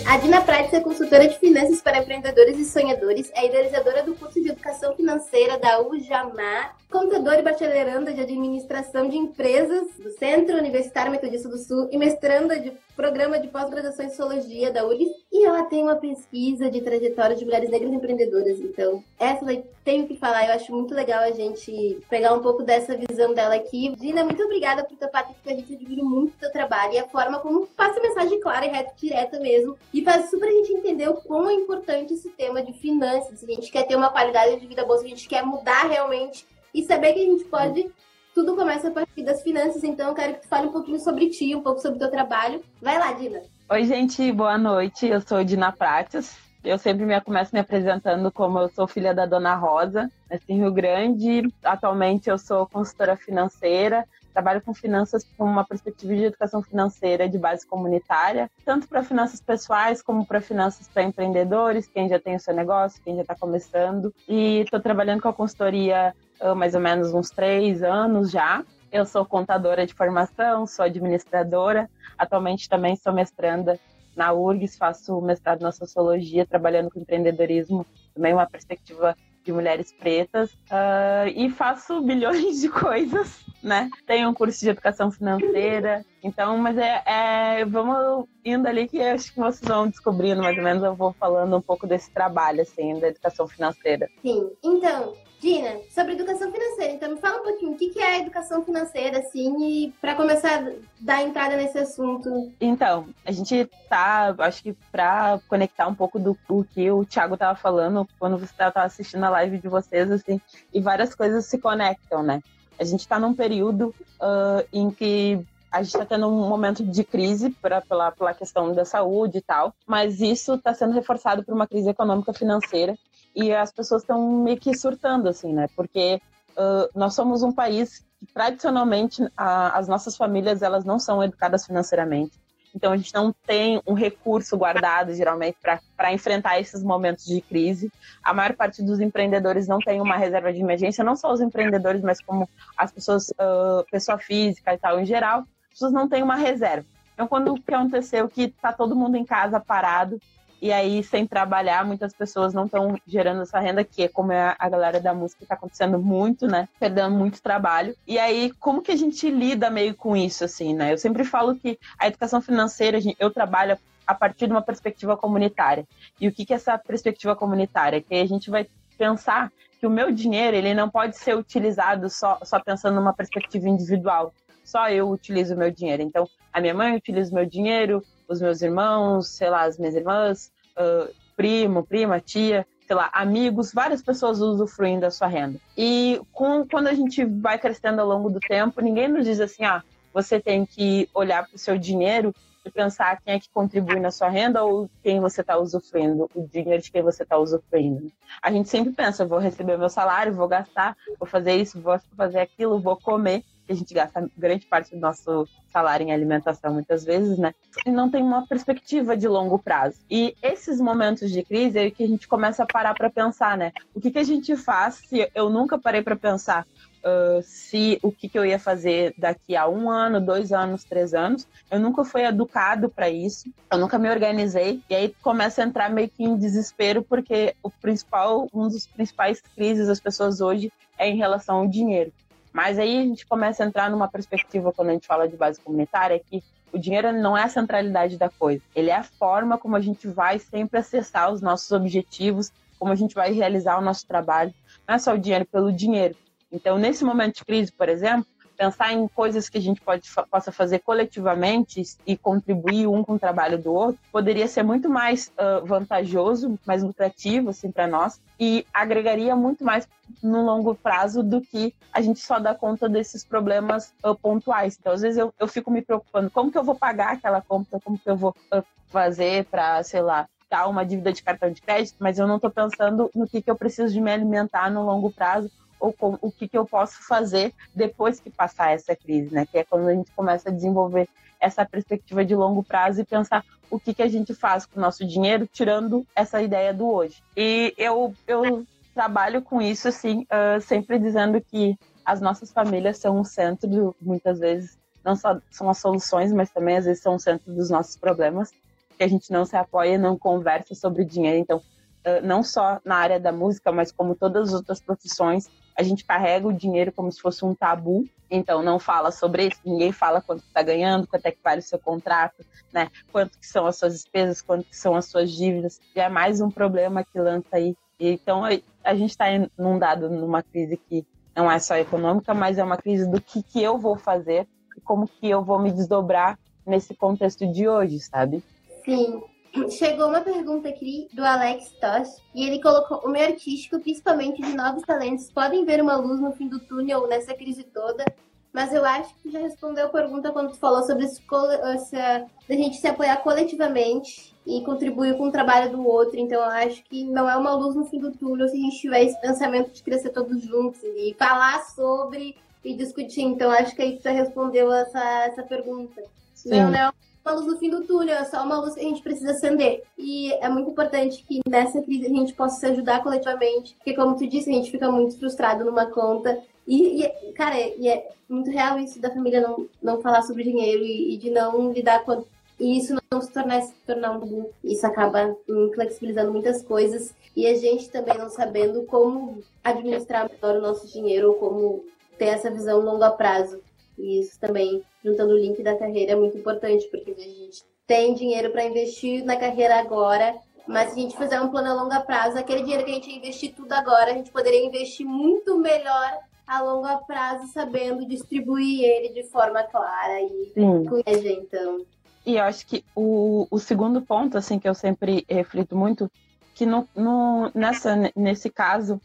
A 0.07 0.17
Dina 0.19 0.41
Prates 0.43 0.73
é 0.73 0.81
consultora 0.81 1.27
de 1.27 1.39
finanças 1.39 1.81
para 1.81 1.99
empreendedores 1.99 2.59
e 2.59 2.65
sonhadores, 2.65 3.31
é 3.35 3.47
idealizadora 3.47 4.03
do 4.03 4.15
curso 4.15 4.41
de 4.41 4.51
educação 4.51 4.95
financeira 4.95 5.59
da 5.59 5.81
UJAMA, 5.81 6.71
contadora 6.93 7.41
e 7.41 7.43
bacharelanda 7.43 8.13
de 8.13 8.21
administração 8.21 9.09
de 9.09 9.17
empresas 9.17 9.89
do 9.99 10.11
Centro 10.11 10.59
Universitário 10.59 11.11
Metodista 11.11 11.49
do 11.49 11.57
Sul 11.57 11.89
e 11.91 11.97
mestranda 11.97 12.61
de 12.61 12.71
programa 12.95 13.39
de 13.39 13.49
pós-graduação 13.49 14.05
em 14.05 14.11
sociologia 14.11 14.71
da 14.71 14.87
URGS. 14.87 15.11
E 15.33 15.47
ela 15.47 15.65
tem 15.65 15.83
uma 15.83 15.97
pesquisa 15.97 16.71
de 16.71 16.83
trajetória 16.83 17.35
de 17.35 17.47
mulheres 17.47 17.71
negras 17.71 17.93
empreendedoras. 17.93 18.61
Então, 18.61 19.03
essa 19.19 19.43
daí 19.45 19.65
tenho 19.83 20.07
que 20.07 20.17
falar. 20.17 20.47
Eu 20.47 20.53
acho 20.53 20.71
muito 20.71 20.95
legal 20.95 21.23
a 21.23 21.31
gente 21.31 21.99
pegar 22.11 22.35
um 22.35 22.41
pouco 22.41 22.63
dessa 22.63 22.95
visão 22.95 23.33
dela 23.33 23.55
aqui. 23.55 23.97
Dina, 23.97 24.23
muito 24.23 24.43
obrigada 24.43 24.85
por 24.85 24.97
topar 24.99 25.23
aqui 25.23 25.35
com 25.43 25.51
a 25.51 25.55
gente. 25.55 25.73
Admiro 25.73 26.05
muito 26.05 26.35
o 26.35 26.39
teu 26.39 26.53
trabalho 26.53 26.93
e 26.93 26.99
a 26.99 27.09
forma 27.09 27.39
como 27.39 27.67
passa 27.69 27.99
a 27.99 28.03
mensagem 28.03 28.39
clara 28.39 28.67
e 28.67 28.69
reta, 28.69 28.93
direta 28.97 29.41
mesmo. 29.41 29.77
E 29.95 30.05
faz 30.05 30.29
super 30.29 30.47
a 30.47 30.53
gente 30.53 30.75
entender 30.75 31.09
o 31.09 31.15
quão 31.15 31.49
é 31.49 31.55
importante 31.55 32.13
esse 32.13 32.29
tema 32.29 32.63
de 32.63 32.75
finanças. 32.75 33.41
Se 33.41 33.51
a 33.51 33.55
gente 33.55 33.73
quer 33.73 33.87
ter 33.87 33.97
uma 33.97 34.11
qualidade 34.11 34.61
de 34.61 34.67
vida 34.67 34.85
boa, 34.85 34.99
se 34.99 35.07
a 35.07 35.09
gente 35.09 35.27
quer 35.27 35.43
mudar 35.43 35.89
realmente 35.89 36.47
e 36.75 36.83
saber 36.85 37.13
que 37.13 37.21
a 37.21 37.25
gente 37.25 37.45
pode. 37.45 37.91
Tudo 38.35 38.57
começa 38.57 38.89
a 38.89 38.91
partir 38.91 39.23
das 39.23 39.43
finanças, 39.43 39.85
então 39.85 40.09
eu 40.09 40.15
quero 40.15 40.35
que 40.35 40.41
tu 40.41 40.49
fale 40.49 40.69
um 40.69 40.73
pouquinho 40.73 40.99
sobre 40.99 41.29
ti, 41.29 41.55
um 41.55 41.61
pouco 41.61 41.81
sobre 41.81 41.97
o 41.97 41.99
teu 41.99 42.11
trabalho. 42.11 42.63
Vai 42.81 42.99
lá, 42.99 43.13
Dina. 43.13 43.43
Oi, 43.71 43.85
gente, 43.85 44.33
boa 44.33 44.57
noite. 44.57 45.07
Eu 45.07 45.21
sou 45.21 45.45
Dina 45.45 45.71
Prates. 45.71 46.37
Eu 46.65 46.79
sempre 46.79 47.05
me 47.05 47.21
começo 47.21 47.51
me 47.53 47.61
apresentando 47.61 48.31
como 48.31 48.59
eu 48.59 48.69
sou 48.69 48.87
filha 48.87 49.13
da 49.13 49.27
Dona 49.27 49.55
Rosa, 49.57 50.11
assim, 50.31 50.59
Rio 50.59 50.73
Grande. 50.73 51.43
Atualmente 51.65 52.31
eu 52.31 52.39
sou 52.39 52.67
consultora 52.67 53.17
financeira, 53.17 54.07
trabalho 54.33 54.63
com 54.63 54.73
finanças 54.73 55.27
com 55.37 55.45
uma 55.45 55.65
perspectiva 55.65 56.15
de 56.15 56.25
educação 56.25 56.63
financeira 56.63 57.29
de 57.29 57.37
base 57.37 57.67
comunitária, 57.67 58.49
tanto 58.65 58.87
para 58.89 59.03
finanças 59.03 59.41
pessoais 59.41 60.01
como 60.01 60.25
para 60.25 60.41
finanças 60.41 60.87
para 60.87 61.03
empreendedores, 61.03 61.89
quem 61.89 62.09
já 62.09 62.19
tem 62.19 62.37
o 62.37 62.41
seu 62.41 62.55
negócio, 62.55 63.03
quem 63.03 63.17
já 63.17 63.23
está 63.23 63.35
começando. 63.35 64.15
E 64.29 64.61
estou 64.61 64.81
trabalhando 64.81 65.21
com 65.21 65.29
a 65.29 65.35
consultoria 65.35 66.15
mais 66.57 66.75
ou 66.75 66.81
menos 66.81 67.13
uns 67.15 67.31
três 67.31 67.83
anos 67.83 68.31
já. 68.31 68.65
Eu 68.91 69.07
sou 69.07 69.25
contadora 69.25 69.87
de 69.87 69.95
formação, 69.95 70.67
sou 70.67 70.85
administradora, 70.85 71.89
atualmente 72.19 72.69
também 72.69 72.95
sou 72.97 73.13
mestranda 73.13 73.79
na 74.15 74.33
URGS, 74.33 74.77
faço 74.77 75.21
mestrado 75.21 75.63
na 75.63 75.73
sociologia, 75.73 76.47
trabalhando 76.47 76.91
com 76.91 77.01
empreendedorismo, 77.01 77.87
também 78.15 78.35
uma 78.35 78.47
perspectiva 78.47 79.17
de 79.45 79.53
mulheres 79.53 79.93
pretas 79.93 80.53
uh, 80.53 81.29
e 81.35 81.51
faço 81.51 82.01
bilhões 82.03 82.61
de 82.61 82.69
coisas, 82.69 83.45
né? 83.63 83.91
Tenho 84.07 84.29
um 84.29 84.35
curso 84.35 84.61
de 84.61 84.71
educação 84.71 85.11
financeira, 85.11 86.05
então, 86.23 86.57
mas 86.59 86.79
é, 86.79 87.03
é, 87.05 87.65
vamos 87.65 88.27
indo 88.45 88.69
ali 88.69 88.87
que 88.87 89.03
acho 89.03 89.33
que 89.33 89.41
vocês 89.41 89.69
vão 89.69 89.89
descobrindo 89.89 90.43
mais 90.43 90.57
ou 90.57 90.63
menos, 90.63 90.83
eu 90.83 90.95
vou 90.95 91.13
falando 91.13 91.57
um 91.57 91.61
pouco 91.61 91.87
desse 91.87 92.11
trabalho, 92.11 92.63
assim, 92.63 92.99
da 93.01 93.09
educação 93.09 93.49
financeira. 93.49 94.09
Sim, 94.23 94.51
então, 94.63 95.15
Dina, 95.43 95.81
sobre 95.91 96.13
educação 96.13 96.53
financeira. 96.53 96.93
Então, 96.93 97.11
me 97.11 97.21
fala 97.21 97.41
um 97.41 97.43
pouquinho 97.43 97.73
o 97.73 97.77
que 97.77 98.01
é 98.01 98.21
educação 98.21 98.63
financeira, 98.63 99.19
assim, 99.19 99.57
e 99.61 99.93
para 100.01 100.15
começar 100.15 100.63
a 100.63 100.73
dar 101.01 101.21
entrada 101.21 101.57
nesse 101.57 101.77
assunto. 101.79 102.53
Então, 102.61 103.09
a 103.25 103.33
gente 103.33 103.69
tá, 103.89 104.33
acho 104.39 104.63
que 104.63 104.73
para 104.93 105.41
conectar 105.49 105.89
um 105.89 105.97
pouco 105.97 106.21
do, 106.21 106.39
do 106.49 106.65
que 106.65 106.89
o 106.93 107.05
Thiago 107.05 107.37
tava 107.37 107.59
falando 107.59 108.09
quando 108.21 108.39
você 108.39 108.55
tava 108.57 108.85
assistindo 108.85 109.25
a 109.25 109.31
live 109.31 109.59
de 109.59 109.67
vocês, 109.67 110.09
assim, 110.13 110.41
e 110.73 110.81
várias 110.81 111.13
coisas 111.13 111.45
se 111.47 111.59
conectam, 111.59 112.23
né? 112.23 112.41
A 112.79 112.85
gente 112.85 113.01
está 113.01 113.19
num 113.19 113.35
período 113.35 113.93
uh, 114.21 114.65
em 114.73 114.93
que 114.93 115.45
a 115.73 115.83
gente 115.83 115.95
está 115.95 116.05
tendo 116.05 116.29
um 116.29 116.49
momento 116.49 116.85
de 116.85 117.03
crise 117.03 117.51
pra, 117.51 117.81
pela, 117.81 118.13
pela 118.13 118.33
questão 118.33 118.73
da 118.73 118.85
saúde 118.85 119.39
e 119.39 119.43
tal, 119.43 119.75
mas 119.87 120.21
isso 120.21 120.55
está 120.55 120.73
sendo 120.73 120.93
reforçado 120.93 121.43
por 121.43 121.53
uma 121.53 121.67
crise 121.67 121.89
econômica 121.89 122.33
financeira 122.33 122.97
e 123.35 123.53
as 123.53 123.73
pessoas 123.73 124.03
estão 124.03 124.43
meio 124.43 124.59
que 124.59 124.77
surtando, 124.77 125.29
assim, 125.29 125.53
né? 125.53 125.67
Porque 125.75 126.21
uh, 126.51 126.89
nós 126.95 127.15
somos 127.15 127.43
um 127.43 127.53
país 127.53 128.05
que 128.19 128.27
tradicionalmente 128.27 129.23
a, 129.37 129.79
as 129.79 129.89
nossas 129.89 130.17
famílias 130.17 130.63
elas 130.63 130.85
não 130.85 130.99
são 130.99 131.23
educadas 131.23 131.67
financeiramente. 131.67 132.41
Então 132.75 132.93
a 132.93 132.97
gente 132.97 133.13
não 133.13 133.35
tem 133.47 133.81
um 133.87 133.93
recurso 133.93 134.57
guardado 134.57 135.13
geralmente 135.15 135.59
para 135.61 136.13
enfrentar 136.13 136.59
esses 136.59 136.83
momentos 136.83 137.27
de 137.27 137.41
crise. 137.41 137.93
A 138.23 138.33
maior 138.33 138.55
parte 138.55 138.83
dos 138.83 138.99
empreendedores 138.99 139.69
não 139.69 139.79
tem 139.79 140.01
uma 140.01 140.17
reserva 140.17 140.53
de 140.53 140.61
emergência, 140.61 141.05
não 141.05 141.15
só 141.15 141.33
os 141.33 141.41
empreendedores, 141.41 142.01
mas 142.01 142.21
como 142.21 142.49
as 142.77 142.91
pessoas, 142.91 143.29
uh, 143.31 143.85
pessoa 143.91 144.19
física 144.19 144.73
e 144.73 144.79
tal 144.79 144.99
em 144.99 145.05
geral, 145.05 145.41
as 145.41 145.71
pessoas 145.71 145.93
não 145.93 146.09
têm 146.09 146.23
uma 146.23 146.37
reserva. 146.37 146.87
Então 147.13 147.29
quando 147.29 147.55
aconteceu 147.69 148.27
que 148.29 148.45
está 148.45 148.73
todo 148.73 148.97
mundo 148.97 149.17
em 149.17 149.25
casa 149.25 149.61
parado 149.61 150.19
e 150.63 150.73
aí, 150.73 151.03
sem 151.03 151.27
trabalhar, 151.27 151.85
muitas 151.85 152.15
pessoas 152.15 152.55
não 152.55 152.67
estão 152.67 152.97
gerando 153.05 153.43
essa 153.43 153.59
renda, 153.59 153.83
que 153.83 154.05
é 154.05 154.09
como 154.09 154.31
é 154.31 154.55
a 154.57 154.69
galera 154.69 155.01
da 155.01 155.13
música 155.13 155.43
está 155.43 155.57
acontecendo 155.57 155.99
muito, 155.99 156.47
né? 156.47 156.69
Perdendo 156.79 157.11
muito 157.17 157.43
trabalho. 157.43 157.97
E 158.07 158.17
aí, 158.17 158.53
como 158.61 158.81
que 158.81 158.93
a 158.93 158.97
gente 158.97 159.29
lida 159.29 159.69
meio 159.69 159.93
com 159.97 160.17
isso, 160.17 160.45
assim, 160.45 160.73
né? 160.73 160.93
Eu 160.93 160.99
sempre 160.99 161.25
falo 161.25 161.57
que 161.57 161.77
a 161.99 162.07
educação 162.07 162.41
financeira, 162.41 163.01
eu 163.19 163.29
trabalho 163.33 163.77
a 164.07 164.15
partir 164.15 164.47
de 164.47 164.53
uma 164.53 164.63
perspectiva 164.63 165.17
comunitária. 165.17 165.85
E 166.21 166.29
o 166.29 166.33
que, 166.33 166.47
que 166.47 166.53
é 166.53 166.57
essa 166.57 166.79
perspectiva 166.79 167.35
comunitária? 167.35 168.01
Que 168.01 168.15
a 168.15 168.27
gente 168.27 168.49
vai 168.49 168.65
pensar 168.97 169.51
que 169.81 169.87
o 169.89 169.91
meu 169.91 170.13
dinheiro 170.13 170.57
ele 170.57 170.75
não 170.75 170.89
pode 170.89 171.17
ser 171.17 171.37
utilizado 171.37 172.09
só, 172.09 172.39
só 172.45 172.61
pensando 172.61 172.95
numa 172.95 173.13
perspectiva 173.13 173.69
individual. 173.69 174.33
Só 174.65 174.89
eu 174.89 175.09
utilizo 175.11 175.55
o 175.55 175.59
meu 175.59 175.71
dinheiro. 175.71 176.03
Então, 176.03 176.29
a 176.53 176.61
minha 176.61 176.75
mãe 176.75 176.97
utiliza 176.97 177.31
o 177.31 177.35
meu 177.35 177.47
dinheiro, 177.47 178.03
os 178.29 178.41
meus 178.41 178.63
irmãos, 178.63 179.29
sei 179.29 179.51
lá, 179.51 179.63
as 179.63 179.79
minhas 179.79 179.95
irmãs, 179.95 180.53
uh, 180.77 181.13
primo, 181.37 181.85
prima, 181.85 182.21
tia, 182.21 182.67
sei 182.87 182.97
lá, 182.97 183.11
amigos, 183.13 183.73
várias 183.73 184.03
pessoas 184.03 184.41
usufruem 184.41 185.01
da 185.01 185.11
sua 185.11 185.27
renda. 185.27 185.59
E 185.77 186.21
com, 186.33 186.67
quando 186.67 186.89
a 186.89 186.95
gente 186.95 187.25
vai 187.25 187.59
crescendo 187.59 188.01
ao 188.01 188.07
longo 188.07 188.31
do 188.31 188.41
tempo, 188.41 188.81
ninguém 188.81 189.09
nos 189.09 189.25
diz 189.25 189.41
assim, 189.41 189.65
ah, 189.65 189.83
você 190.13 190.41
tem 190.41 190.67
que 190.67 191.09
olhar 191.15 191.47
para 191.47 191.57
o 191.57 191.59
seu 191.59 191.79
dinheiro 191.79 192.35
e 192.65 192.71
pensar 192.71 193.21
quem 193.23 193.35
é 193.35 193.41
que 193.41 193.51
contribui 193.51 193.99
na 193.99 194.11
sua 194.11 194.29
renda 194.29 194.63
ou 194.63 194.89
quem 195.03 195.21
você 195.21 195.41
está 195.41 195.59
usufruindo, 195.59 196.31
o 196.35 196.47
dinheiro 196.47 196.83
de 196.83 196.93
quem 196.93 197.03
você 197.03 197.23
está 197.23 197.37
usufruindo. 197.37 198.13
A 198.41 198.53
gente 198.53 198.69
sempre 198.69 198.93
pensa, 198.93 199.27
vou 199.27 199.39
receber 199.39 199.77
meu 199.77 199.89
salário, 199.89 200.35
vou 200.35 200.47
gastar, 200.47 200.97
vou 201.19 201.27
fazer 201.27 201.57
isso, 201.57 201.81
vou 201.81 201.99
fazer 202.17 202.41
aquilo, 202.41 202.79
vou 202.79 202.97
comer 202.97 203.43
que 203.67 203.73
a 203.73 203.77
gente 203.77 203.93
gasta 203.95 204.29
grande 204.37 204.67
parte 204.67 204.91
do 204.91 205.01
nosso 205.01 205.47
salário 205.73 206.07
em 206.07 206.13
alimentação 206.13 206.73
muitas 206.73 207.05
vezes, 207.05 207.39
né? 207.39 207.55
E 207.87 207.91
não 207.91 208.11
tem 208.11 208.23
uma 208.23 208.47
perspectiva 208.47 209.17
de 209.17 209.27
longo 209.27 209.59
prazo. 209.59 209.97
E 210.11 210.35
esses 210.43 210.81
momentos 210.81 211.31
de 211.31 211.43
crise 211.43 211.79
é 211.79 211.91
que 211.91 212.05
a 212.05 212.09
gente 212.09 212.29
começa 212.29 212.63
a 212.63 212.67
parar 212.67 212.95
para 212.95 213.11
pensar, 213.11 213.57
né? 213.57 213.73
O 213.95 214.01
que, 214.01 214.11
que 214.11 214.19
a 214.19 214.25
gente 214.25 214.57
faz 214.57 214.97
se 215.07 215.31
eu 215.35 215.49
nunca 215.49 215.79
parei 215.79 216.03
para 216.03 216.17
pensar 216.17 216.67
uh, 217.03 217.43
se 217.43 217.99
o 218.03 218.11
que, 218.11 218.29
que, 218.29 218.39
eu 218.39 218.45
ia 218.45 218.59
fazer 218.59 219.15
daqui 219.19 219.57
a 219.57 219.69
um 219.69 219.91
ano, 219.91 220.21
dois 220.21 220.53
anos, 220.53 220.85
três 220.85 221.13
anos. 221.15 221.47
Eu 221.71 221.81
nunca 221.81 222.05
fui 222.05 222.23
educado 222.23 222.89
para 222.89 223.11
isso, 223.11 223.51
eu 223.71 223.79
nunca 223.79 223.99
me 223.99 224.11
organizei. 224.11 224.81
E 224.89 224.95
aí 224.95 225.15
começa 225.23 225.63
a 225.63 225.67
entrar 225.67 225.91
meio 225.91 226.09
que 226.09 226.25
em 226.25 226.37
desespero, 226.37 227.03
porque 227.03 227.55
o 227.63 227.71
principal, 227.71 228.49
um 228.53 228.69
dos 228.69 228.87
principais 228.87 229.41
crises 229.55 229.89
das 229.89 230.01
pessoas 230.01 230.41
hoje 230.41 230.73
é 230.99 231.09
em 231.09 231.17
relação 231.17 231.57
ao 231.57 231.69
dinheiro. 231.69 232.13
Mas 232.53 232.79
aí 232.79 232.99
a 232.99 233.03
gente 233.03 233.27
começa 233.27 233.65
a 233.65 233.67
entrar 233.67 233.91
numa 233.91 234.09
perspectiva, 234.09 234.73
quando 234.73 234.91
a 234.91 234.93
gente 234.93 235.07
fala 235.07 235.27
de 235.29 235.37
base 235.37 235.61
comunitária, 235.61 236.19
que 236.19 236.43
o 236.73 236.79
dinheiro 236.79 237.13
não 237.13 237.37
é 237.37 237.45
a 237.45 237.49
centralidade 237.49 238.17
da 238.17 238.29
coisa. 238.29 238.63
Ele 238.75 238.91
é 238.91 238.97
a 238.97 239.03
forma 239.03 239.59
como 239.59 239.77
a 239.77 239.81
gente 239.81 240.09
vai 240.09 240.39
sempre 240.39 240.79
acessar 240.79 241.33
os 241.33 241.41
nossos 241.41 241.71
objetivos, 241.71 242.51
como 242.79 242.93
a 242.93 242.97
gente 242.97 243.15
vai 243.15 243.33
realizar 243.33 243.79
o 243.79 243.83
nosso 243.83 244.07
trabalho. 244.07 244.53
Não 244.87 244.95
é 244.95 244.99
só 244.99 245.15
o 245.15 245.19
dinheiro 245.19 245.47
pelo 245.47 245.73
dinheiro. 245.73 246.17
Então, 246.51 246.79
nesse 246.79 247.05
momento 247.05 247.37
de 247.37 247.45
crise, 247.45 247.73
por 247.73 247.89
exemplo, 247.89 248.27
pensar 248.57 248.93
em 248.93 249.07
coisas 249.09 249.49
que 249.49 249.59
a 249.59 249.61
gente 249.61 249.81
pode, 249.81 250.09
possa 250.31 250.53
fazer 250.53 250.81
coletivamente 250.81 251.83
e 252.07 252.17
contribuir 252.17 252.87
um 252.87 253.03
com 253.03 253.15
o 253.15 253.19
trabalho 253.19 253.59
do 253.59 253.73
outro, 253.73 254.01
poderia 254.11 254.47
ser 254.47 254.63
muito 254.63 254.89
mais 254.89 255.33
uh, 255.39 255.65
vantajoso, 255.65 256.59
mais 256.67 256.83
lucrativo 256.83 257.51
assim, 257.51 257.71
para 257.71 257.87
nós 257.87 258.21
e 258.39 258.67
agregaria 258.73 259.35
muito 259.37 259.65
mais 259.65 259.89
no 260.23 260.45
longo 260.45 260.75
prazo 260.75 261.23
do 261.23 261.41
que 261.41 261.75
a 261.93 262.01
gente 262.01 262.21
só 262.21 262.39
dá 262.39 262.55
conta 262.55 262.89
desses 262.89 263.25
problemas 263.25 263.93
uh, 264.05 264.15
pontuais. 264.15 264.77
Então, 264.79 264.93
às 264.93 265.01
vezes 265.01 265.19
eu, 265.19 265.33
eu 265.39 265.49
fico 265.49 265.71
me 265.71 265.83
preocupando, 265.83 266.31
como 266.31 266.51
que 266.51 266.59
eu 266.59 266.65
vou 266.65 266.75
pagar 266.75 267.15
aquela 267.15 267.41
conta, 267.41 267.81
como 267.81 267.99
que 267.99 268.09
eu 268.09 268.17
vou 268.17 268.35
uh, 268.53 268.63
fazer 268.89 269.45
para, 269.47 269.83
sei 269.83 270.03
lá, 270.03 270.29
uma 270.69 270.85
dívida 270.85 271.13
de 271.13 271.23
cartão 271.23 271.51
de 271.51 271.63
crédito, 271.63 271.97
mas 271.99 272.19
eu 272.19 272.27
não 272.27 272.37
estou 272.37 272.51
pensando 272.51 273.11
no 273.15 273.27
que, 273.27 273.41
que 273.41 273.51
eu 273.51 273.57
preciso 273.57 273.93
de 273.93 274.01
me 274.01 274.13
alimentar 274.13 274.71
no 274.71 274.85
longo 274.85 275.11
prazo 275.11 275.51
ou 275.83 275.93
com, 275.93 276.17
o 276.23 276.31
que, 276.31 276.47
que 276.47 276.57
eu 276.57 276.65
posso 276.65 277.03
fazer 277.03 277.53
depois 277.75 278.21
que 278.21 278.31
passar 278.31 278.71
essa 278.71 278.95
crise, 278.95 279.35
né? 279.35 279.45
Que 279.45 279.59
é 279.59 279.65
quando 279.65 279.89
a 279.89 279.95
gente 279.95 280.13
começa 280.13 280.49
a 280.49 280.53
desenvolver 280.53 281.09
essa 281.41 281.67
perspectiva 281.67 282.25
de 282.25 282.37
longo 282.37 282.63
prazo 282.63 283.01
e 283.01 283.05
pensar 283.05 283.45
o 283.69 283.81
que, 283.81 283.93
que 283.93 284.03
a 284.03 284.09
gente 284.09 284.33
faz 284.33 284.65
com 284.65 284.79
o 284.79 284.81
nosso 284.81 285.05
dinheiro, 285.05 285.49
tirando 285.53 286.07
essa 286.15 286.41
ideia 286.41 286.73
do 286.73 286.89
hoje. 286.89 287.21
E 287.37 287.75
eu, 287.77 288.15
eu 288.29 288.65
trabalho 288.95 289.43
com 289.43 289.61
isso, 289.61 289.89
assim, 289.89 290.21
uh, 290.23 290.61
sempre 290.61 291.01
dizendo 291.01 291.41
que 291.41 291.77
as 292.05 292.21
nossas 292.21 292.53
famílias 292.53 292.99
são 292.99 293.19
o 293.19 293.25
centro, 293.25 293.97
muitas 294.01 294.39
vezes, 294.39 294.79
não 295.05 295.17
só 295.17 295.41
são 295.51 295.69
as 295.69 295.79
soluções, 295.79 296.33
mas 296.33 296.51
também 296.51 296.77
às 296.77 296.85
vezes 296.85 297.03
são 297.03 297.17
o 297.17 297.21
centro 297.21 297.53
dos 297.53 297.71
nossos 297.71 297.97
problemas, 297.97 298.53
que 298.97 299.03
a 299.03 299.09
gente 299.09 299.33
não 299.33 299.45
se 299.45 299.57
apoia, 299.57 299.99
não 299.99 300.17
conversa 300.17 300.77
sobre 300.77 301.05
dinheiro. 301.05 301.39
Então, 301.39 301.59
uh, 301.59 302.25
não 302.25 302.45
só 302.45 302.81
na 302.85 302.97
área 302.97 303.19
da 303.19 303.33
música, 303.33 303.73
mas 303.73 303.91
como 303.91 304.15
todas 304.15 304.51
as 304.51 304.55
outras 304.55 304.81
profissões, 304.81 305.51
a 305.77 305.83
gente 305.83 306.05
carrega 306.05 306.47
o 306.47 306.53
dinheiro 306.53 306.93
como 306.93 307.11
se 307.11 307.21
fosse 307.21 307.45
um 307.45 307.55
tabu, 307.55 308.05
então 308.31 308.63
não 308.63 308.79
fala 308.79 309.11
sobre 309.11 309.49
isso, 309.49 309.61
ninguém 309.65 309.93
fala 309.93 310.21
quanto 310.21 310.43
está 310.45 310.63
ganhando, 310.63 311.07
quanto 311.07 311.27
é 311.27 311.31
que 311.31 311.43
vale 311.43 311.61
o 311.61 311.63
seu 311.63 311.79
contrato, 311.79 312.45
né? 312.73 312.91
Quanto 313.11 313.39
que 313.39 313.47
são 313.47 313.67
as 313.67 313.77
suas 313.77 313.93
despesas, 313.93 314.41
quanto 314.41 314.65
que 314.65 314.77
são 314.77 314.95
as 314.95 315.07
suas 315.07 315.31
dívidas. 315.31 315.81
Já 315.95 316.05
é 316.05 316.09
mais 316.09 316.41
um 316.41 316.51
problema 316.51 317.05
que 317.05 317.19
lança 317.19 317.49
aí. 317.53 317.77
Então 318.01 318.43
a 318.83 318.95
gente 318.95 319.11
está 319.11 319.27
inundado 319.31 320.09
numa 320.09 320.43
crise 320.43 320.77
que 320.77 321.07
não 321.37 321.51
é 321.51 321.59
só 321.59 321.77
econômica, 321.77 322.35
mas 322.35 322.59
é 322.59 322.65
uma 322.65 322.77
crise 322.77 323.11
do 323.11 323.21
que, 323.21 323.43
que 323.43 323.63
eu 323.63 323.79
vou 323.79 323.97
fazer 323.97 324.47
e 324.77 324.81
como 324.81 325.07
que 325.07 325.29
eu 325.29 325.43
vou 325.43 325.59
me 325.59 325.71
desdobrar 325.71 326.39
nesse 326.67 326.95
contexto 326.95 327.47
de 327.51 327.69
hoje, 327.69 327.99
sabe? 328.01 328.43
Sim, 328.85 329.23
Chegou 329.71 330.09
uma 330.09 330.23
pergunta 330.23 330.69
aqui 330.69 331.09
do 331.13 331.23
Alex 331.23 331.73
Tosh 331.81 332.17
e 332.35 332.47
ele 332.47 332.61
colocou: 332.61 333.03
o 333.05 333.09
meio 333.09 333.27
artístico, 333.27 333.79
principalmente 333.79 334.41
de 334.41 334.55
novos 334.55 334.83
talentos, 334.83 335.31
podem 335.31 335.65
ver 335.65 335.83
uma 335.83 335.97
luz 335.97 336.21
no 336.21 336.33
fim 336.33 336.49
do 336.49 336.59
túnel 336.59 337.07
nessa 337.07 337.35
crise 337.35 337.63
toda. 337.65 338.05
Mas 338.51 338.73
eu 338.73 338.85
acho 338.85 339.15
que 339.15 339.23
tu 339.23 339.31
já 339.31 339.39
respondeu 339.39 339.87
a 339.87 339.91
pergunta 339.91 340.31
quando 340.31 340.53
tu 340.53 340.59
falou 340.59 340.83
sobre 340.83 341.05
essa, 341.05 342.27
a 342.49 342.53
gente 342.53 342.77
se 342.77 342.87
apoiar 342.87 343.17
coletivamente 343.19 344.35
e 344.47 344.63
contribuir 344.63 345.17
com 345.17 345.29
o 345.29 345.33
trabalho 345.33 345.71
do 345.73 345.87
outro. 345.87 346.19
Então 346.19 346.39
eu 346.39 346.51
acho 346.51 346.83
que 346.85 347.05
não 347.05 347.29
é 347.29 347.37
uma 347.37 347.55
luz 347.55 347.75
no 347.75 347.87
fim 347.87 347.99
do 347.99 348.13
túnel 348.13 348.49
se 348.49 348.57
a 348.57 348.61
gente 348.61 348.79
tiver 348.79 349.05
esse 349.05 349.21
pensamento 349.21 349.71
de 349.73 349.83
crescer 349.83 350.11
todos 350.11 350.43
juntos 350.43 350.83
e 350.83 351.15
falar 351.19 351.63
sobre 351.65 352.37
e 352.65 352.75
discutir. 352.75 353.23
Então 353.23 353.51
acho 353.51 353.75
que 353.75 353.83
aí 353.83 353.97
tu 353.97 354.03
já 354.03 354.11
respondeu 354.11 354.73
essa, 354.73 355.25
essa 355.25 355.43
pergunta. 355.43 356.03
Sim. 356.35 356.51
Não, 356.51 356.71
não 356.71 356.93
uma 357.25 357.35
luz 357.35 357.47
no 357.47 357.59
fim 357.59 357.71
do 357.71 357.85
túnel, 357.85 358.17
é 358.17 358.25
só 358.25 358.43
uma 358.45 358.61
luz 358.61 358.75
que 358.75 358.81
a 358.81 358.85
gente 358.85 359.03
precisa 359.03 359.31
acender. 359.31 359.83
E 359.97 360.33
é 360.35 360.49
muito 360.49 360.71
importante 360.71 361.25
que 361.27 361.41
nessa 361.49 361.81
crise 361.81 362.07
a 362.07 362.11
gente 362.11 362.35
possa 362.35 362.59
se 362.59 362.67
ajudar 362.67 363.03
coletivamente, 363.03 363.75
porque 363.77 363.95
como 363.95 364.17
tu 364.17 364.27
disse, 364.27 364.51
a 364.51 364.55
gente 364.55 364.71
fica 364.71 364.91
muito 364.91 365.19
frustrado 365.19 365.65
numa 365.65 365.87
conta. 365.87 366.39
E, 366.67 367.05
e 367.05 367.33
cara, 367.33 367.59
e 367.59 367.89
é 367.89 368.11
muito 368.29 368.51
real 368.51 368.79
isso 368.79 369.01
da 369.01 369.11
família 369.11 369.41
não, 369.41 369.67
não 369.83 370.01
falar 370.01 370.23
sobre 370.23 370.45
dinheiro 370.45 370.85
e, 370.85 371.15
e 371.15 371.19
de 371.19 371.31
não 371.31 371.73
lidar 371.73 372.05
com. 372.05 372.25
E 372.61 372.79
isso 372.79 372.95
não 373.11 373.21
se 373.21 373.33
tornar, 373.33 373.61
se 373.63 373.75
tornar 373.87 374.13
um 374.13 374.49
Isso 374.63 374.87
acaba 374.87 375.37
flexibilizando 375.75 376.33
muitas 376.33 376.63
coisas. 376.63 377.13
E 377.35 377.47
a 377.47 377.55
gente 377.55 377.89
também 377.91 378.17
não 378.17 378.29
sabendo 378.29 378.83
como 378.85 379.43
administrar 379.65 380.31
melhor 380.31 380.59
o 380.59 380.63
nosso 380.63 380.87
dinheiro 380.87 381.31
ou 381.31 381.35
como 381.35 381.85
ter 382.19 382.27
essa 382.27 382.51
visão 382.51 382.81
longo 382.81 383.11
prazo. 383.17 383.61
E 383.99 384.21
isso 384.21 384.39
também, 384.41 384.83
juntando 385.05 385.35
o 385.35 385.39
link 385.39 385.63
da 385.63 385.77
carreira, 385.77 386.13
é 386.13 386.17
muito 386.17 386.37
importante, 386.37 386.89
porque 386.91 387.11
a 387.11 387.23
gente 387.23 387.65
tem 387.87 388.15
dinheiro 388.15 388.51
para 388.51 388.65
investir 388.65 389.25
na 389.25 389.37
carreira 389.37 389.79
agora, 389.79 390.35
mas 390.67 390.91
se 390.91 390.99
a 390.99 391.03
gente 391.03 391.17
fizer 391.17 391.41
um 391.41 391.51
plano 391.51 391.71
a 391.71 391.83
longo 391.83 392.07
prazo, 392.07 392.39
aquele 392.39 392.63
dinheiro 392.63 392.85
que 392.85 392.91
a 392.91 392.95
gente 392.95 393.15
investir 393.15 393.55
tudo 393.55 393.73
agora, 393.73 394.13
a 394.13 394.15
gente 394.15 394.31
poderia 394.31 394.65
investir 394.65 395.05
muito 395.05 395.59
melhor 395.59 396.19
a 396.47 396.61
longo 396.63 397.07
prazo, 397.07 397.47
sabendo 397.53 398.07
distribuir 398.07 398.85
ele 398.85 399.09
de 399.11 399.25
forma 399.25 399.63
clara 399.65 400.21
e 400.21 400.53
com 400.55 401.03
então. 401.07 401.85
E 402.25 402.37
eu 402.37 402.45
acho 402.45 402.67
que 402.67 402.85
o, 402.95 403.47
o 403.51 403.59
segundo 403.59 404.01
ponto, 404.03 404.39
assim, 404.39 404.59
que 404.59 404.69
eu 404.69 404.75
sempre 404.75 405.25
reflito 405.29 405.75
muito, 405.77 406.11
que 406.55 406.65
no, 406.65 406.87
no, 406.95 407.51
nessa, 407.55 407.97
nesse 408.15 408.49
caso, 408.49 409.01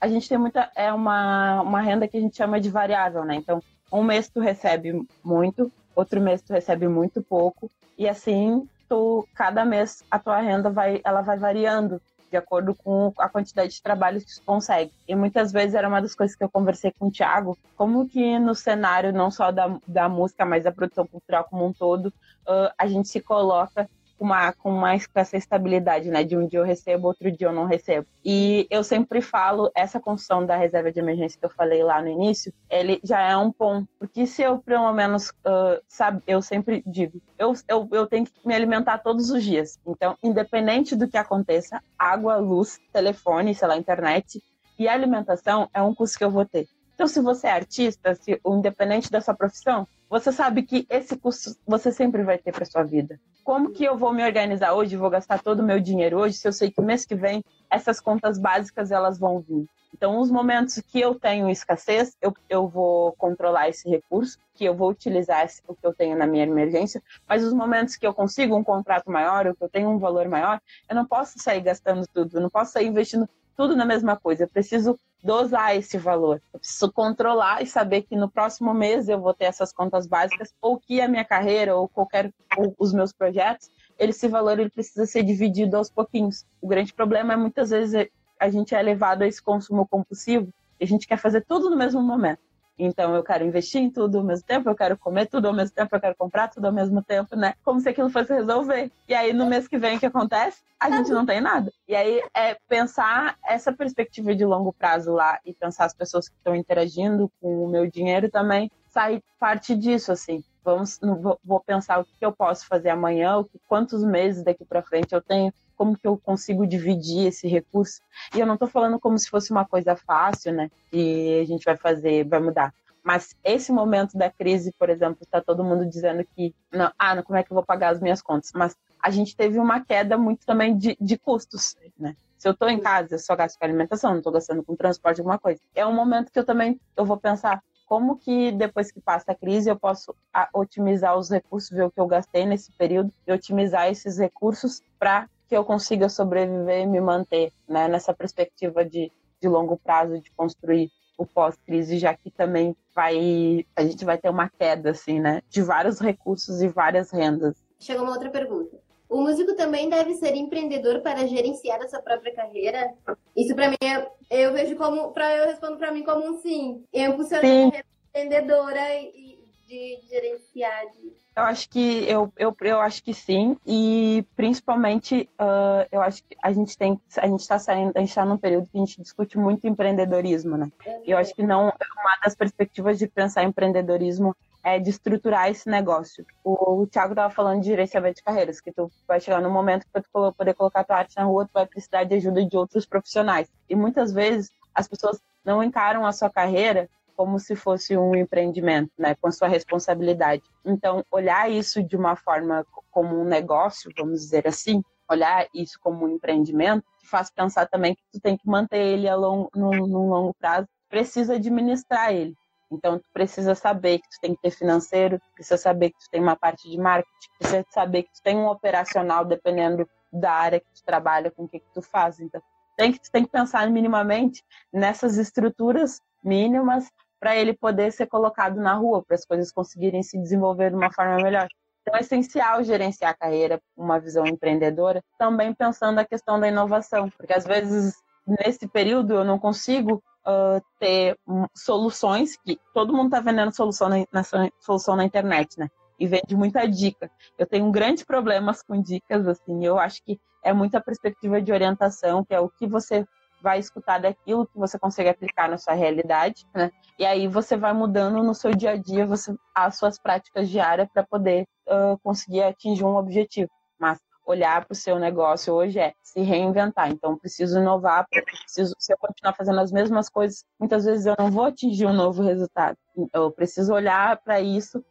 a 0.00 0.08
gente 0.08 0.28
tem 0.28 0.38
muita, 0.38 0.70
é 0.74 0.92
uma, 0.92 1.60
uma 1.62 1.80
renda 1.80 2.06
que 2.06 2.16
a 2.16 2.20
gente 2.20 2.36
chama 2.36 2.60
de 2.60 2.70
variável, 2.70 3.24
né? 3.24 3.34
Então, 3.34 3.62
um 3.92 4.02
mês 4.02 4.28
tu 4.28 4.40
recebe 4.40 5.06
muito, 5.22 5.70
outro 5.94 6.20
mês 6.20 6.40
tu 6.42 6.52
recebe 6.52 6.88
muito 6.88 7.22
pouco, 7.22 7.70
e 7.98 8.08
assim 8.08 8.66
tu 8.88 9.26
cada 9.34 9.64
mês 9.64 10.02
a 10.10 10.18
tua 10.18 10.40
renda 10.40 10.70
vai 10.70 11.00
ela 11.04 11.22
vai 11.22 11.38
variando 11.38 12.00
de 12.30 12.36
acordo 12.38 12.74
com 12.74 13.12
a 13.18 13.28
quantidade 13.28 13.74
de 13.74 13.82
trabalhos 13.82 14.24
que 14.24 14.34
tu 14.34 14.42
consegue. 14.46 14.90
E 15.06 15.14
muitas 15.14 15.52
vezes 15.52 15.74
era 15.74 15.86
uma 15.86 16.00
das 16.00 16.14
coisas 16.14 16.34
que 16.34 16.42
eu 16.42 16.48
conversei 16.48 16.90
com 16.98 17.08
o 17.08 17.10
Thiago, 17.10 17.58
como 17.76 18.08
que 18.08 18.38
no 18.38 18.54
cenário 18.54 19.12
não 19.12 19.30
só 19.30 19.52
da, 19.52 19.76
da 19.86 20.08
música, 20.08 20.42
mas 20.46 20.64
da 20.64 20.72
produção 20.72 21.06
cultural 21.06 21.44
como 21.44 21.66
um 21.66 21.74
todo, 21.74 22.06
uh, 22.06 22.72
a 22.78 22.86
gente 22.86 23.08
se 23.08 23.20
coloca 23.20 23.86
com, 24.22 24.26
uma, 24.26 24.52
com 24.52 24.80
com 24.80 25.20
essa 25.20 25.36
estabilidade, 25.36 26.08
né? 26.08 26.22
De 26.22 26.36
um 26.36 26.46
dia 26.46 26.60
eu 26.60 26.64
recebo, 26.64 27.08
outro 27.08 27.30
dia 27.30 27.48
eu 27.48 27.52
não 27.52 27.64
recebo. 27.64 28.06
E 28.24 28.68
eu 28.70 28.84
sempre 28.84 29.20
falo, 29.20 29.70
essa 29.74 29.98
construção 29.98 30.46
da 30.46 30.56
reserva 30.56 30.92
de 30.92 31.00
emergência 31.00 31.38
que 31.38 31.44
eu 31.44 31.50
falei 31.50 31.82
lá 31.82 32.00
no 32.00 32.08
início, 32.08 32.52
ele 32.70 33.00
já 33.02 33.20
é 33.20 33.36
um 33.36 33.50
ponto. 33.50 33.88
Porque 33.98 34.24
se 34.24 34.42
eu, 34.42 34.58
pelo 34.58 34.92
menos, 34.92 35.30
uh, 35.30 35.82
sabe, 35.88 36.22
eu 36.24 36.40
sempre 36.40 36.84
digo, 36.86 37.20
eu, 37.36 37.52
eu, 37.66 37.88
eu 37.90 38.06
tenho 38.06 38.24
que 38.24 38.32
me 38.44 38.54
alimentar 38.54 38.98
todos 38.98 39.30
os 39.30 39.42
dias. 39.42 39.80
Então, 39.84 40.16
independente 40.22 40.94
do 40.94 41.08
que 41.08 41.16
aconteça, 41.16 41.82
água, 41.98 42.36
luz, 42.36 42.78
telefone, 42.92 43.54
sei 43.54 43.66
lá, 43.66 43.76
internet 43.76 44.40
e 44.78 44.88
alimentação 44.88 45.68
é 45.74 45.82
um 45.82 45.94
custo 45.94 46.16
que 46.16 46.24
eu 46.24 46.30
vou 46.30 46.44
ter. 46.44 46.68
Então, 47.02 47.08
se 47.12 47.20
você 47.20 47.48
é 47.48 47.50
artista, 47.50 48.14
se 48.14 48.40
independente 48.46 49.10
da 49.10 49.20
sua 49.20 49.34
profissão, 49.34 49.88
você 50.08 50.30
sabe 50.30 50.62
que 50.62 50.86
esse 50.88 51.16
custo 51.16 51.56
você 51.66 51.90
sempre 51.90 52.22
vai 52.22 52.38
ter 52.38 52.52
para 52.52 52.64
sua 52.64 52.84
vida. 52.84 53.18
Como 53.42 53.72
que 53.72 53.82
eu 53.82 53.98
vou 53.98 54.12
me 54.12 54.24
organizar 54.24 54.72
hoje, 54.72 54.96
vou 54.96 55.10
gastar 55.10 55.42
todo 55.42 55.58
o 55.58 55.64
meu 55.64 55.80
dinheiro 55.80 56.20
hoje, 56.20 56.36
se 56.36 56.46
eu 56.46 56.52
sei 56.52 56.70
que 56.70 56.80
mês 56.80 57.04
que 57.04 57.16
vem 57.16 57.42
essas 57.68 58.00
contas 58.00 58.38
básicas 58.38 58.92
elas 58.92 59.18
vão 59.18 59.40
vir? 59.40 59.66
Então, 59.92 60.20
os 60.20 60.30
momentos 60.30 60.80
que 60.80 61.00
eu 61.00 61.16
tenho 61.16 61.50
escassez, 61.50 62.16
eu, 62.22 62.32
eu 62.48 62.68
vou 62.68 63.12
controlar 63.14 63.68
esse 63.68 63.90
recurso, 63.90 64.38
que 64.54 64.64
eu 64.64 64.72
vou 64.72 64.88
utilizar 64.88 65.44
esse, 65.44 65.60
o 65.66 65.74
que 65.74 65.84
eu 65.84 65.92
tenho 65.92 66.16
na 66.16 66.24
minha 66.26 66.44
emergência, 66.44 67.02
mas 67.28 67.42
os 67.42 67.52
momentos 67.52 67.96
que 67.96 68.06
eu 68.06 68.14
consigo 68.14 68.56
um 68.56 68.62
contrato 68.62 69.10
maior, 69.10 69.48
ou 69.48 69.56
que 69.56 69.64
eu 69.64 69.68
tenho 69.68 69.90
um 69.90 69.98
valor 69.98 70.28
maior, 70.28 70.60
eu 70.88 70.94
não 70.94 71.04
posso 71.04 71.36
sair 71.40 71.62
gastando 71.62 72.06
tudo, 72.06 72.36
eu 72.36 72.40
não 72.40 72.48
posso 72.48 72.70
sair 72.70 72.86
investindo 72.86 73.28
tudo 73.56 73.76
na 73.76 73.84
mesma 73.84 74.16
coisa. 74.16 74.44
Eu 74.44 74.48
preciso 74.48 74.98
dosar 75.22 75.76
esse 75.76 75.96
valor. 75.98 76.42
Eu 76.52 76.58
preciso 76.58 76.92
controlar 76.92 77.62
e 77.62 77.66
saber 77.66 78.02
que 78.02 78.16
no 78.16 78.30
próximo 78.30 78.74
mês 78.74 79.08
eu 79.08 79.20
vou 79.20 79.32
ter 79.32 79.44
essas 79.44 79.72
contas 79.72 80.06
básicas 80.06 80.52
ou 80.60 80.78
que 80.78 81.00
a 81.00 81.08
minha 81.08 81.24
carreira 81.24 81.76
ou 81.76 81.88
qualquer 81.88 82.32
ou 82.56 82.74
os 82.78 82.92
meus 82.92 83.12
projetos, 83.12 83.70
esse 83.98 84.26
valor 84.28 84.58
ele 84.58 84.70
precisa 84.70 85.06
ser 85.06 85.22
dividido 85.22 85.76
aos 85.76 85.90
pouquinhos. 85.90 86.44
O 86.60 86.66
grande 86.66 86.92
problema 86.92 87.34
é 87.34 87.36
muitas 87.36 87.70
vezes 87.70 88.08
a 88.38 88.50
gente 88.50 88.74
é 88.74 88.82
levado 88.82 89.22
a 89.22 89.26
esse 89.26 89.40
consumo 89.40 89.86
compulsivo 89.86 90.52
e 90.80 90.84
a 90.84 90.86
gente 90.86 91.06
quer 91.06 91.18
fazer 91.18 91.44
tudo 91.46 91.70
no 91.70 91.76
mesmo 91.76 92.02
momento. 92.02 92.40
Então 92.78 93.14
eu 93.14 93.22
quero 93.22 93.44
investir 93.44 93.80
em 93.80 93.90
tudo 93.90 94.18
ao 94.18 94.24
mesmo 94.24 94.46
tempo, 94.46 94.68
eu 94.68 94.74
quero 94.74 94.96
comer 94.96 95.26
tudo 95.26 95.46
ao 95.46 95.54
mesmo 95.54 95.74
tempo, 95.74 95.94
eu 95.94 96.00
quero 96.00 96.16
comprar 96.16 96.48
tudo 96.48 96.66
ao 96.66 96.72
mesmo 96.72 97.02
tempo, 97.02 97.36
né? 97.36 97.54
Como 97.62 97.80
se 97.80 97.88
aquilo 97.88 98.10
fosse 98.10 98.32
resolver. 98.32 98.90
E 99.08 99.14
aí 99.14 99.32
no 99.32 99.46
mês 99.46 99.68
que 99.68 99.78
vem 99.78 99.96
o 99.96 100.00
que 100.00 100.06
acontece? 100.06 100.62
A 100.80 100.90
gente 100.90 101.10
não 101.10 101.24
tem 101.24 101.40
nada. 101.40 101.72
E 101.86 101.94
aí 101.94 102.22
é 102.34 102.56
pensar 102.68 103.36
essa 103.46 103.72
perspectiva 103.72 104.34
de 104.34 104.44
longo 104.44 104.72
prazo 104.72 105.12
lá 105.12 105.38
e 105.44 105.54
pensar 105.54 105.84
as 105.84 105.94
pessoas 105.94 106.28
que 106.28 106.34
estão 106.36 106.56
interagindo 106.56 107.30
com 107.40 107.64
o 107.64 107.68
meu 107.68 107.88
dinheiro 107.88 108.30
também 108.30 108.70
sai 108.88 109.22
parte 109.38 109.74
disso 109.74 110.12
assim. 110.12 110.42
Vamos, 110.64 111.00
vou 111.44 111.58
pensar 111.60 112.00
o 112.00 112.04
que 112.04 112.24
eu 112.24 112.32
posso 112.32 112.66
fazer 112.68 112.90
amanhã, 112.90 113.38
o 113.38 113.48
quantos 113.66 114.04
meses 114.04 114.44
daqui 114.44 114.64
para 114.64 114.82
frente 114.82 115.12
eu 115.12 115.20
tenho, 115.20 115.52
como 115.76 115.96
que 115.96 116.06
eu 116.06 116.16
consigo 116.16 116.66
dividir 116.66 117.26
esse 117.26 117.48
recurso. 117.48 118.00
E 118.34 118.40
eu 118.40 118.46
não 118.46 118.54
estou 118.54 118.68
falando 118.68 118.98
como 118.98 119.18
se 119.18 119.28
fosse 119.28 119.50
uma 119.50 119.64
coisa 119.64 119.96
fácil, 119.96 120.52
né? 120.52 120.70
Que 120.90 121.40
a 121.40 121.44
gente 121.44 121.64
vai 121.64 121.76
fazer, 121.76 122.24
vai 122.24 122.40
mudar. 122.40 122.72
Mas 123.02 123.34
esse 123.42 123.72
momento 123.72 124.16
da 124.16 124.30
crise, 124.30 124.72
por 124.78 124.88
exemplo, 124.88 125.18
está 125.22 125.40
todo 125.40 125.64
mundo 125.64 125.84
dizendo 125.84 126.24
que, 126.36 126.54
não, 126.72 126.90
ah, 126.96 127.20
como 127.22 127.36
é 127.36 127.42
que 127.42 127.50
eu 127.50 127.54
vou 127.56 127.64
pagar 127.64 127.90
as 127.90 128.00
minhas 128.00 128.22
contas? 128.22 128.52
Mas 128.54 128.76
a 129.02 129.10
gente 129.10 129.36
teve 129.36 129.58
uma 129.58 129.84
queda 129.84 130.16
muito 130.16 130.46
também 130.46 130.76
de, 130.76 130.96
de 131.00 131.18
custos, 131.18 131.76
né? 131.98 132.14
Se 132.38 132.48
eu 132.48 132.52
estou 132.52 132.68
em 132.68 132.80
casa, 132.80 133.14
eu 133.14 133.18
só 133.18 133.36
gasto 133.36 133.58
com 133.58 133.64
alimentação, 133.64 134.10
não 134.10 134.18
estou 134.18 134.32
gastando 134.32 134.62
com 134.62 134.74
transporte, 134.74 135.20
alguma 135.20 135.38
coisa. 135.38 135.60
É 135.74 135.86
um 135.86 135.94
momento 135.94 136.32
que 136.32 136.38
eu 136.38 136.44
também 136.44 136.80
eu 136.96 137.04
vou 137.04 137.16
pensar, 137.16 137.62
como 137.86 138.16
que 138.16 138.50
depois 138.52 138.90
que 138.90 139.00
passa 139.00 139.32
a 139.32 139.34
crise 139.34 139.68
eu 139.68 139.78
posso 139.78 140.14
otimizar 140.54 141.16
os 141.16 141.30
recursos, 141.30 141.70
ver 141.70 141.84
o 141.84 141.90
que 141.90 142.00
eu 142.00 142.06
gastei 142.06 142.46
nesse 142.46 142.72
período 142.72 143.12
e 143.26 143.32
otimizar 143.32 143.88
esses 143.88 144.18
recursos 144.18 144.82
para 144.98 145.28
que 145.52 145.56
eu 145.58 145.66
consiga 145.66 146.08
sobreviver 146.08 146.80
e 146.80 146.86
me 146.86 146.98
manter 146.98 147.52
né, 147.68 147.86
nessa 147.86 148.14
perspectiva 148.14 148.82
de, 148.82 149.12
de 149.38 149.46
longo 149.46 149.76
prazo 149.76 150.18
de 150.18 150.30
construir 150.30 150.90
o 151.18 151.26
pós-crise, 151.26 151.98
já 151.98 152.14
que 152.14 152.30
também 152.30 152.74
vai 152.94 153.66
a 153.76 153.84
gente 153.84 154.02
vai 154.02 154.16
ter 154.16 154.30
uma 154.30 154.48
queda 154.48 154.92
assim, 154.92 155.20
né, 155.20 155.42
de 155.50 155.60
vários 155.60 156.00
recursos 156.00 156.62
e 156.62 156.68
várias 156.68 157.10
rendas. 157.10 157.54
Chegou 157.78 158.02
uma 158.04 158.14
outra 158.14 158.30
pergunta. 158.30 158.78
O 159.10 159.20
músico 159.20 159.54
também 159.54 159.90
deve 159.90 160.14
ser 160.14 160.34
empreendedor 160.34 161.02
para 161.02 161.26
gerenciar 161.26 161.82
a 161.82 161.88
sua 161.88 162.00
própria 162.00 162.34
carreira? 162.34 162.94
Isso 163.36 163.54
para 163.54 163.68
mim 163.68 163.76
é, 163.82 164.08
eu 164.30 164.54
vejo 164.54 164.74
como 164.76 165.12
para 165.12 165.36
eu 165.36 165.48
respondo 165.48 165.76
para 165.76 165.92
mim 165.92 166.02
como 166.02 166.30
um 166.30 166.40
sim. 166.40 166.82
Eu 166.90 167.14
funcionei 167.14 167.70
empreendedora 168.08 168.80
e 168.94 169.38
de, 169.72 170.00
gerenciar 170.08 170.86
de 170.92 171.12
eu 171.34 171.44
acho 171.44 171.70
que 171.70 172.04
eu, 172.06 172.30
eu, 172.36 172.54
eu 172.60 172.80
acho 172.80 173.02
que 173.02 173.14
sim 173.14 173.56
e 173.66 174.22
principalmente 174.36 175.30
uh, 175.40 175.88
eu 175.90 176.02
acho 176.02 176.22
que 176.22 176.36
a 176.42 176.52
gente 176.52 176.76
tem 176.76 177.00
a 177.16 177.26
gente 177.26 177.40
está 177.40 177.58
saindo 177.58 177.92
a 177.96 178.00
gente 178.00 178.10
está 178.10 178.24
num 178.24 178.36
período 178.36 178.68
que 178.70 178.76
a 178.76 178.80
gente 178.80 179.00
discute 179.00 179.38
muito 179.38 179.66
empreendedorismo 179.66 180.58
né 180.58 180.70
e 181.06 181.10
eu 181.10 181.16
acho 181.16 181.34
que 181.34 181.42
não 181.42 181.62
uma 181.62 182.18
das 182.22 182.34
perspectivas 182.34 182.98
de 182.98 183.06
pensar 183.06 183.44
empreendedorismo 183.44 184.36
é 184.64 184.78
de 184.78 184.90
estruturar 184.90 185.50
esse 185.50 185.68
negócio. 185.68 186.24
O, 186.44 186.82
o 186.82 186.86
Thiago 186.86 187.14
estava 187.14 187.34
falando 187.34 187.62
de 187.62 187.66
gerenciamento 187.66 188.18
de 188.18 188.22
carreiras, 188.22 188.60
que 188.60 188.70
tu 188.70 188.88
vai 189.08 189.20
chegar 189.20 189.40
no 189.40 189.50
momento 189.50 189.84
que 189.84 190.00
tu 190.00 190.32
poder 190.32 190.54
colocar 190.54 190.84
tua 190.84 190.98
arte 190.98 191.16
na 191.16 191.24
rua, 191.24 191.46
tu 191.46 191.50
vai 191.52 191.66
precisar 191.66 192.04
de 192.04 192.14
ajuda 192.14 192.44
de 192.44 192.56
outros 192.56 192.86
profissionais. 192.86 193.50
E 193.68 193.74
muitas 193.74 194.12
vezes 194.12 194.52
as 194.72 194.86
pessoas 194.86 195.20
não 195.44 195.64
encaram 195.64 196.06
a 196.06 196.12
sua 196.12 196.30
carreira 196.30 196.88
como 197.22 197.38
se 197.38 197.54
fosse 197.54 197.96
um 197.96 198.16
empreendimento, 198.16 198.90
né, 198.98 199.14
com 199.14 199.28
a 199.28 199.30
sua 199.30 199.46
responsabilidade. 199.46 200.42
Então, 200.64 201.04
olhar 201.08 201.48
isso 201.48 201.80
de 201.80 201.96
uma 201.96 202.16
forma 202.16 202.66
como 202.90 203.16
um 203.16 203.24
negócio, 203.24 203.92
vamos 203.96 204.22
dizer 204.22 204.48
assim, 204.48 204.82
olhar 205.08 205.46
isso 205.54 205.78
como 205.80 206.04
um 206.04 206.08
empreendimento, 206.08 206.84
te 206.98 207.06
faz 207.06 207.30
pensar 207.30 207.66
também 207.68 207.94
que 207.94 208.02
tu 208.12 208.20
tem 208.20 208.36
que 208.36 208.48
manter 208.48 208.78
ele 208.80 209.08
a 209.08 209.14
longo, 209.14 209.48
no, 209.54 209.70
no 209.70 210.08
longo 210.08 210.34
prazo, 210.34 210.66
precisa 210.88 211.36
administrar 211.36 212.12
ele. 212.12 212.34
Então, 212.72 212.98
tu 212.98 213.08
precisa 213.12 213.54
saber 213.54 214.00
que 214.00 214.08
tu 214.08 214.20
tem 214.20 214.34
que 214.34 214.42
ter 214.42 214.50
financeiro, 214.50 215.20
precisa 215.32 215.56
saber 215.56 215.90
que 215.90 215.98
tu 216.00 216.10
tem 216.10 216.20
uma 216.20 216.34
parte 216.34 216.68
de 216.68 216.76
marketing, 216.76 217.28
precisa 217.38 217.64
saber 217.70 218.02
que 218.02 218.12
tu 218.14 218.22
tem 218.24 218.36
um 218.36 218.48
operacional, 218.48 219.24
dependendo 219.24 219.88
da 220.12 220.32
área 220.32 220.58
que 220.58 220.66
tu 220.74 220.82
trabalha, 220.84 221.30
com 221.30 221.44
o 221.44 221.48
que, 221.48 221.60
que 221.60 221.72
tu 221.72 221.82
faz. 221.82 222.18
Então, 222.18 222.42
tem 222.76 222.90
que, 222.90 223.00
tu 223.00 223.12
tem 223.12 223.24
que 223.24 223.30
pensar 223.30 223.70
minimamente 223.70 224.42
nessas 224.72 225.18
estruturas 225.18 226.00
mínimas 226.22 226.90
para 227.22 227.36
ele 227.36 227.54
poder 227.54 227.92
ser 227.92 228.08
colocado 228.08 228.60
na 228.60 228.74
rua, 228.74 229.00
para 229.00 229.14
as 229.14 229.24
coisas 229.24 229.52
conseguirem 229.52 230.02
se 230.02 230.18
desenvolver 230.18 230.70
de 230.70 230.76
uma 230.76 230.92
forma 230.92 231.14
melhor. 231.18 231.46
Então, 231.80 231.96
é 231.96 232.00
essencial 232.00 232.64
gerenciar 232.64 233.12
a 233.12 233.16
carreira 233.16 233.62
uma 233.76 234.00
visão 234.00 234.26
empreendedora, 234.26 235.00
também 235.16 235.54
pensando 235.54 236.00
a 236.00 236.04
questão 236.04 236.40
da 236.40 236.48
inovação, 236.48 237.08
porque 237.10 237.32
às 237.32 237.44
vezes 237.44 237.94
nesse 238.26 238.66
período 238.66 239.14
eu 239.14 239.24
não 239.24 239.38
consigo 239.38 240.02
uh, 240.26 240.60
ter 240.80 241.16
soluções 241.54 242.36
que 242.44 242.58
todo 242.74 242.92
mundo 242.92 243.06
está 243.06 243.20
vendendo 243.20 243.54
solução 243.54 243.88
na, 243.88 244.04
na, 244.12 244.22
solução 244.58 244.96
na 244.96 245.04
internet, 245.04 245.60
né? 245.60 245.68
E 246.00 246.08
vende 246.08 246.34
muita 246.34 246.66
dica. 246.66 247.08
Eu 247.38 247.46
tenho 247.46 247.70
grandes 247.70 248.02
problemas 248.02 248.64
com 248.64 248.82
dicas, 248.82 249.28
assim. 249.28 249.64
Eu 249.64 249.78
acho 249.78 250.02
que 250.02 250.18
é 250.42 250.52
muita 250.52 250.80
perspectiva 250.80 251.40
de 251.40 251.52
orientação, 251.52 252.24
que 252.24 252.34
é 252.34 252.40
o 252.40 252.48
que 252.48 252.66
você 252.66 253.06
vai 253.42 253.58
escutar 253.58 253.98
daquilo 253.98 254.46
que 254.46 254.58
você 254.58 254.78
consegue 254.78 255.08
aplicar 255.08 255.48
na 255.48 255.58
sua 255.58 255.74
realidade, 255.74 256.46
né? 256.54 256.70
E 256.98 257.04
aí 257.04 257.26
você 257.26 257.56
vai 257.56 257.72
mudando 257.72 258.22
no 258.22 258.34
seu 258.34 258.54
dia 258.54 258.72
a 258.72 258.76
dia 258.76 259.04
você, 259.04 259.34
as 259.54 259.76
suas 259.76 259.98
práticas 259.98 260.48
diárias 260.48 260.88
para 260.92 261.02
poder 261.02 261.46
uh, 261.66 261.98
conseguir 262.02 262.42
atingir 262.42 262.84
um 262.84 262.96
objetivo. 262.96 263.50
Mas 263.78 263.98
olhar 264.24 264.64
para 264.64 264.72
o 264.72 264.76
seu 264.76 264.98
negócio 264.98 265.52
hoje 265.52 265.78
é 265.80 265.92
se 266.02 266.20
reinventar. 266.20 266.90
Então, 266.90 267.18
preciso 267.18 267.58
inovar, 267.58 268.06
preciso, 268.08 268.74
se 268.78 268.92
eu 268.92 268.98
continuar 268.98 269.34
fazendo 269.34 269.60
as 269.60 269.72
mesmas 269.72 270.08
coisas, 270.08 270.44
muitas 270.58 270.84
vezes 270.84 271.06
eu 271.06 271.16
não 271.18 271.30
vou 271.30 271.44
atingir 271.44 271.86
um 271.86 271.92
novo 271.92 272.22
resultado. 272.22 272.76
Eu 273.12 273.30
preciso 273.32 273.72
olhar 273.72 274.16
para 274.18 274.40
isso 274.40 274.84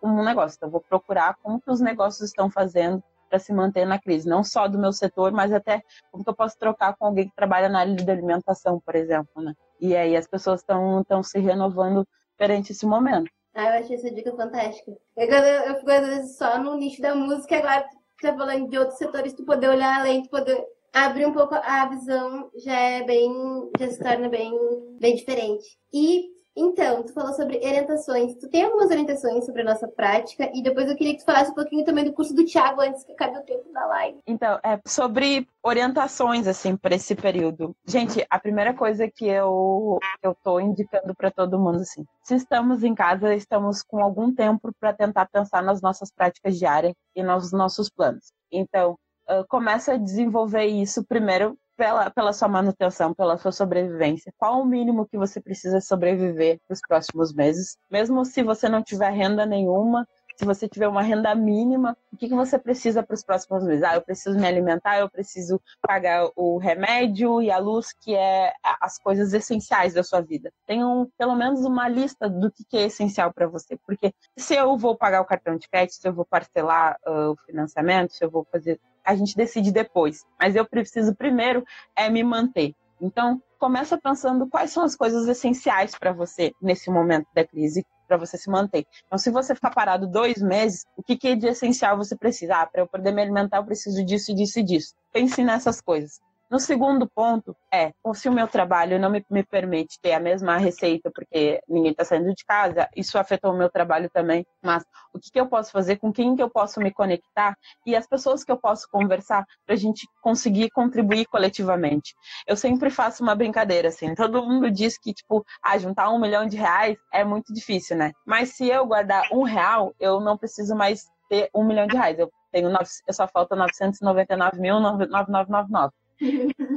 como 0.00 0.20
um 0.20 0.24
negócio. 0.24 0.56
Então, 0.56 0.66
eu 0.68 0.72
vou 0.72 0.80
procurar 0.80 1.36
como 1.42 1.60
que 1.60 1.70
os 1.70 1.80
negócios 1.80 2.28
estão 2.28 2.50
fazendo 2.50 3.02
para 3.32 3.38
se 3.38 3.50
manter 3.50 3.86
na 3.86 3.98
crise, 3.98 4.28
não 4.28 4.44
só 4.44 4.68
do 4.68 4.78
meu 4.78 4.92
setor, 4.92 5.32
mas 5.32 5.54
até 5.54 5.82
como 6.10 6.22
que 6.22 6.28
eu 6.28 6.36
posso 6.36 6.58
trocar 6.58 6.94
com 6.94 7.06
alguém 7.06 7.26
que 7.26 7.34
trabalha 7.34 7.66
na 7.66 7.80
área 7.80 7.94
de 7.94 8.10
alimentação, 8.10 8.78
por 8.78 8.94
exemplo, 8.94 9.42
né? 9.42 9.54
E 9.80 9.96
aí 9.96 10.14
as 10.14 10.28
pessoas 10.28 10.60
estão 10.60 11.22
se 11.22 11.38
renovando 11.38 12.06
perante 12.36 12.72
esse 12.72 12.84
momento. 12.84 13.30
Ah, 13.54 13.76
eu 13.76 13.84
achei 13.84 13.96
essa 13.96 14.10
dica 14.10 14.36
fantástica. 14.36 14.92
Eu, 15.16 15.26
eu, 15.26 15.62
eu 15.64 15.74
fico 15.76 15.90
às 15.90 16.06
vezes 16.06 16.36
só 16.36 16.58
no 16.58 16.76
nicho 16.76 17.00
da 17.00 17.14
música, 17.14 17.56
agora 17.56 17.86
tá 18.20 18.36
falando 18.36 18.68
de 18.68 18.78
outros 18.78 18.98
setores, 18.98 19.32
tu 19.32 19.46
poder 19.46 19.70
olhar 19.70 20.00
além, 20.00 20.22
tu 20.22 20.28
poder 20.28 20.62
abrir 20.92 21.24
um 21.24 21.32
pouco 21.32 21.54
a 21.54 21.86
visão 21.86 22.50
já 22.62 22.78
é 22.78 23.02
bem, 23.02 23.32
já 23.78 23.88
se 23.88 23.98
torna 23.98 24.28
bem, 24.28 24.52
bem 25.00 25.16
diferente. 25.16 25.64
E 25.90 26.26
então, 26.54 27.02
tu 27.02 27.12
falou 27.12 27.32
sobre 27.32 27.56
orientações. 27.56 28.34
Tu 28.36 28.48
tem 28.48 28.64
algumas 28.64 28.90
orientações 28.90 29.46
sobre 29.46 29.62
a 29.62 29.64
nossa 29.64 29.88
prática 29.88 30.50
e 30.52 30.62
depois 30.62 30.88
eu 30.88 30.96
queria 30.96 31.14
que 31.14 31.20
tu 31.20 31.24
falasse 31.24 31.50
um 31.50 31.54
pouquinho 31.54 31.84
também 31.84 32.04
do 32.04 32.12
curso 32.12 32.34
do 32.34 32.44
Thiago 32.44 32.80
antes 32.82 33.04
que 33.04 33.12
acabe 33.12 33.38
o 33.38 33.42
tempo 33.42 33.72
da 33.72 33.86
live. 33.86 34.18
Então, 34.26 34.58
é 34.62 34.78
sobre 34.86 35.48
orientações 35.62 36.46
assim 36.46 36.76
para 36.76 36.94
esse 36.94 37.14
período. 37.14 37.74
Gente, 37.86 38.24
a 38.28 38.38
primeira 38.38 38.74
coisa 38.74 39.08
que 39.08 39.26
eu 39.26 39.98
eu 40.22 40.36
tô 40.42 40.60
indicando 40.60 41.14
para 41.14 41.30
todo 41.30 41.58
mundo 41.58 41.80
assim, 41.80 42.04
se 42.22 42.34
estamos 42.34 42.84
em 42.84 42.94
casa, 42.94 43.34
estamos 43.34 43.82
com 43.82 44.02
algum 44.02 44.34
tempo 44.34 44.70
para 44.78 44.92
tentar 44.92 45.26
pensar 45.26 45.62
nas 45.62 45.80
nossas 45.80 46.10
práticas 46.12 46.58
diárias 46.58 46.94
e 47.16 47.22
nos 47.22 47.50
nossos 47.52 47.88
planos. 47.88 48.32
Então, 48.50 48.98
uh, 49.28 49.46
começa 49.48 49.94
a 49.94 49.98
desenvolver 49.98 50.66
isso 50.66 51.04
primeiro 51.04 51.56
pela, 51.76 52.10
pela 52.10 52.32
sua 52.32 52.48
manutenção, 52.48 53.14
pela 53.14 53.38
sua 53.38 53.52
sobrevivência. 53.52 54.32
Qual 54.36 54.60
o 54.60 54.66
mínimo 54.66 55.06
que 55.06 55.16
você 55.16 55.40
precisa 55.40 55.80
sobreviver 55.80 56.58
para 56.66 56.74
os 56.74 56.80
próximos 56.80 57.34
meses? 57.34 57.76
Mesmo 57.90 58.24
se 58.24 58.42
você 58.42 58.68
não 58.68 58.82
tiver 58.82 59.10
renda 59.10 59.44
nenhuma, 59.46 60.06
se 60.36 60.44
você 60.44 60.68
tiver 60.68 60.88
uma 60.88 61.02
renda 61.02 61.34
mínima, 61.34 61.96
o 62.12 62.16
que, 62.16 62.28
que 62.28 62.34
você 62.34 62.58
precisa 62.58 63.02
para 63.02 63.14
os 63.14 63.24
próximos 63.24 63.64
meses? 63.64 63.82
Ah, 63.82 63.94
eu 63.94 64.02
preciso 64.02 64.38
me 64.38 64.46
alimentar, 64.46 64.98
eu 64.98 65.10
preciso 65.10 65.60
pagar 65.80 66.28
o 66.36 66.58
remédio 66.58 67.42
e 67.42 67.50
a 67.50 67.58
luz, 67.58 67.92
que 67.92 68.14
é 68.14 68.52
as 68.80 68.98
coisas 68.98 69.32
essenciais 69.32 69.94
da 69.94 70.02
sua 70.02 70.20
vida. 70.20 70.52
Tenha 70.66 70.86
um, 70.86 71.06
pelo 71.18 71.34
menos 71.34 71.64
uma 71.64 71.88
lista 71.88 72.28
do 72.28 72.50
que, 72.50 72.64
que 72.64 72.76
é 72.76 72.84
essencial 72.84 73.32
para 73.32 73.46
você, 73.46 73.76
porque 73.86 74.14
se 74.36 74.54
eu 74.54 74.76
vou 74.76 74.96
pagar 74.96 75.20
o 75.20 75.26
cartão 75.26 75.56
de 75.56 75.68
crédito, 75.68 76.00
se 76.00 76.08
eu 76.08 76.12
vou 76.12 76.24
parcelar 76.24 76.96
uh, 77.06 77.30
o 77.30 77.36
financiamento, 77.46 78.12
se 78.12 78.24
eu 78.24 78.30
vou 78.30 78.46
fazer 78.50 78.80
a 79.04 79.14
gente 79.14 79.36
decide 79.36 79.72
depois. 79.72 80.24
Mas 80.40 80.54
eu 80.54 80.64
preciso 80.64 81.14
primeiro 81.14 81.64
é 81.96 82.08
me 82.08 82.22
manter. 82.22 82.74
Então, 83.00 83.42
começa 83.58 83.98
pensando 83.98 84.46
quais 84.48 84.70
são 84.70 84.84
as 84.84 84.94
coisas 84.94 85.26
essenciais 85.26 85.96
para 85.98 86.12
você 86.12 86.52
nesse 86.60 86.88
momento 86.90 87.26
da 87.34 87.44
crise, 87.44 87.84
para 88.12 88.18
você 88.18 88.36
se 88.36 88.50
manter. 88.50 88.86
Então, 89.06 89.18
se 89.18 89.30
você 89.30 89.54
ficar 89.54 89.70
parado 89.70 90.06
dois 90.06 90.42
meses, 90.42 90.84
o 90.96 91.02
que, 91.02 91.16
que 91.16 91.28
é 91.28 91.34
de 91.34 91.46
essencial 91.46 91.96
você 91.96 92.14
precisa? 92.14 92.56
Ah, 92.56 92.66
para 92.66 92.82
eu 92.82 92.86
poder 92.86 93.10
me 93.10 93.22
alimentar, 93.22 93.56
eu 93.56 93.64
preciso 93.64 94.04
disso, 94.04 94.34
disso 94.34 94.60
e 94.60 94.62
disso. 94.62 94.94
Pense 95.10 95.42
nessas 95.42 95.80
coisas. 95.80 96.20
No 96.52 96.60
segundo 96.60 97.08
ponto 97.08 97.56
é, 97.72 97.94
se 98.12 98.28
o 98.28 98.32
meu 98.32 98.46
trabalho 98.46 98.98
não 98.98 99.08
me, 99.08 99.24
me 99.30 99.42
permite 99.42 99.98
ter 100.02 100.12
a 100.12 100.20
mesma 100.20 100.58
receita 100.58 101.10
porque 101.10 101.62
ninguém 101.66 101.92
está 101.92 102.04
saindo 102.04 102.34
de 102.34 102.44
casa, 102.44 102.86
isso 102.94 103.16
afetou 103.16 103.54
o 103.54 103.56
meu 103.56 103.70
trabalho 103.70 104.10
também. 104.10 104.46
Mas 104.62 104.84
o 105.14 105.18
que, 105.18 105.30
que 105.32 105.40
eu 105.40 105.46
posso 105.46 105.72
fazer, 105.72 105.96
com 105.96 106.12
quem 106.12 106.36
que 106.36 106.42
eu 106.42 106.50
posso 106.50 106.78
me 106.78 106.92
conectar 106.92 107.56
e 107.86 107.96
as 107.96 108.06
pessoas 108.06 108.44
que 108.44 108.52
eu 108.52 108.58
posso 108.58 108.86
conversar 108.90 109.46
para 109.64 109.74
a 109.74 109.78
gente 109.78 110.06
conseguir 110.20 110.68
contribuir 110.72 111.24
coletivamente. 111.24 112.14
Eu 112.46 112.54
sempre 112.54 112.90
faço 112.90 113.22
uma 113.22 113.34
brincadeira 113.34 113.88
assim. 113.88 114.14
Todo 114.14 114.46
mundo 114.46 114.70
diz 114.70 114.98
que 114.98 115.14
tipo, 115.14 115.42
ah, 115.62 115.78
juntar 115.78 116.10
um 116.10 116.20
milhão 116.20 116.46
de 116.46 116.58
reais 116.58 116.98
é 117.10 117.24
muito 117.24 117.50
difícil, 117.54 117.96
né? 117.96 118.12
Mas 118.26 118.50
se 118.50 118.68
eu 118.68 118.84
guardar 118.84 119.26
um 119.32 119.42
real, 119.42 119.94
eu 119.98 120.20
não 120.20 120.36
preciso 120.36 120.76
mais 120.76 121.06
ter 121.30 121.48
um 121.54 121.64
milhão 121.64 121.86
de 121.86 121.96
reais. 121.96 122.18
Eu 122.18 122.30
tenho 122.52 122.70
eu 123.08 123.14
só 123.14 123.26
falta 123.26 123.56
999.9999. 123.56 125.92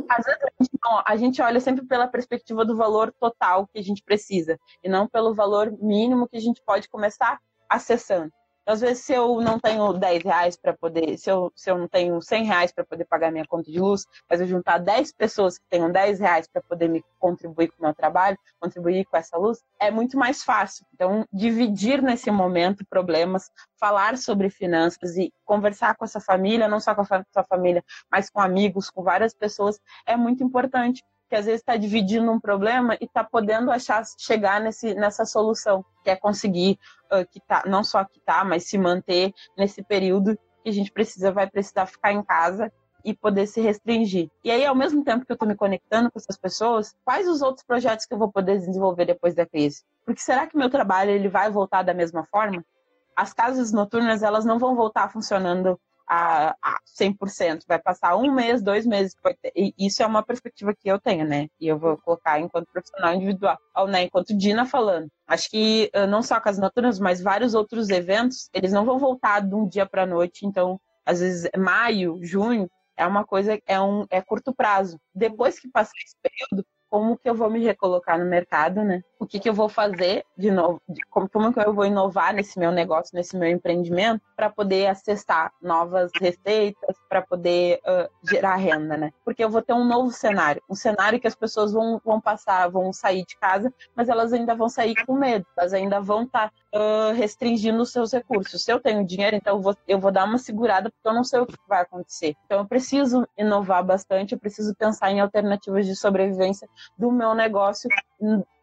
Às 0.10 0.26
vezes 0.26 0.42
a 0.44 0.64
gente, 0.64 0.80
não, 0.84 1.04
a 1.06 1.16
gente 1.16 1.42
olha 1.42 1.60
sempre 1.60 1.86
pela 1.86 2.08
perspectiva 2.08 2.66
do 2.66 2.76
valor 2.76 3.14
total 3.20 3.68
que 3.68 3.80
a 3.80 3.84
gente 3.84 4.04
precisa 4.04 4.58
e 4.84 4.90
não 4.90 5.08
pelo 5.08 5.34
valor 5.34 5.72
mínimo 5.80 6.28
que 6.28 6.38
a 6.38 6.42
gente 6.42 6.62
pode 6.66 6.90
começar 6.90 7.40
acessando. 7.70 8.32
Às 8.66 8.82
vezes, 8.82 9.04
se 9.04 9.14
eu 9.14 9.40
não 9.42 9.60
tenho 9.60 9.94
10 9.94 10.24
reais 10.24 10.58
para 10.58 10.74
poder, 10.74 11.18
se 11.18 11.30
eu, 11.30 11.52
se 11.56 11.70
eu 11.70 11.78
não 11.78 11.88
tenho 11.88 12.20
100 12.20 12.46
reais 12.46 12.72
para 12.72 12.84
poder 12.84 13.06
pagar 13.06 13.32
minha 13.32 13.46
conta 13.46 13.72
de 13.72 13.80
luz, 13.80 14.06
mas 14.30 14.42
eu 14.42 14.48
juntar 14.48 14.80
10 14.80 15.12
pessoas 15.14 15.58
que 15.58 15.66
tenham 15.70 15.92
10 15.92 16.20
reais 16.20 16.48
para 16.48 16.62
poder 16.64 16.88
me 16.88 17.04
contribuir 17.20 17.70
com 17.70 17.84
o 17.84 17.86
meu 17.86 17.94
trabalho, 17.94 18.38
contribuir 18.60 19.06
com 19.06 19.18
essa 19.18 19.38
luz, 19.38 19.60
é 19.80 19.92
muito 19.92 20.18
mais 20.18 20.44
fácil. 20.44 20.86
Então, 20.94 21.26
dividir 21.32 22.02
nesse 22.02 22.32
momento 22.32 22.86
problemas, 22.86 23.52
falar 23.80 24.18
sobre 24.18 24.50
finanças 24.50 25.16
e 25.16 25.32
conversar 25.46 25.96
com 25.96 26.04
essa 26.04 26.20
família, 26.20 26.68
não 26.68 26.80
só 26.80 26.96
com 26.96 27.02
a 27.02 27.06
sua 27.06 27.44
família, 27.44 27.84
mas 28.12 28.30
com 28.30 28.40
amigos, 28.40 28.90
com 28.90 29.04
várias 29.04 29.34
pessoas, 29.34 29.80
é 30.08 30.18
muito 30.18 30.44
importante 30.44 31.04
que 31.30 31.36
às 31.36 31.46
vezes 31.46 31.62
está 31.62 31.76
dividindo 31.76 32.32
um 32.32 32.40
problema 32.40 32.96
e 33.02 33.06
está 33.06 33.24
podendo 33.24 33.72
achar 33.72 34.04
chegar 34.18 34.62
nesse, 34.62 34.94
nessa 34.94 35.26
solução, 35.26 35.84
que 36.04 36.10
é 36.10 36.16
conseguir 36.16 36.80
uh, 37.12 37.26
quitar, 37.30 37.66
não 37.66 37.84
só 37.84 38.04
quitar, 38.06 38.46
mas 38.46 38.66
se 38.68 38.78
manter 38.78 39.34
nesse 39.58 39.84
período 39.84 40.38
que 40.64 40.70
a 40.70 40.74
gente 40.74 40.92
precisa 40.92 41.32
vai 41.32 41.50
precisar 41.50 41.86
ficar 41.86 42.12
em 42.12 42.24
casa 42.24 42.72
e 43.04 43.14
poder 43.14 43.46
se 43.46 43.62
restringir. 43.62 44.32
E 44.44 44.50
aí, 44.50 44.66
ao 44.66 44.76
mesmo 44.76 45.04
tempo 45.04 45.26
que 45.26 45.32
eu 45.32 45.36
estou 45.36 45.48
me 45.48 45.56
conectando 45.56 46.12
com 46.12 46.18
essas 46.18 46.38
pessoas, 46.38 46.96
quais 47.06 47.28
os 47.28 47.44
outros 47.44 47.64
projetos 47.64 48.06
que 48.06 48.14
eu 48.14 48.18
vou 48.18 48.32
poder 48.32 48.58
desenvolver 48.58 49.06
depois 49.06 49.36
da 49.36 49.46
crise? 49.46 49.84
Porque 50.04 50.22
será 50.22 50.48
que 50.48 50.58
meu 50.58 50.72
trabalho 50.72 51.12
ele 51.12 51.30
vai 51.30 51.52
voltar 51.52 51.84
da 51.84 51.94
mesma 51.94 52.26
forma? 52.26 52.66
As 53.16 53.32
casas 53.32 53.72
noturnas 53.72 54.24
elas 54.24 54.44
não 54.44 54.58
vão 54.58 54.76
voltar 54.76 55.12
funcionando 55.12 55.80
a, 56.08 56.56
a 56.62 56.80
100%. 57.00 57.62
Vai 57.68 57.80
passar 57.80 58.16
um 58.16 58.32
mês, 58.32 58.62
dois 58.62 58.86
meses. 58.86 59.16
E 59.56 59.74
isso 59.78 60.02
é 60.04 60.06
uma 60.06 60.24
perspectiva 60.24 60.74
que 60.74 60.88
eu 60.90 61.00
tenho, 61.00 61.26
né? 61.26 61.48
E 61.60 61.68
eu 61.68 61.78
vou 61.78 61.98
colocar 61.98 62.40
enquanto 62.40 62.72
profissional 62.72 63.14
individual, 63.14 63.58
né? 63.88 64.04
enquanto 64.04 64.38
Dina 64.38 64.66
falando. 64.66 65.10
Acho 65.28 65.50
que 65.50 65.92
não 66.08 66.22
só 66.22 66.40
Casas 66.40 66.62
Noturnas, 66.62 67.00
mas 67.00 67.22
vários 67.22 67.54
outros 67.54 67.90
eventos, 67.90 68.50
eles 68.54 68.72
não 68.72 68.86
vão 68.86 69.00
voltar 69.00 69.42
de 69.42 69.56
um 69.56 69.68
dia 69.68 69.86
para 69.86 70.06
noite. 70.06 70.46
Então, 70.46 70.80
às 71.06 71.20
vezes, 71.20 71.50
maio, 71.58 72.20
junho, 72.22 72.70
é 72.98 73.06
uma 73.06 73.26
coisa, 73.26 73.60
é 73.66 73.80
um 73.80 74.06
é 74.10 74.22
curto 74.22 74.54
prazo. 74.54 75.00
Depois 75.14 75.60
que 75.60 75.70
passar 75.70 75.94
esse 76.04 76.16
período, 76.22 76.66
como 76.90 77.18
que 77.18 77.30
eu 77.30 77.36
vou 77.36 77.50
me 77.50 77.64
recolocar 77.64 78.18
no 78.18 78.26
mercado, 78.26 78.84
né? 78.84 79.04
O 79.20 79.26
que, 79.26 79.40
que 79.40 79.50
eu 79.50 79.54
vou 79.54 79.70
fazer 79.70 80.24
de 80.38 80.52
novo, 80.52 80.82
como, 81.10 81.30
como 81.30 81.54
que 81.54 81.60
eu 81.60 81.74
vou 81.74 81.86
inovar 81.86 82.34
nesse 82.34 82.60
meu 82.60 82.72
negócio, 82.72 83.16
nesse 83.16 83.38
meu 83.38 83.50
empreendimento, 83.50 84.22
para 84.36 84.50
poder 84.50 84.88
acessar 84.88 85.52
novas 85.62 86.12
receitas, 86.20 86.96
para 87.10 87.22
poder 87.22 87.80
uh, 87.86 88.10
gerar 88.30 88.56
renda, 88.56 88.98
né? 88.98 89.12
Porque 89.24 89.44
eu 89.44 89.50
vou 89.50 89.62
ter 89.62 89.74
um 89.74 89.86
novo 89.86 90.12
cenário, 90.12 90.62
um 90.70 90.76
cenário 90.76 91.20
que 91.20 91.28
as 91.28 91.36
pessoas 91.36 91.74
vão, 91.74 92.00
vão 92.04 92.20
passar, 92.20 92.70
vão 92.70 92.92
sair 92.92 93.26
de 93.26 93.38
casa, 93.38 93.74
mas 93.96 94.10
elas 94.10 94.34
ainda 94.34 94.54
vão 94.56 94.70
sair 94.70 94.96
com 95.06 95.14
medo, 95.14 95.46
elas 95.58 95.74
ainda 95.74 96.00
vão 96.00 96.24
estar 96.24 96.50
tá, 96.50 96.56
uh, 96.76 97.14
restringindo 97.14 97.82
os 97.82 97.92
seus 97.92 98.12
recursos. 98.12 98.64
Se 98.64 98.72
eu 98.72 98.80
tenho 98.80 99.06
dinheiro, 99.06 99.36
então 99.36 99.56
eu 99.56 99.62
vou, 99.62 99.76
eu 99.88 100.00
vou 100.00 100.12
dar 100.12 100.26
uma 100.26 100.38
segurada, 100.38 100.90
porque 100.90 101.08
eu 101.08 101.14
não 101.14 101.24
sei 101.24 101.40
o 101.40 101.46
que 101.46 101.56
vai 101.68 101.82
acontecer. 101.82 102.36
Então 102.46 102.60
eu 102.60 102.66
preciso 102.66 103.28
inovar 103.38 103.84
bastante, 103.84 104.34
eu 104.34 104.40
preciso 104.40 104.76
pensar 104.76 105.12
em 105.12 105.22
alternativas 105.22 105.86
de 105.86 105.96
sobrevivência 105.96 106.68
do 106.98 107.12
meu 107.12 107.34
negócio 107.34 107.90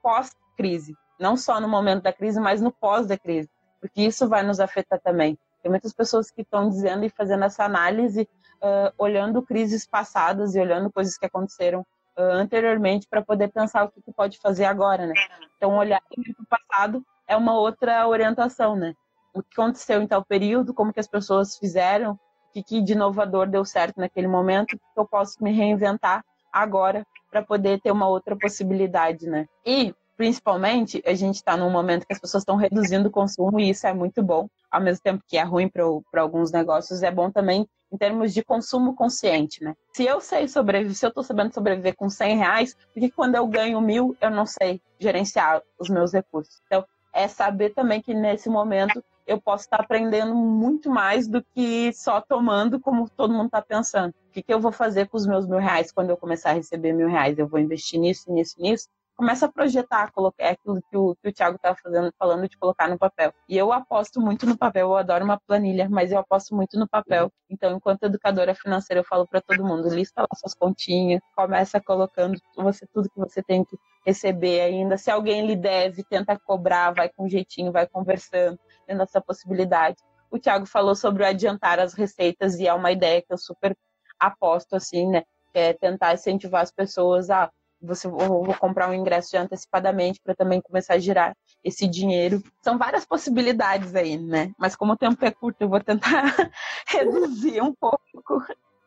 pós-crise. 0.02 0.94
Não 1.18 1.36
só 1.36 1.60
no 1.60 1.68
momento 1.68 2.02
da 2.02 2.12
crise, 2.12 2.38
mas 2.38 2.60
no 2.60 2.70
pós 2.70 3.06
da 3.06 3.16
crise. 3.16 3.48
Porque 3.80 4.02
isso 4.02 4.28
vai 4.28 4.42
nos 4.42 4.60
afetar 4.60 5.00
também. 5.00 5.38
Tem 5.62 5.70
muitas 5.70 5.92
pessoas 5.92 6.30
que 6.30 6.42
estão 6.42 6.68
dizendo 6.68 7.04
e 7.04 7.08
fazendo 7.08 7.44
essa 7.44 7.64
análise, 7.64 8.28
uh, 8.60 8.92
olhando 8.98 9.42
crises 9.42 9.86
passadas 9.86 10.54
e 10.54 10.60
olhando 10.60 10.90
coisas 10.90 11.16
que 11.16 11.26
aconteceram 11.26 11.80
uh, 12.16 12.22
anteriormente 12.22 13.06
para 13.08 13.22
poder 13.22 13.48
pensar 13.48 13.84
o 13.84 13.88
que, 13.88 14.02
que, 14.02 14.12
pode 14.12 14.38
fazer 14.38 14.64
agora, 14.64 15.06
né? 15.06 15.14
Então, 15.56 15.76
olhar 15.76 16.00
para 16.00 16.20
o 16.20 16.46
passado 16.46 17.04
é 17.33 17.37
uma 17.37 17.59
outra 17.59 18.07
orientação, 18.07 18.76
né? 18.76 18.95
O 19.35 19.43
que 19.43 19.49
aconteceu 19.55 20.03
em 20.03 20.07
tal 20.07 20.24
período, 20.24 20.74
como 20.74 20.93
que 20.93 21.01
as 21.01 21.09
pessoas 21.09 21.57
fizeram, 21.57 22.12
o 22.12 22.53
que, 22.53 22.62
que 22.62 22.83
de 22.83 22.93
inovador 22.93 23.49
deu 23.49 23.64
certo 23.64 23.99
naquele 23.99 24.28
momento, 24.28 24.76
que 24.76 25.01
eu 25.01 25.07
posso 25.07 25.43
me 25.43 25.51
reinventar 25.51 26.22
agora 26.53 27.07
para 27.30 27.43
poder 27.43 27.80
ter 27.80 27.91
uma 27.91 28.07
outra 28.07 28.37
possibilidade, 28.37 29.26
né? 29.26 29.49
E 29.64 29.95
principalmente 30.14 31.03
a 31.07 31.14
gente 31.14 31.37
está 31.37 31.57
num 31.57 31.70
momento 31.70 32.07
que 32.07 32.12
as 32.12 32.20
pessoas 32.20 32.43
estão 32.43 32.57
reduzindo 32.57 33.09
o 33.09 33.11
consumo 33.11 33.59
e 33.59 33.70
isso 33.70 33.87
é 33.87 33.95
muito 33.95 34.22
bom, 34.22 34.47
ao 34.70 34.80
mesmo 34.80 35.03
tempo 35.03 35.24
que 35.26 35.39
é 35.39 35.43
ruim 35.43 35.68
para 35.68 36.20
alguns 36.20 36.53
negócios, 36.53 37.03
é 37.03 37.11
bom 37.11 37.30
também 37.30 37.66
em 37.91 37.97
termos 37.97 38.33
de 38.33 38.45
consumo 38.45 38.95
consciente, 38.95 39.64
né? 39.64 39.74
Se 39.95 40.05
eu 40.05 40.20
sei 40.20 40.49
sobreviver, 40.49 40.95
se 40.95 41.05
eu 41.07 41.09
estou 41.09 41.22
sabendo 41.24 41.55
sobreviver 41.55 41.97
com 41.97 42.09
100 42.09 42.37
reais, 42.37 42.74
por 42.74 43.01
que 43.01 43.11
quando 43.11 43.37
eu 43.37 43.47
ganho 43.47 43.80
mil 43.80 44.14
eu 44.20 44.30
não 44.30 44.45
sei 44.45 44.80
gerenciar 44.99 45.62
os 45.78 45.89
meus 45.89 46.12
recursos? 46.12 46.61
Então, 46.66 46.85
é 47.12 47.28
saber 47.28 47.70
também 47.70 48.00
que 48.00 48.14
nesse 48.14 48.48
momento 48.48 49.04
eu 49.26 49.40
posso 49.40 49.64
estar 49.64 49.80
aprendendo 49.80 50.34
muito 50.34 50.90
mais 50.90 51.28
do 51.28 51.42
que 51.42 51.92
só 51.92 52.20
tomando 52.20 52.80
como 52.80 53.08
todo 53.08 53.32
mundo 53.32 53.46
está 53.46 53.62
pensando. 53.62 54.10
O 54.28 54.32
que, 54.32 54.42
que 54.42 54.52
eu 54.52 54.60
vou 54.60 54.72
fazer 54.72 55.08
com 55.08 55.16
os 55.16 55.26
meus 55.26 55.46
mil 55.46 55.58
reais 55.58 55.92
quando 55.92 56.10
eu 56.10 56.16
começar 56.16 56.50
a 56.50 56.54
receber 56.54 56.92
mil 56.92 57.08
reais? 57.08 57.38
Eu 57.38 57.46
vou 57.46 57.60
investir 57.60 58.00
nisso, 58.00 58.32
nisso, 58.32 58.56
nisso? 58.58 58.88
Começa 59.22 59.46
a 59.46 59.52
projetar, 59.52 60.10
colocar 60.10 60.42
é 60.42 60.50
aquilo 60.50 60.82
que 60.90 60.96
o, 60.96 61.14
que 61.14 61.28
o 61.28 61.32
Thiago 61.32 61.54
estava 61.54 61.76
falando 62.18 62.48
de 62.48 62.58
colocar 62.58 62.88
no 62.88 62.98
papel. 62.98 63.32
E 63.48 63.56
eu 63.56 63.72
aposto 63.72 64.20
muito 64.20 64.44
no 64.46 64.58
papel, 64.58 64.88
eu 64.88 64.96
adoro 64.96 65.24
uma 65.24 65.38
planilha, 65.38 65.88
mas 65.88 66.10
eu 66.10 66.18
aposto 66.18 66.56
muito 66.56 66.76
no 66.76 66.88
papel. 66.88 67.30
Então, 67.48 67.76
enquanto 67.76 68.02
educadora 68.02 68.52
financeira, 68.52 68.98
eu 68.98 69.04
falo 69.04 69.24
para 69.24 69.40
todo 69.40 69.64
mundo, 69.64 69.88
lista 69.88 70.22
lá 70.22 70.28
suas 70.34 70.54
continhas, 70.54 71.20
começa 71.36 71.80
colocando 71.80 72.36
você 72.56 72.84
tudo 72.92 73.08
que 73.08 73.16
você 73.16 73.40
tem 73.44 73.64
que 73.64 73.76
receber 74.04 74.60
ainda. 74.60 74.98
Se 74.98 75.08
alguém 75.08 75.46
lhe 75.46 75.54
deve, 75.54 76.02
tenta 76.02 76.36
cobrar, 76.36 76.90
vai 76.90 77.08
com 77.08 77.28
jeitinho, 77.28 77.70
vai 77.70 77.86
conversando 77.86 78.58
tendo 78.88 79.04
essa 79.04 79.20
possibilidade. 79.20 79.98
O 80.32 80.38
Thiago 80.40 80.66
falou 80.66 80.96
sobre 80.96 81.24
adiantar 81.24 81.78
as 81.78 81.94
receitas 81.94 82.58
e 82.58 82.66
é 82.66 82.74
uma 82.74 82.90
ideia 82.90 83.22
que 83.22 83.32
eu 83.32 83.38
super 83.38 83.76
aposto, 84.18 84.74
assim, 84.74 85.06
né? 85.08 85.22
Que 85.52 85.60
é 85.60 85.72
tentar 85.74 86.12
incentivar 86.12 86.62
as 86.62 86.72
pessoas 86.72 87.30
a 87.30 87.48
você 87.83 88.09
vou, 88.09 88.45
vou 88.45 88.55
comprar 88.55 88.89
um 88.89 88.95
ingresso 88.95 89.37
antecipadamente 89.37 90.20
para 90.20 90.35
também 90.35 90.61
começar 90.61 90.95
a 90.95 90.99
girar 90.99 91.37
esse 91.64 91.87
dinheiro. 91.87 92.43
São 92.62 92.78
várias 92.78 93.05
possibilidades 93.05 93.95
aí, 93.95 94.16
né? 94.16 94.53
Mas 94.59 94.76
como 94.76 94.93
o 94.93 94.97
tempo 94.97 95.24
é 95.24 95.30
curto, 95.30 95.61
eu 95.61 95.68
vou 95.68 95.80
tentar 95.80 96.22
reduzir 96.87 97.61
um 97.61 97.74
pouco. 97.74 97.99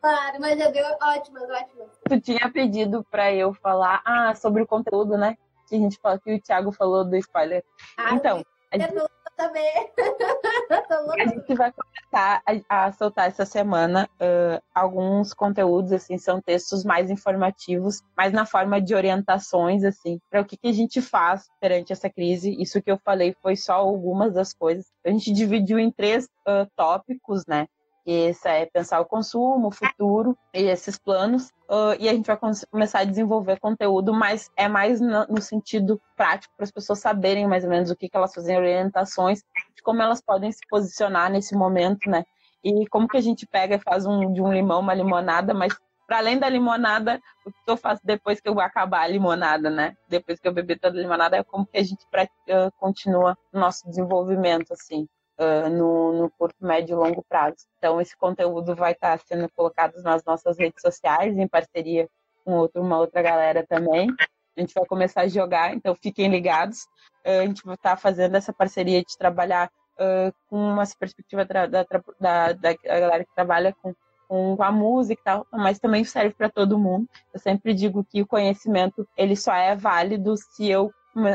Claro, 0.01 0.37
mas 0.39 0.59
eu 0.59 0.71
deu 0.71 0.85
ótimas, 1.01 1.49
ótimas. 1.49 1.89
Tu 2.07 2.19
tinha 2.21 2.51
pedido 2.51 3.03
para 3.09 3.33
eu 3.33 3.53
falar 3.53 4.01
ah, 4.05 4.35
sobre 4.35 4.61
o 4.61 4.67
conteúdo, 4.67 5.17
né? 5.17 5.35
Que 5.67 5.75
a 5.75 5.79
gente 5.79 5.97
falou 5.99 6.19
que 6.19 6.33
o 6.33 6.41
Thiago 6.41 6.71
falou 6.71 7.03
do 7.03 7.15
spoiler. 7.15 7.63
Ah, 7.97 8.13
então, 8.13 8.45
a 8.71 8.77
gente 8.77 8.93
saber. 9.35 9.91
a 11.19 11.27
gente 11.27 11.53
vai 11.55 11.71
começar 11.71 12.41
a, 12.69 12.85
a 12.85 12.91
soltar 12.93 13.27
essa 13.27 13.45
semana 13.45 14.09
uh, 14.15 14.61
alguns 14.73 15.33
conteúdos, 15.33 15.91
assim, 15.91 16.17
são 16.17 16.41
textos 16.41 16.83
mais 16.83 17.09
informativos, 17.09 18.01
mais 18.15 18.33
na 18.33 18.45
forma 18.45 18.81
de 18.81 18.95
orientações, 18.95 19.83
assim, 19.83 20.19
para 20.29 20.41
o 20.41 20.45
que, 20.45 20.57
que 20.57 20.67
a 20.67 20.73
gente 20.73 21.01
faz 21.01 21.47
perante 21.59 21.93
essa 21.93 22.09
crise. 22.09 22.55
Isso 22.59 22.81
que 22.81 22.91
eu 22.91 22.97
falei 23.03 23.35
foi 23.41 23.55
só 23.55 23.73
algumas 23.73 24.33
das 24.33 24.53
coisas. 24.53 24.85
A 25.05 25.09
gente 25.09 25.31
dividiu 25.31 25.77
em 25.77 25.91
três 25.91 26.25
uh, 26.47 26.67
tópicos, 26.75 27.45
né? 27.47 27.67
Esse 28.05 28.47
é 28.47 28.65
pensar 28.67 28.99
o 28.99 29.05
consumo, 29.05 29.67
o 29.67 29.71
futuro 29.71 30.37
e 30.53 30.63
esses 30.63 30.97
planos. 30.97 31.49
Uh, 31.67 31.97
e 31.99 32.07
a 32.07 32.13
gente 32.13 32.27
vai 32.27 32.37
começar 32.69 32.99
a 32.99 33.03
desenvolver 33.03 33.59
conteúdo, 33.59 34.13
mas 34.13 34.51
é 34.55 34.67
mais 34.67 35.01
no, 35.01 35.25
no 35.27 35.41
sentido 35.41 35.99
prático, 36.15 36.53
para 36.55 36.65
as 36.65 36.71
pessoas 36.71 36.99
saberem 36.99 37.47
mais 37.47 37.63
ou 37.63 37.69
menos 37.69 37.89
o 37.89 37.95
que, 37.95 38.07
que 38.07 38.15
elas 38.15 38.33
fazem, 38.33 38.55
orientações 38.55 39.39
de 39.75 39.81
como 39.81 40.03
elas 40.03 40.21
podem 40.21 40.51
se 40.51 40.61
posicionar 40.69 41.31
nesse 41.31 41.55
momento, 41.55 42.07
né? 42.07 42.23
E 42.63 42.87
como 42.87 43.07
que 43.07 43.17
a 43.17 43.21
gente 43.21 43.47
pega 43.47 43.75
e 43.75 43.79
faz 43.79 44.05
um, 44.05 44.31
de 44.31 44.41
um 44.41 44.53
limão 44.53 44.81
uma 44.81 44.93
limonada, 44.93 45.53
mas 45.53 45.75
para 46.07 46.19
além 46.19 46.37
da 46.37 46.47
limonada, 46.47 47.19
o 47.45 47.51
que 47.51 47.57
eu 47.67 47.77
faço 47.77 48.01
depois 48.05 48.39
que 48.39 48.47
eu 48.47 48.59
acabar 48.59 49.01
a 49.01 49.07
limonada, 49.07 49.69
né? 49.69 49.95
Depois 50.07 50.39
que 50.39 50.47
eu 50.47 50.53
beber 50.53 50.79
toda 50.79 50.97
a 50.97 51.01
limonada, 51.01 51.37
é 51.37 51.43
como 51.43 51.65
que 51.65 51.77
a 51.77 51.83
gente 51.83 52.03
uh, 52.03 52.71
continua 52.77 53.35
o 53.51 53.59
nosso 53.59 53.87
desenvolvimento, 53.87 54.71
assim. 54.71 55.07
Uh, 55.39 55.69
no, 55.69 56.13
no 56.13 56.29
curto, 56.31 56.55
médio 56.59 56.93
e 56.93 56.95
longo 56.95 57.23
prazo. 57.27 57.57
Então, 57.77 57.99
esse 57.99 58.15
conteúdo 58.17 58.75
vai 58.75 58.93
estar 58.93 59.19
sendo 59.19 59.49
colocado 59.55 60.01
nas 60.01 60.23
nossas 60.23 60.57
redes 60.57 60.81
sociais, 60.81 61.37
em 61.37 61.47
parceria 61.47 62.07
com 62.43 62.53
outro, 62.53 62.81
uma 62.81 62.97
outra 62.97 63.21
galera 63.21 63.65
também. 63.67 64.09
A 64.57 64.61
gente 64.61 64.73
vai 64.73 64.85
começar 64.85 65.21
a 65.21 65.27
jogar, 65.27 65.73
então 65.73 65.95
fiquem 65.95 66.29
ligados. 66.29 66.83
Uh, 67.25 67.41
a 67.41 67.45
gente 67.45 67.63
vai 67.65 67.75
estar 67.75 67.97
fazendo 67.97 68.35
essa 68.35 68.53
parceria 68.53 69.01
de 69.01 69.17
trabalhar 69.17 69.69
uh, 69.99 70.33
com 70.49 70.57
uma 70.57 70.83
perspectiva 70.99 71.43
da, 71.45 71.65
da, 71.65 71.85
da, 72.19 72.53
da 72.53 72.73
galera 72.83 73.25
que 73.25 73.35
trabalha 73.35 73.75
com 73.81 73.93
com 74.27 74.57
a 74.59 74.71
música 74.71 75.21
e 75.21 75.23
tal, 75.23 75.47
mas 75.51 75.79
também 75.79 76.03
serve 76.03 76.33
para 76.33 76.49
todo 76.49 76.79
mundo. 76.79 77.07
Eu 77.33 77.39
sempre 77.39 77.73
digo 77.73 78.03
que 78.03 78.21
o 78.21 78.27
conhecimento 78.27 79.07
ele 79.15 79.35
só 79.35 79.53
é 79.53 79.75
válido 79.75 80.35
se 80.35 80.67
eu 80.67 80.91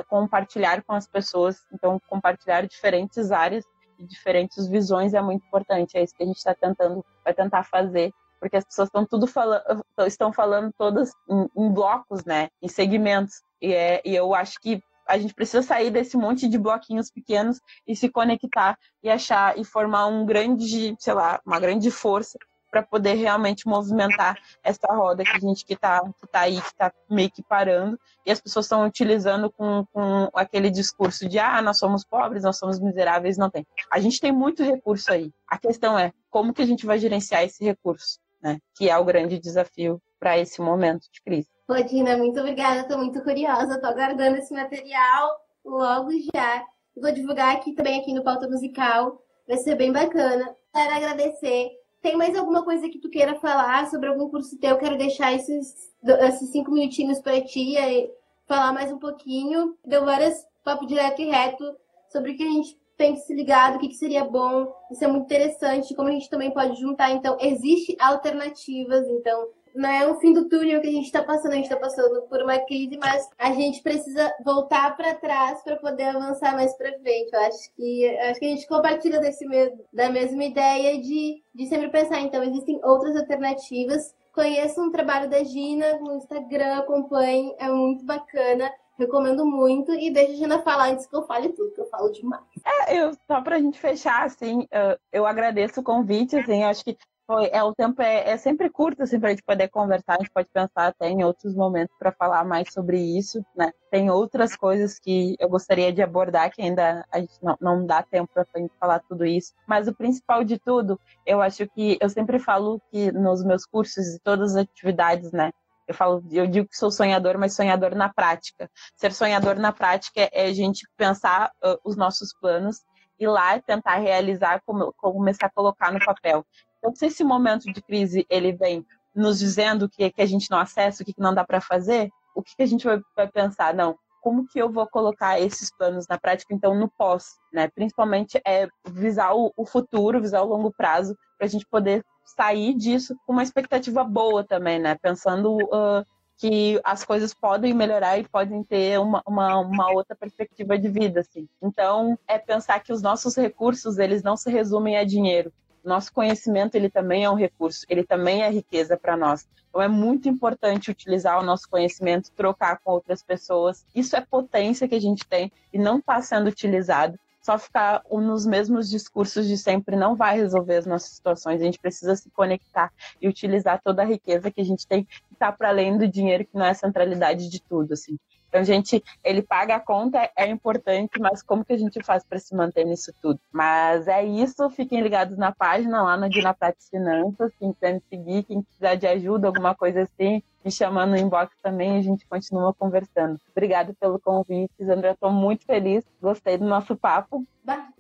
compartilhar 0.08 0.82
com 0.82 0.92
as 0.92 1.06
pessoas. 1.06 1.58
Então, 1.72 2.00
compartilhar 2.08 2.66
diferentes 2.66 3.30
áreas 3.30 3.64
e 4.00 4.06
diferentes 4.06 4.66
visões 4.66 5.14
é 5.14 5.20
muito 5.20 5.46
importante. 5.46 5.96
É 5.96 6.02
isso 6.02 6.14
que 6.14 6.22
a 6.22 6.26
gente 6.26 6.38
está 6.38 6.54
tentando, 6.54 7.04
vai 7.24 7.34
tentar 7.34 7.64
fazer, 7.64 8.12
porque 8.40 8.56
as 8.56 8.64
pessoas 8.64 8.88
estão 8.88 9.04
tudo 9.06 9.26
falando, 9.26 9.84
estão 10.06 10.32
falando 10.32 10.72
todas 10.76 11.12
em, 11.28 11.48
em, 11.56 11.72
blocos, 11.72 12.24
né, 12.24 12.48
em 12.62 12.68
segmentos. 12.68 13.42
E, 13.60 13.72
é, 13.72 14.00
e 14.04 14.16
eu 14.16 14.34
acho 14.34 14.58
que 14.60 14.82
a 15.06 15.18
gente 15.18 15.34
precisa 15.34 15.62
sair 15.62 15.90
desse 15.90 16.16
monte 16.16 16.48
de 16.48 16.56
bloquinhos 16.56 17.10
pequenos 17.10 17.60
e 17.86 17.94
se 17.96 18.08
conectar 18.08 18.78
e 19.02 19.10
achar 19.10 19.58
e 19.58 19.64
formar 19.64 20.06
um 20.06 20.24
grande, 20.24 20.94
sei 20.98 21.12
lá, 21.12 21.40
uma 21.44 21.58
grande 21.58 21.90
força 21.90 22.38
para 22.70 22.82
poder 22.82 23.14
realmente 23.14 23.66
movimentar 23.66 24.38
essa 24.62 24.86
roda 24.88 25.24
que 25.24 25.36
a 25.36 25.40
gente 25.40 25.64
que 25.64 25.74
está 25.74 26.00
que 26.18 26.26
tá 26.26 26.40
aí, 26.40 26.60
que 26.60 26.68
está 26.68 26.92
meio 27.10 27.30
que 27.30 27.42
parando, 27.42 27.98
e 28.24 28.30
as 28.30 28.40
pessoas 28.40 28.66
estão 28.66 28.86
utilizando 28.86 29.50
com, 29.50 29.84
com 29.92 30.28
aquele 30.34 30.70
discurso 30.70 31.28
de 31.28 31.38
ah, 31.38 31.60
nós 31.60 31.78
somos 31.78 32.04
pobres, 32.04 32.42
nós 32.42 32.58
somos 32.58 32.78
miseráveis, 32.78 33.36
não 33.36 33.50
tem. 33.50 33.66
A 33.90 33.98
gente 33.98 34.20
tem 34.20 34.32
muito 34.32 34.62
recurso 34.62 35.12
aí. 35.12 35.32
A 35.48 35.58
questão 35.58 35.98
é 35.98 36.12
como 36.30 36.54
que 36.54 36.62
a 36.62 36.66
gente 36.66 36.86
vai 36.86 36.98
gerenciar 36.98 37.42
esse 37.42 37.64
recurso, 37.64 38.18
né? 38.42 38.58
Que 38.76 38.88
é 38.88 38.96
o 38.96 39.04
grande 39.04 39.38
desafio 39.38 40.00
para 40.18 40.38
esse 40.38 40.60
momento 40.60 41.08
de 41.10 41.20
crise. 41.22 41.48
Dina, 41.88 42.16
muito 42.16 42.38
obrigada, 42.40 42.80
estou 42.80 42.98
muito 42.98 43.22
curiosa, 43.22 43.74
estou 43.74 43.90
aguardando 43.90 44.36
esse 44.36 44.52
material 44.52 45.30
logo 45.64 46.10
já. 46.34 46.64
Vou 46.96 47.12
divulgar 47.12 47.56
aqui 47.56 47.72
também 47.72 48.00
aqui 48.00 48.12
no 48.12 48.24
Pauta 48.24 48.48
Musical, 48.48 49.22
vai 49.46 49.56
ser 49.56 49.76
bem 49.76 49.92
bacana. 49.92 50.54
Quero 50.74 50.94
agradecer 50.94 51.70
tem 52.02 52.16
mais 52.16 52.36
alguma 52.36 52.64
coisa 52.64 52.88
que 52.88 52.98
tu 52.98 53.10
queira 53.10 53.34
falar 53.36 53.88
sobre 53.88 54.08
algum 54.08 54.28
curso 54.28 54.58
teu? 54.58 54.78
Quero 54.78 54.96
deixar 54.96 55.32
esses, 55.34 55.92
esses 56.02 56.50
cinco 56.50 56.70
minutinhos 56.70 57.20
para 57.20 57.40
ti 57.42 57.76
e 57.76 58.10
falar 58.46 58.72
mais 58.72 58.90
um 58.90 58.98
pouquinho. 58.98 59.76
Deu 59.84 60.04
vários 60.04 60.34
papo 60.64 60.86
direto 60.86 61.20
e 61.20 61.26
reto 61.26 61.64
sobre 62.10 62.32
o 62.32 62.36
que 62.36 62.42
a 62.42 62.50
gente 62.50 62.78
tem 62.96 63.14
que 63.14 63.20
se 63.20 63.34
ligar, 63.34 63.74
o 63.74 63.78
que, 63.78 63.88
que 63.88 63.94
seria 63.94 64.24
bom. 64.24 64.70
Isso 64.90 65.02
é 65.02 65.06
muito 65.06 65.24
interessante, 65.24 65.94
como 65.94 66.08
a 66.08 66.12
gente 66.12 66.28
também 66.28 66.50
pode 66.50 66.78
juntar. 66.78 67.10
Então, 67.10 67.36
existe 67.40 67.96
alternativas, 67.98 69.08
então 69.08 69.48
não 69.74 69.88
é 69.88 70.06
o 70.06 70.18
fim 70.18 70.32
do 70.32 70.48
túnel 70.48 70.80
que 70.80 70.88
a 70.88 70.92
gente 70.92 71.06
está 71.06 71.22
passando, 71.22 71.52
a 71.52 71.56
gente 71.56 71.64
está 71.64 71.76
passando 71.76 72.22
por 72.22 72.42
uma 72.42 72.58
crise, 72.58 72.98
mas 72.98 73.28
a 73.38 73.52
gente 73.52 73.82
precisa 73.82 74.32
voltar 74.44 74.96
para 74.96 75.14
trás 75.14 75.62
para 75.62 75.76
poder 75.76 76.04
avançar 76.04 76.54
mais 76.54 76.76
para 76.76 76.98
frente. 76.98 77.30
Eu 77.32 77.40
acho 77.40 77.74
que 77.74 78.18
acho 78.18 78.40
que 78.40 78.46
a 78.46 78.48
gente 78.48 78.66
compartilha 78.66 79.20
desse 79.20 79.46
da 79.92 80.10
mesma 80.10 80.44
ideia 80.44 81.00
de, 81.00 81.42
de 81.54 81.66
sempre 81.66 81.88
pensar, 81.88 82.20
então 82.20 82.42
existem 82.42 82.80
outras 82.84 83.16
alternativas. 83.16 84.14
Conheçam 84.32 84.88
o 84.88 84.92
trabalho 84.92 85.28
da 85.28 85.42
Gina 85.42 85.98
no 85.98 86.16
Instagram, 86.16 86.78
acompanhem, 86.78 87.54
é 87.58 87.68
muito 87.68 88.04
bacana. 88.04 88.70
Recomendo 88.98 89.46
muito 89.46 89.94
e 89.94 90.10
deixa 90.10 90.32
a 90.32 90.36
Gina 90.36 90.62
falar 90.62 90.90
antes 90.90 91.06
que 91.06 91.16
eu 91.16 91.22
fale 91.22 91.48
tudo, 91.48 91.72
que 91.72 91.80
eu 91.80 91.86
falo 91.86 92.12
demais. 92.12 92.42
É, 92.86 92.98
eu, 92.98 93.12
só 93.26 93.40
pra 93.40 93.58
gente 93.58 93.80
fechar, 93.80 94.24
assim, 94.24 94.68
eu 95.10 95.24
agradeço 95.24 95.80
o 95.80 95.82
convite, 95.82 96.36
assim, 96.36 96.64
acho 96.64 96.84
que 96.84 96.98
foi, 97.30 97.48
é, 97.52 97.62
o 97.62 97.72
tempo 97.72 98.02
é, 98.02 98.30
é 98.30 98.36
sempre 98.36 98.68
curto, 98.68 99.04
assim, 99.04 99.16
a 99.22 99.28
gente 99.28 99.44
poder 99.44 99.68
conversar, 99.68 100.14
a 100.14 100.18
gente 100.18 100.32
pode 100.32 100.48
pensar 100.48 100.88
até 100.88 101.08
em 101.08 101.22
outros 101.22 101.54
momentos 101.54 101.94
para 101.96 102.10
falar 102.10 102.44
mais 102.44 102.72
sobre 102.72 102.98
isso, 102.98 103.40
né? 103.56 103.70
Tem 103.88 104.10
outras 104.10 104.56
coisas 104.56 104.98
que 104.98 105.36
eu 105.38 105.48
gostaria 105.48 105.92
de 105.92 106.02
abordar 106.02 106.50
que 106.50 106.60
ainda 106.60 107.06
a 107.08 107.20
gente 107.20 107.38
não, 107.40 107.56
não 107.60 107.86
dá 107.86 108.02
tempo 108.02 108.28
para 108.34 108.44
gente 108.56 108.74
falar 108.80 108.98
tudo 109.08 109.24
isso, 109.24 109.52
mas 109.64 109.86
o 109.86 109.94
principal 109.94 110.42
de 110.42 110.58
tudo, 110.58 110.98
eu 111.24 111.40
acho 111.40 111.68
que 111.68 111.96
eu 112.00 112.08
sempre 112.08 112.40
falo 112.40 112.82
que 112.90 113.12
nos 113.12 113.44
meus 113.44 113.64
cursos 113.64 114.04
e 114.08 114.18
todas 114.18 114.56
as 114.56 114.64
atividades, 114.64 115.30
né? 115.30 115.52
Eu 115.86 115.94
falo, 115.94 116.24
eu 116.32 116.48
digo 116.48 116.66
que 116.66 116.76
sou 116.76 116.90
sonhador, 116.90 117.38
mas 117.38 117.54
sonhador 117.54 117.94
na 117.94 118.08
prática. 118.12 118.68
Ser 118.96 119.12
sonhador 119.12 119.54
na 119.54 119.72
prática 119.72 120.28
é 120.32 120.46
a 120.46 120.52
gente 120.52 120.84
pensar 120.96 121.52
uh, 121.64 121.78
os 121.84 121.96
nossos 121.96 122.32
planos 122.40 122.80
ir 123.20 123.28
lá 123.28 123.56
e 123.56 123.62
tentar 123.62 123.96
realizar, 123.96 124.62
começar 124.96 125.46
a 125.46 125.50
colocar 125.50 125.92
no 125.92 126.02
papel. 126.04 126.44
Então, 126.80 126.94
se 126.94 127.06
esse 127.06 127.22
momento 127.22 127.70
de 127.72 127.80
crise 127.80 128.26
ele 128.28 128.52
vem 128.52 128.84
nos 129.14 129.38
dizendo 129.38 129.88
que, 129.88 130.10
que 130.10 130.22
a 130.22 130.26
gente 130.26 130.50
não 130.50 130.58
acessa, 130.58 131.02
o 131.02 131.06
que, 131.06 131.12
que 131.12 131.20
não 131.20 131.34
dá 131.34 131.44
para 131.44 131.60
fazer, 131.60 132.10
o 132.34 132.42
que, 132.42 132.56
que 132.56 132.62
a 132.62 132.66
gente 132.66 132.84
vai, 132.84 133.00
vai, 133.14 133.28
pensar? 133.28 133.74
Não, 133.74 133.96
como 134.22 134.46
que 134.46 134.58
eu 134.58 134.70
vou 134.70 134.86
colocar 134.86 135.38
esses 135.40 135.70
planos 135.70 136.06
na 136.08 136.18
prática, 136.18 136.54
então, 136.54 136.74
no 136.74 136.88
pós, 136.88 137.36
né? 137.52 137.68
Principalmente 137.68 138.40
é 138.46 138.66
visar 138.88 139.34
o, 139.34 139.52
o 139.56 139.66
futuro, 139.66 140.20
visar 140.20 140.42
o 140.42 140.48
longo 140.48 140.72
prazo, 140.72 141.16
para 141.36 141.46
a 141.46 141.50
gente 141.50 141.66
poder 141.66 142.04
sair 142.24 142.74
disso 142.74 143.14
com 143.26 143.32
uma 143.32 143.42
expectativa 143.42 144.04
boa 144.04 144.44
também, 144.44 144.78
né? 144.78 144.96
Pensando 145.02 145.56
uh, 145.56 146.06
que 146.36 146.80
as 146.84 147.04
coisas 147.04 147.34
podem 147.34 147.74
melhorar 147.74 148.18
e 148.18 148.28
podem 148.28 148.62
ter 148.62 148.98
uma, 148.98 149.22
uma, 149.26 149.58
uma, 149.58 149.92
outra 149.92 150.16
perspectiva 150.16 150.78
de 150.78 150.88
vida, 150.88 151.20
assim. 151.20 151.46
Então, 151.60 152.18
é 152.26 152.38
pensar 152.38 152.80
que 152.80 152.92
os 152.92 153.02
nossos 153.02 153.36
recursos, 153.36 153.98
eles 153.98 154.22
não 154.22 154.36
se 154.36 154.50
resumem 154.50 154.96
a 154.96 155.04
dinheiro, 155.04 155.52
nosso 155.84 156.12
conhecimento 156.12 156.74
ele 156.74 156.90
também 156.90 157.24
é 157.24 157.30
um 157.30 157.34
recurso, 157.34 157.86
ele 157.88 158.04
também 158.04 158.42
é 158.42 158.50
riqueza 158.50 158.96
para 158.96 159.16
nós. 159.16 159.46
Então 159.68 159.80
é 159.80 159.88
muito 159.88 160.28
importante 160.28 160.90
utilizar 160.90 161.38
o 161.38 161.44
nosso 161.44 161.68
conhecimento, 161.68 162.30
trocar 162.32 162.78
com 162.78 162.90
outras 162.92 163.22
pessoas. 163.22 163.86
Isso 163.94 164.16
é 164.16 164.20
potência 164.20 164.88
que 164.88 164.94
a 164.94 165.00
gente 165.00 165.26
tem 165.26 165.50
e 165.72 165.78
não 165.78 165.98
está 165.98 166.20
sendo 166.20 166.48
utilizado. 166.48 167.18
Só 167.40 167.58
ficar 167.58 168.02
nos 168.10 168.44
mesmos 168.44 168.90
discursos 168.90 169.48
de 169.48 169.56
sempre 169.56 169.96
não 169.96 170.14
vai 170.14 170.36
resolver 170.36 170.76
as 170.76 170.86
nossas 170.86 171.10
situações. 171.10 171.60
A 171.60 171.64
gente 171.64 171.78
precisa 171.78 172.14
se 172.14 172.28
conectar 172.30 172.92
e 173.20 173.28
utilizar 173.28 173.80
toda 173.82 174.02
a 174.02 174.04
riqueza 174.04 174.50
que 174.50 174.60
a 174.60 174.64
gente 174.64 174.86
tem 174.86 175.04
que 175.04 175.22
está 175.32 175.50
para 175.50 175.70
além 175.70 175.96
do 175.96 176.06
dinheiro, 176.06 176.44
que 176.44 176.54
não 176.54 176.66
é 176.66 176.70
a 176.70 176.74
centralidade 176.74 177.48
de 177.48 177.60
tudo, 177.62 177.94
assim. 177.94 178.18
Então, 178.50 178.60
a 178.60 178.64
gente, 178.64 179.02
ele 179.24 179.42
paga 179.42 179.76
a 179.76 179.80
conta, 179.80 180.28
é 180.36 180.48
importante, 180.48 181.20
mas 181.20 181.40
como 181.40 181.64
que 181.64 181.72
a 181.72 181.78
gente 181.78 182.02
faz 182.02 182.24
para 182.24 182.38
se 182.40 182.52
manter 182.52 182.84
nisso 182.84 183.12
tudo? 183.22 183.38
Mas 183.52 184.08
é 184.08 184.24
isso, 184.24 184.68
fiquem 184.70 185.00
ligados 185.00 185.38
na 185.38 185.52
página 185.52 186.02
lá 186.02 186.16
no 186.16 186.28
Dina 186.28 186.54
Finanças, 186.90 187.52
quem 187.60 187.72
quiser 187.72 187.94
me 187.94 188.02
seguir, 188.10 188.42
quem 188.42 188.60
precisar 188.60 188.96
de 188.96 189.06
ajuda, 189.06 189.46
alguma 189.46 189.72
coisa 189.72 190.02
assim, 190.02 190.42
me 190.64 190.70
chamando 190.70 191.10
no 191.10 191.16
inbox 191.16 191.56
também, 191.62 191.96
a 191.96 192.02
gente 192.02 192.26
continua 192.26 192.74
conversando. 192.74 193.38
Obrigada 193.50 193.94
pelo 193.98 194.18
convite, 194.20 194.72
Sandra, 194.78 195.12
estou 195.12 195.30
muito 195.30 195.64
feliz, 195.64 196.04
gostei 196.20 196.58
do 196.58 196.66
nosso 196.66 196.96
papo. 196.96 197.46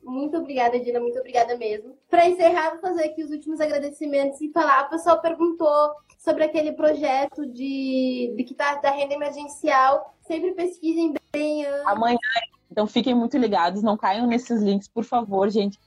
Muito 0.02 0.36
obrigada, 0.38 0.80
Dina, 0.80 0.98
muito 0.98 1.18
obrigada 1.18 1.56
mesmo. 1.56 1.96
Para 2.08 2.28
encerrar, 2.28 2.70
vou 2.70 2.80
fazer 2.80 3.04
aqui 3.04 3.22
os 3.22 3.30
últimos 3.30 3.60
agradecimentos 3.60 4.40
e 4.40 4.50
falar, 4.50 4.86
o 4.86 4.90
pessoal 4.90 5.20
perguntou 5.20 5.94
sobre 6.18 6.44
aquele 6.44 6.72
projeto 6.72 7.46
de, 7.46 8.34
de 8.36 8.44
que 8.44 8.54
tá 8.54 8.74
da 8.76 8.90
renda 8.90 9.14
emergencial. 9.14 10.14
Sempre 10.20 10.52
pesquisem 10.52 11.14
bem 11.32 11.64
antes. 11.64 11.86
Amanhã, 11.86 12.18
então 12.70 12.86
fiquem 12.86 13.14
muito 13.14 13.36
ligados, 13.36 13.82
não 13.82 13.96
caiam 13.96 14.26
nesses 14.26 14.62
links, 14.62 14.86
por 14.86 15.04
favor, 15.04 15.50
gente. 15.50 15.78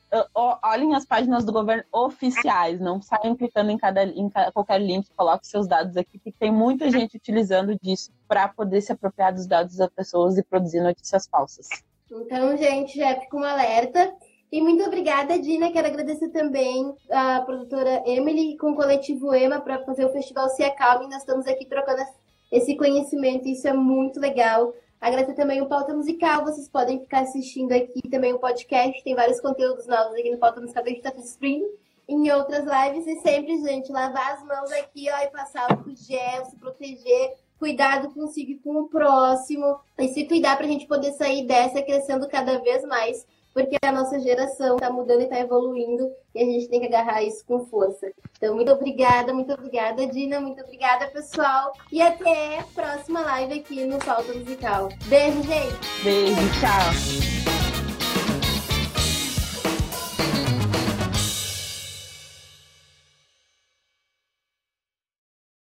Olhem 0.61 0.93
as 0.93 1.05
páginas 1.05 1.45
do 1.45 1.53
governo 1.53 1.83
oficiais, 1.91 2.79
não 2.79 3.01
saiam 3.01 3.35
clicando 3.35 3.71
em, 3.71 3.77
cada, 3.77 4.03
em 4.03 4.29
qualquer 4.53 4.81
link, 4.81 5.07
coloque 5.15 5.47
seus 5.47 5.67
dados 5.67 5.95
aqui, 5.95 6.19
porque 6.19 6.37
tem 6.37 6.51
muita 6.51 6.91
gente 6.91 7.15
utilizando 7.15 7.77
disso 7.81 8.11
para 8.27 8.47
poder 8.49 8.81
se 8.81 8.91
apropriar 8.91 9.33
dos 9.33 9.47
dados 9.47 9.77
das 9.77 9.89
pessoas 9.89 10.37
e 10.37 10.43
produzir 10.43 10.81
notícias 10.81 11.25
falsas. 11.27 11.69
Então, 12.11 12.55
gente, 12.57 12.97
já 12.97 13.19
fica 13.19 13.37
um 13.37 13.43
alerta. 13.43 14.13
E 14.51 14.61
muito 14.61 14.83
obrigada, 14.83 15.39
Dina. 15.39 15.71
Quero 15.71 15.87
agradecer 15.87 16.29
também 16.29 16.93
a 17.09 17.41
produtora 17.41 18.03
Emily 18.05 18.55
com 18.57 18.71
o 18.71 18.75
coletivo 18.75 19.33
EMA 19.33 19.61
para 19.61 19.83
fazer 19.83 20.05
o 20.05 20.11
festival 20.11 20.47
Se 20.49 20.63
Acalme. 20.63 21.05
Nós 21.05 21.21
estamos 21.21 21.47
aqui 21.47 21.65
trocando 21.65 22.03
esse 22.51 22.77
conhecimento, 22.77 23.47
isso 23.47 23.67
é 23.67 23.73
muito 23.73 24.19
legal. 24.19 24.71
Agradecer 25.03 25.33
também 25.33 25.61
o 25.61 25.65
Pauta 25.65 25.93
Musical, 25.93 26.45
vocês 26.45 26.69
podem 26.69 27.01
ficar 27.01 27.23
assistindo 27.23 27.73
aqui 27.73 28.01
também 28.09 28.31
o 28.31 28.39
podcast, 28.39 29.03
tem 29.03 29.13
vários 29.13 29.41
conteúdos 29.41 29.85
novos 29.85 30.13
aqui 30.13 30.31
no 30.31 30.37
Pauta 30.37 30.61
Musical 30.61 30.81
que 30.81 30.89
a 30.91 30.93
gente 30.93 31.05
está 31.05 31.19
streaming 31.19 31.67
em 32.07 32.31
outras 32.31 32.63
lives. 32.63 33.05
E 33.05 33.19
sempre, 33.19 33.61
gente, 33.61 33.91
lavar 33.91 34.31
as 34.31 34.41
mãos 34.45 34.71
aqui, 34.71 35.09
ó, 35.11 35.17
e 35.17 35.27
passar 35.27 35.67
o 35.85 35.93
gel, 35.93 36.45
se 36.45 36.55
proteger, 36.55 37.33
cuidado 37.59 38.13
consigo 38.13 38.51
e 38.51 38.59
com 38.59 38.77
o 38.77 38.87
próximo, 38.87 39.77
e 39.99 40.07
se 40.07 40.23
cuidar 40.23 40.55
para 40.55 40.67
a 40.67 40.69
gente 40.69 40.87
poder 40.87 41.11
sair 41.11 41.45
dessa 41.45 41.81
crescendo 41.81 42.25
cada 42.29 42.59
vez 42.59 42.85
mais 42.85 43.27
porque 43.53 43.77
a 43.83 43.91
nossa 43.91 44.19
geração 44.19 44.75
está 44.75 44.89
mudando 44.89 45.21
e 45.21 45.23
está 45.25 45.39
evoluindo 45.39 46.11
e 46.33 46.41
a 46.41 46.45
gente 46.45 46.67
tem 46.67 46.79
que 46.79 46.87
agarrar 46.87 47.23
isso 47.23 47.45
com 47.45 47.65
força. 47.65 48.11
Então, 48.37 48.55
muito 48.55 48.71
obrigada, 48.71 49.33
muito 49.33 49.53
obrigada, 49.53 50.05
Dina, 50.07 50.39
muito 50.39 50.61
obrigada, 50.61 51.07
pessoal. 51.07 51.73
E 51.91 52.01
até 52.01 52.59
a 52.59 52.63
próxima 52.63 53.21
live 53.21 53.59
aqui 53.59 53.85
no 53.85 53.99
Falta 54.01 54.33
Musical. 54.33 54.89
Beijo, 55.05 55.43
gente! 55.43 56.03
Beijo, 56.03 56.41
tchau! 56.59 57.62